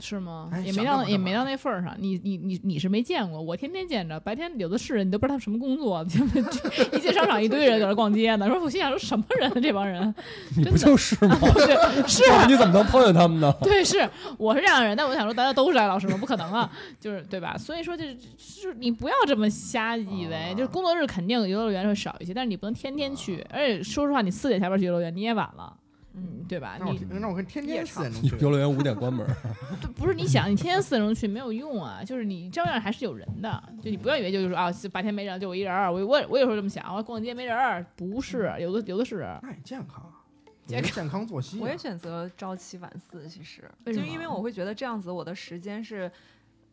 [0.00, 0.50] 是吗？
[0.52, 1.94] 哎也没到也没到那份儿上。
[1.98, 6.04] 你你你你是没见过，我天天见着，白天有的是人，你都不知道他们什么工作。
[6.92, 10.14] 一进商场一堆人在那逛街呢，说我心想说什么人啊这帮人？
[10.56, 11.38] 你不就是吗？
[11.54, 13.52] 对，是 你怎么能碰见他们呢？
[13.62, 16.16] 对，是我是这样的人，但我想说大家都是来老师吗？
[16.18, 17.56] 不可能啊，就是对吧？
[17.56, 25.72] 所以说就是就是你不要这么瞎以为，啊就是工作日肯定游乐园会少一些，但是你不能天天去，而且说实话，你四点下班去游乐园你也晚了，
[26.16, 26.76] 嗯，对吧？
[26.78, 29.26] 那我你那我跟天天夜场四点钟去，游乐园五点关门，
[29.82, 40.22] 对不是你想，你天天四点钟去没有用啊，就是你照样还是有人的，就你不要以为就是说啊，白天没人就我一人儿，我我我有时候这么想，我逛街没人儿，不是，有的有的是，那也健康啊，
[40.66, 41.60] 健康作息啊。
[41.62, 46.10] 我也选择朝七晚四，其实为什么就因为我会觉得这样子我的时间是。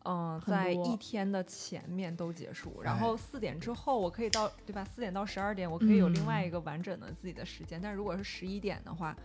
[0.04, 4.84] 嗯、在一天的前面都结束，然哎后四点之后我可以到，对吧？
[4.84, 7.80] 四点到十二点，我可以有另外嗯一个完整的自己的时间。
[7.80, 9.16] 但如果是十一点的话，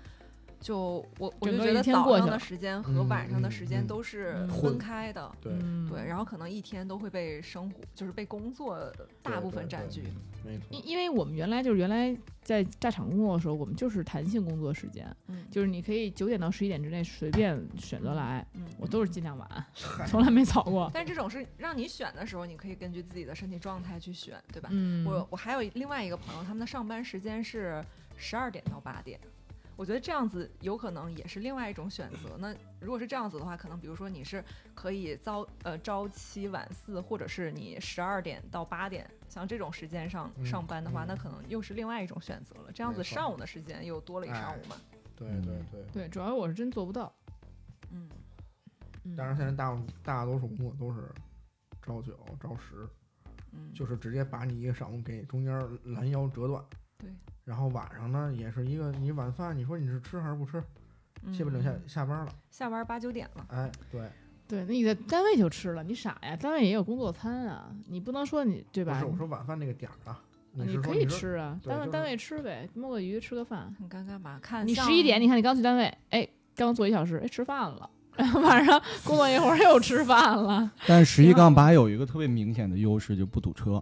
[0.59, 10.03] 就我我就觉得早上的天过去了时间和晚上的时间都是嗯分开的，对嗯对，然后可能一天都会被生活，就是被工作大部分占据。
[10.43, 19.65] 没错，因因为我们原来就是原来在大厂工作的时候，我们就是弹性工作时间，嗯，就是你可以九点到十一点之内随便选择来，嗯，我都是尽量晚，
[20.07, 20.89] 从来没早过。
[20.93, 24.69] 但这种是让你选的时候，你可以根据自己的身体状态去选，对吧？
[24.71, 27.83] 嗯，我我还有另外一个朋友，他们的上班时间是
[28.15, 29.19] 十二点到八点。
[29.77, 32.35] 我觉得这样子有可能也是另外一种选择。
[32.39, 34.43] 那如果是这样子的话，可能比如说你是
[34.73, 42.71] 可以早呃朝七晚四，或者是你十二点到八点，像这种时间上嗯上班的话，嗯那可能又是另外一种选择了。
[42.73, 44.75] 这样子上午的时间又多了一上午嘛。
[45.15, 45.83] 对对对。
[45.93, 47.15] 对，主要我是真做不到。
[47.91, 48.09] 嗯，
[49.03, 51.07] 嗯但是现在大大多数工作都是
[51.83, 52.87] 朝九朝十，
[53.51, 55.53] 嗯，就是直接把你一个上午给中间
[55.93, 56.65] 拦腰折断。
[56.97, 57.11] 对。
[57.47, 60.61] 然后晚上呢，也是一个你晚饭，你说你是吃还是不吃？
[61.33, 63.45] 七八点下嗯下班了，下班八九点了。
[63.47, 64.01] 哎，对，
[64.49, 66.35] 对，那你在单位就吃了，你傻呀？
[66.35, 68.95] 单位也有工作餐啊，你不能说你对吧？
[68.95, 70.21] 不是我说晚饭那个点儿啊，
[70.51, 73.73] 你可以吃啊，单位单位吃呗，摸个鱼，吃个饭。
[73.79, 74.37] 很尴尬吧？
[74.43, 80.69] 看你十一点，你看你刚去单位，哎，刚坐一小时，哎，吃饭了， 然后晚上工作一会儿又吃饭了。
[80.85, 83.81] 但是十一杠八有一个特别明显的优势，就不堵车。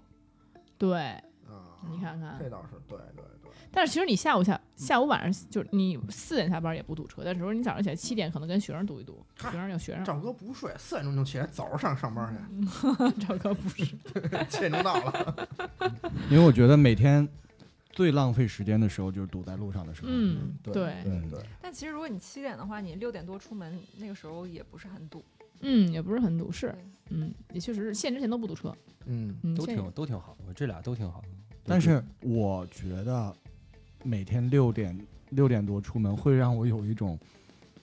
[0.78, 1.00] 对，
[1.48, 3.24] 啊，你看看这倒是对对对，
[3.76, 12.34] 但是其实你下午下下午晚上就是你四点下班也不堵车，但是说你早上起来七点可能跟学生堵一堵，学生有学生，赵哥不睡，四点钟就起来，早上上班
[13.20, 13.84] 去赵哥不是。
[13.86, 14.00] 去，
[14.50, 15.50] 七点钟到了。
[16.32, 17.28] 因为我觉得每天
[17.92, 20.08] 最浪费时间的时候就是堵在路上的时候。
[20.10, 25.22] 嗯，对对，对对，但其实如果你七点的话，你六点多出门，那个时候也不是很堵。
[25.62, 26.74] 嗯，也不是很堵，是，
[27.10, 28.76] 嗯，也确实是限之前都不堵车，
[29.06, 31.24] 嗯，嗯，都现挺都挺好，我这俩都挺好。
[31.64, 33.36] 但是我觉得
[34.06, 34.98] 每天六点
[35.32, 37.20] 六点多出门会让我有一种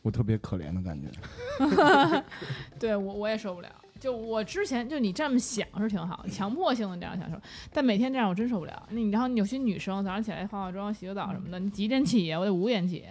[0.00, 1.10] 我特别可怜的感觉。
[2.78, 3.68] 对我我也受不了。
[3.98, 7.40] 就我之前就你这么想是挺好，强迫性的这样享受，
[7.72, 8.82] 但每天这样我真受不了。
[8.90, 12.36] 那你然后有些女生早上起来化化妆、洗个澡什么的，你几点起呀？
[12.36, 13.04] 我得五点起，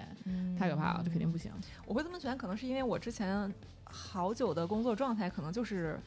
[0.59, 1.49] 太可怕了，这肯定不行。
[1.85, 3.49] 我会这么选，可能是因为我之前
[3.85, 5.97] 好久的工作状态，可能就是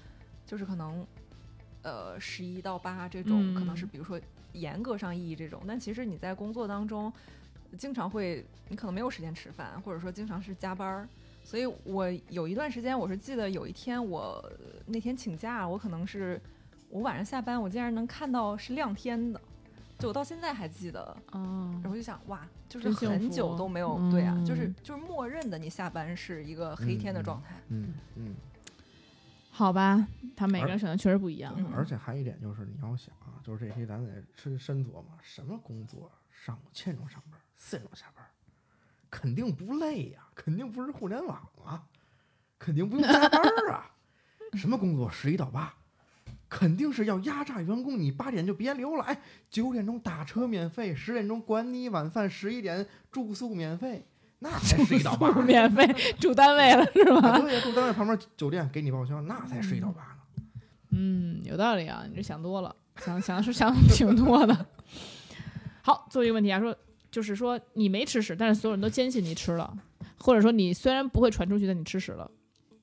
[0.45, 1.07] 就是可能
[1.81, 4.21] 呃十一到八这种，嗯可能是比如说
[4.55, 7.13] 严格上意义这种，但其实你在工作当中
[7.77, 11.09] 经常会，你可能没有时间吃饭，或者说经常是加班儿。
[11.43, 14.43] 所以我有一段时间，我是记得有一天我
[14.87, 16.41] 那天请假，我可能是
[16.89, 19.39] 我晚上下班，我竟然能看到是亮天的，
[19.99, 21.15] 就我到现在还记得。
[21.33, 27.57] 嗯然后就想，哇，就是很久都没有，对啊，就是嗯就是默认的，你下班是一个黑天的状态。
[27.69, 28.35] 嗯嗯，
[29.51, 31.55] 好吧，他每个人选择确实不一样。
[31.59, 38.25] 嗯而且还有一点就是你要想啊，就是这些咱得深深琢磨，什么工作上午七点钟上班，四点钟下班，
[39.11, 41.85] 肯定不累呀、肯定不是互联网啊，
[42.59, 43.91] 肯定不用加班儿啊。
[44.57, 45.75] 什么工作十一到八，
[46.49, 54.07] 肯定是要压榨员工，你八点就别留了，哎，九点钟打车免费，十点钟管你晚饭，十一点住宿免费，
[54.39, 55.31] 那才十一到八。
[55.43, 55.87] 免费
[56.19, 57.39] 住单位了是啊吧？
[57.41, 60.45] 对呀，住单位旁边酒店给你报销，那才十一到八呢。
[60.91, 64.67] 嗯，有道理啊，你这想多了，想想是想挺多的。
[65.83, 66.77] 好，最后一个问题啊，说
[67.11, 69.77] 就是说你没吃屎，但是所有人都坚信你吃了，
[70.19, 72.31] 或者说你虽然不会传出去，但你吃屎了。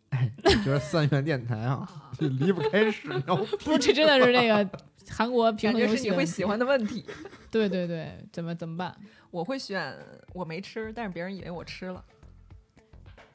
[0.09, 0.29] 哎
[0.63, 1.88] 觉得三元电台啊，
[2.19, 3.07] 这离不开屎。
[3.63, 4.79] 不，这真的是那个
[5.09, 7.05] 韩国平衡感觉是你会喜欢的问题。
[7.49, 8.95] 对对对，怎么怎么办？
[9.31, 9.97] 我会选
[10.33, 12.03] 我没吃，但是别人以为我吃了。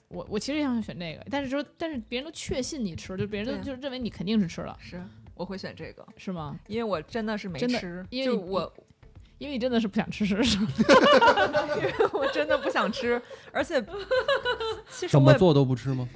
[0.08, 5.02] 我我其实也想选这个，但是说但是别人都确信你吃，就别人都就认为你肯定是吃了，是，
[5.36, 6.58] 我会选这个，是吗？
[6.66, 8.72] 因为我真的是没吃，因为我
[9.38, 10.66] 因为你真的是不想吃是， 是吗
[12.12, 13.20] 我真的不想吃，
[13.52, 13.80] 而且
[14.90, 16.08] 其实怎么做都不吃吗？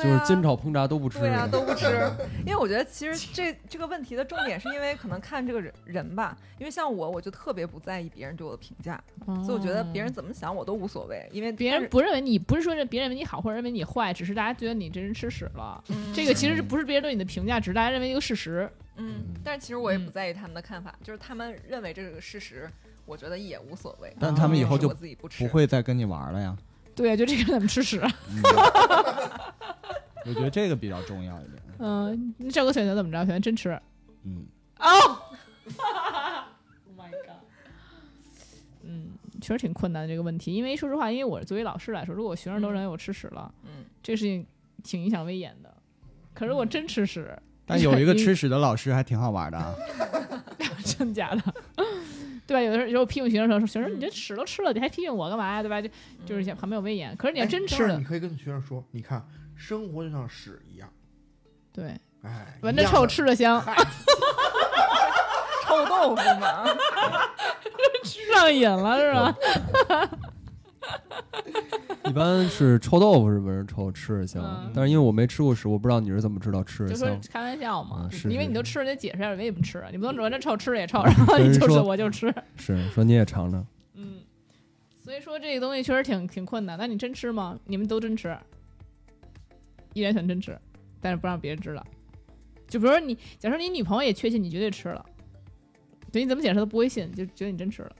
[0.00, 1.18] 对啊就是煎炒烹炸都不吃。
[1.18, 1.86] 对啊，都不吃。
[2.46, 9.02] 因为我觉得其实这这个问题的重点是因为可能看这个人人吧，因为像我，我就特别不在意别人对我的评价，
[9.44, 15.82] 所以我觉得别人怎么想我都无所谓，因为哦别人不认为你，不是说别人认为你好或者认为你坏，只是大家觉得你这人吃屎了。
[15.88, 18.70] 嗯这个其实不是别人对你的评价，只是大家认为一个事实。
[18.96, 22.70] 嗯，但是其实我也嗯不在意他们的看法，就是他们认为这个事实，
[23.06, 24.14] 我觉得也无所谓。
[24.20, 26.56] 但他们以后就自己不吃不会再跟你玩了呀。
[26.94, 28.00] 对啊，就这个人怎么吃屎？
[28.30, 28.40] 嗯
[30.26, 31.62] 我觉得这个比较重要一点。
[31.78, 33.18] 嗯，你这个选择怎么着？
[33.18, 33.78] 选择真吃。
[34.24, 34.46] 嗯，
[34.78, 34.86] 哦、
[36.86, 37.42] oh my god！
[38.82, 39.10] 嗯，
[39.40, 44.46] 确实挺困难的这个问题，因为说实话，因为我作为老师来说，如果我学生都认为我吃屎了，嗯，这个事情
[44.82, 45.74] 挺影响威严的。
[46.32, 47.36] 可是我真吃屎，
[47.66, 49.74] 但有一个吃屎的老师还挺好玩的啊。
[50.84, 51.42] 真假的？
[52.46, 52.60] 对吧？
[52.60, 55.62] 有的时候有时候批评学生的时候，学生你这屎都吃了，你还批评我干嘛呀？
[55.62, 55.80] 对吧？
[55.80, 55.88] 就
[56.26, 57.16] 就是想旁边有威严。
[57.16, 59.26] 可是你要哎真吃了你，可以跟学生说，你看，
[59.64, 60.86] 生活就像屎一样，
[61.72, 63.58] 对，哎，闻着臭，吃着香，
[65.64, 66.66] 臭豆腐嘛，
[68.04, 69.34] 吃上瘾了是吧？
[72.04, 74.70] 一般是臭豆腐是闻着臭，吃着香嗯。
[74.74, 77.18] 但是因为我没吃过屎，我不知道你是怎么知道吃着就说香。
[77.32, 82.30] 开玩笑嘛嗯，是因为你都吃了，得解释一下为什么吃，你不能闻着臭吃着也臭，然后你就是我就吃。
[82.56, 84.18] 是说你也尝尝，嗯，
[85.00, 86.76] 所以说这个东西确实挺挺困难。
[86.78, 87.58] 那你真吃吗？
[87.64, 88.36] 你们都真吃，
[89.94, 90.58] 依然想真吃，
[91.00, 91.82] 但是不让别人知道。
[92.68, 95.04] 就比如说你，假设你女朋友也确信你绝对吃了，
[96.12, 97.92] 对你怎么解释都不会信，就觉得你真吃了。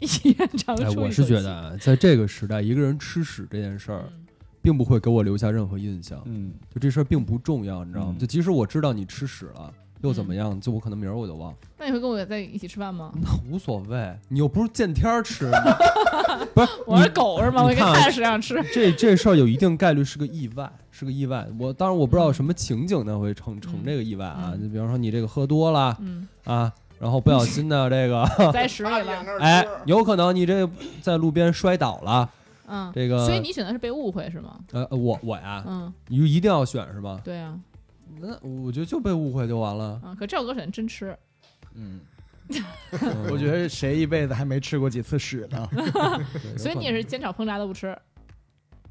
[0.00, 4.26] 依然长我是觉得啊，在这个时代，一个人吃屎这件事儿，嗯
[4.62, 6.22] 并不会给我留下任何印象。
[6.26, 8.14] 嗯，就这事儿并不重要，你知道吗？
[8.14, 10.60] 嗯就即使我知道你吃屎了，又怎么嗯样？
[10.60, 13.12] 就我可能明儿我就忘，那你会跟我在一起吃饭吗？
[13.20, 14.16] 那无所谓。
[14.28, 15.50] 你又不是见天儿吃，
[16.86, 17.62] 我是狗是吗？
[17.64, 18.62] 我应该你看啊看着屎上吃。
[18.72, 21.46] 这这事儿有一定概率是个意外，是个意外。
[21.58, 29.24] 我当然我不知道什么情景呢会成成这个意外啊，嗯就比方说你这个喝多了嗯，啊，然后不小心的这个，在屎里了。
[29.40, 30.68] 哎，有可能你这
[31.02, 32.28] 在路边摔倒了，
[32.66, 34.58] 嗯，这个所以你选的是被误会是吗？
[34.72, 37.20] 呃我我呀，嗯，你就一定要选是吗？
[37.24, 37.54] 对啊，
[38.18, 40.00] 那我觉得就被误会就完了。
[40.04, 41.16] 嗯，可赵哥选的真吃，
[41.74, 42.00] 嗯，
[42.48, 45.68] 嗯我觉得谁一辈子还没吃过几次屎呢？
[45.72, 47.96] 对 所以你也是煎炒烹炸都不吃，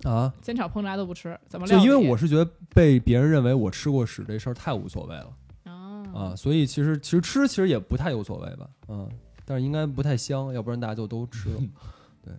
[0.03, 1.83] 啊，煎炒烹炸都不吃，怎么就理？
[1.83, 5.33] 因为我是觉得被别人认为我吃过屎这事儿太无所谓了
[5.65, 9.09] 啊啊，所以其实其实吃其实也不太有所谓吧，嗯，
[9.45, 11.61] 但是应该不太香，要不然大家就都吃了。
[12.23, 12.33] 对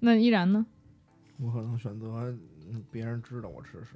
[0.00, 0.64] 那依然呢？
[1.38, 2.06] 我可能选择
[2.70, 3.94] 嗯别人知道我吃屎，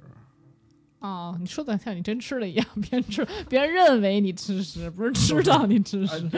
[1.03, 6.29] 哦，你说的像你真吃了一样， 别人吃，别人认为你吃屎，不是知道你吃哎，屎。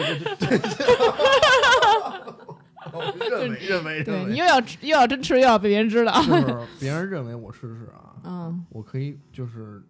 [3.29, 6.13] 认为认为对，你又要吃又要真吃，又要被别人知道。
[6.23, 9.81] 就是 别人认为我吃屎啊，嗯我可以就是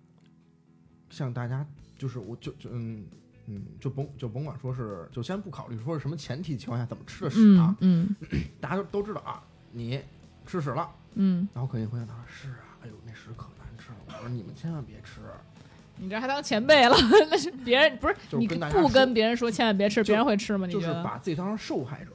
[1.09, 1.65] 向大家，
[1.97, 3.05] 就是我就就嗯
[3.47, 9.41] 嗯，就甭就甭管说是，就先不考虑说是什么前提情况下怎么吃的屎啊嗯，嗯 大家都都知道啊，
[9.71, 10.01] 你
[10.45, 13.54] 吃屎了，嗯，然后肯定会想到是啊，哎呦那屎可难
[13.85, 15.21] 吃了，我说你们千万别吃，
[15.97, 16.95] 你这还当前辈了？
[17.29, 20.65] 那是别人不是你就是跟不跟别人说，千万别吃，别人会吃吗？
[20.65, 20.87] 你就是？
[21.03, 22.11] 把自己当成受害者。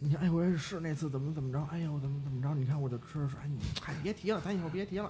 [0.00, 2.52] 你看，哎，我也是那次怎么怎么着，哎呦，怎么怎么着？
[2.54, 5.04] 你看我就吃屎，哎，你哎别提了，咱以后别提了。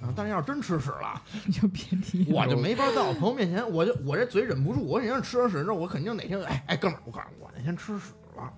[0.00, 2.34] 啊，但是要是真吃屎了， 你就别提了。
[2.34, 8.52] 我就没法在我朋友面前，我就我这嘴忍不住，我肯定吃了屎，之后我肯定哪天，哎哎，哥们儿，我告诉你，我那天吃屎了，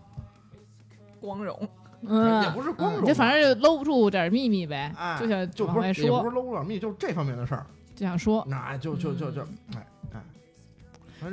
[1.21, 1.69] 光荣。
[2.09, 8.45] 嗯，也不是光荣嗯就反正就搂不住点秘密呗，哎，就想就往外不是也不是说，搂着密，就是这方面的事儿，就想说。
[8.49, 9.87] 那就就就就嗯哎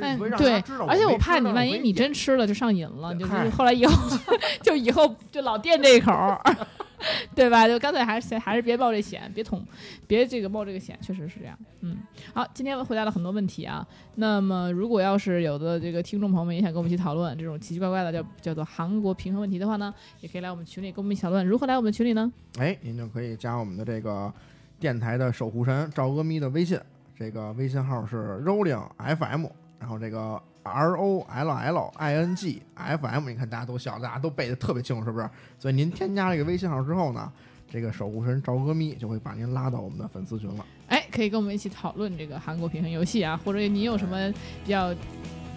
[0.01, 0.53] 哎，对，
[0.87, 3.93] 而且我怕你万一你真吃了就上瘾了，就是后来以后
[4.63, 6.39] 就以后就老垫这一口儿，
[7.35, 7.67] 对吧？
[7.67, 9.65] 就干脆还是还是别冒这险，别捅，
[10.07, 11.57] 别这个冒这个险，确实是这样。
[11.81, 11.97] 嗯，
[12.33, 13.85] 好，今天回答了很多问题啊。
[14.15, 21.45] 那么如果要是有的这个听众朋友们也想跟我们一起讨论这种奇奇怪怪的叫叫做韩国平衡问题的话呢，也可以来我们群里跟我们一起讨论。
[21.45, 22.31] 如何来我们群里呢？
[22.59, 24.31] 哎，您就可以加我们的这个
[24.79, 26.79] 电台的守护神赵阿咪的微信，
[27.17, 29.45] 这个微信号是 rolling FM，
[29.79, 35.29] 然后这个 R O L L I N G F M，你看大家都笑，大家都背的特别清楚，是不是？
[35.59, 37.31] 所以您添加这个微信号之后呢，
[37.69, 40.65] 这个守护神赵哥咪就会把您拉到我们的粉丝群了。
[40.87, 44.31] 哎，可以跟我们一起讨论这个韩国平衡游戏啊，或者你有什么
[44.63, 44.93] 比较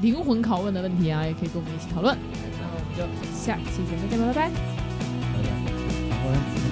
[0.00, 2.16] 灵魂拷问的问题啊，也可以跟我们一起讨论。
[2.60, 3.04] 那我们就
[3.34, 4.50] 下期节目再见吧，拜
[6.58, 6.63] 拜。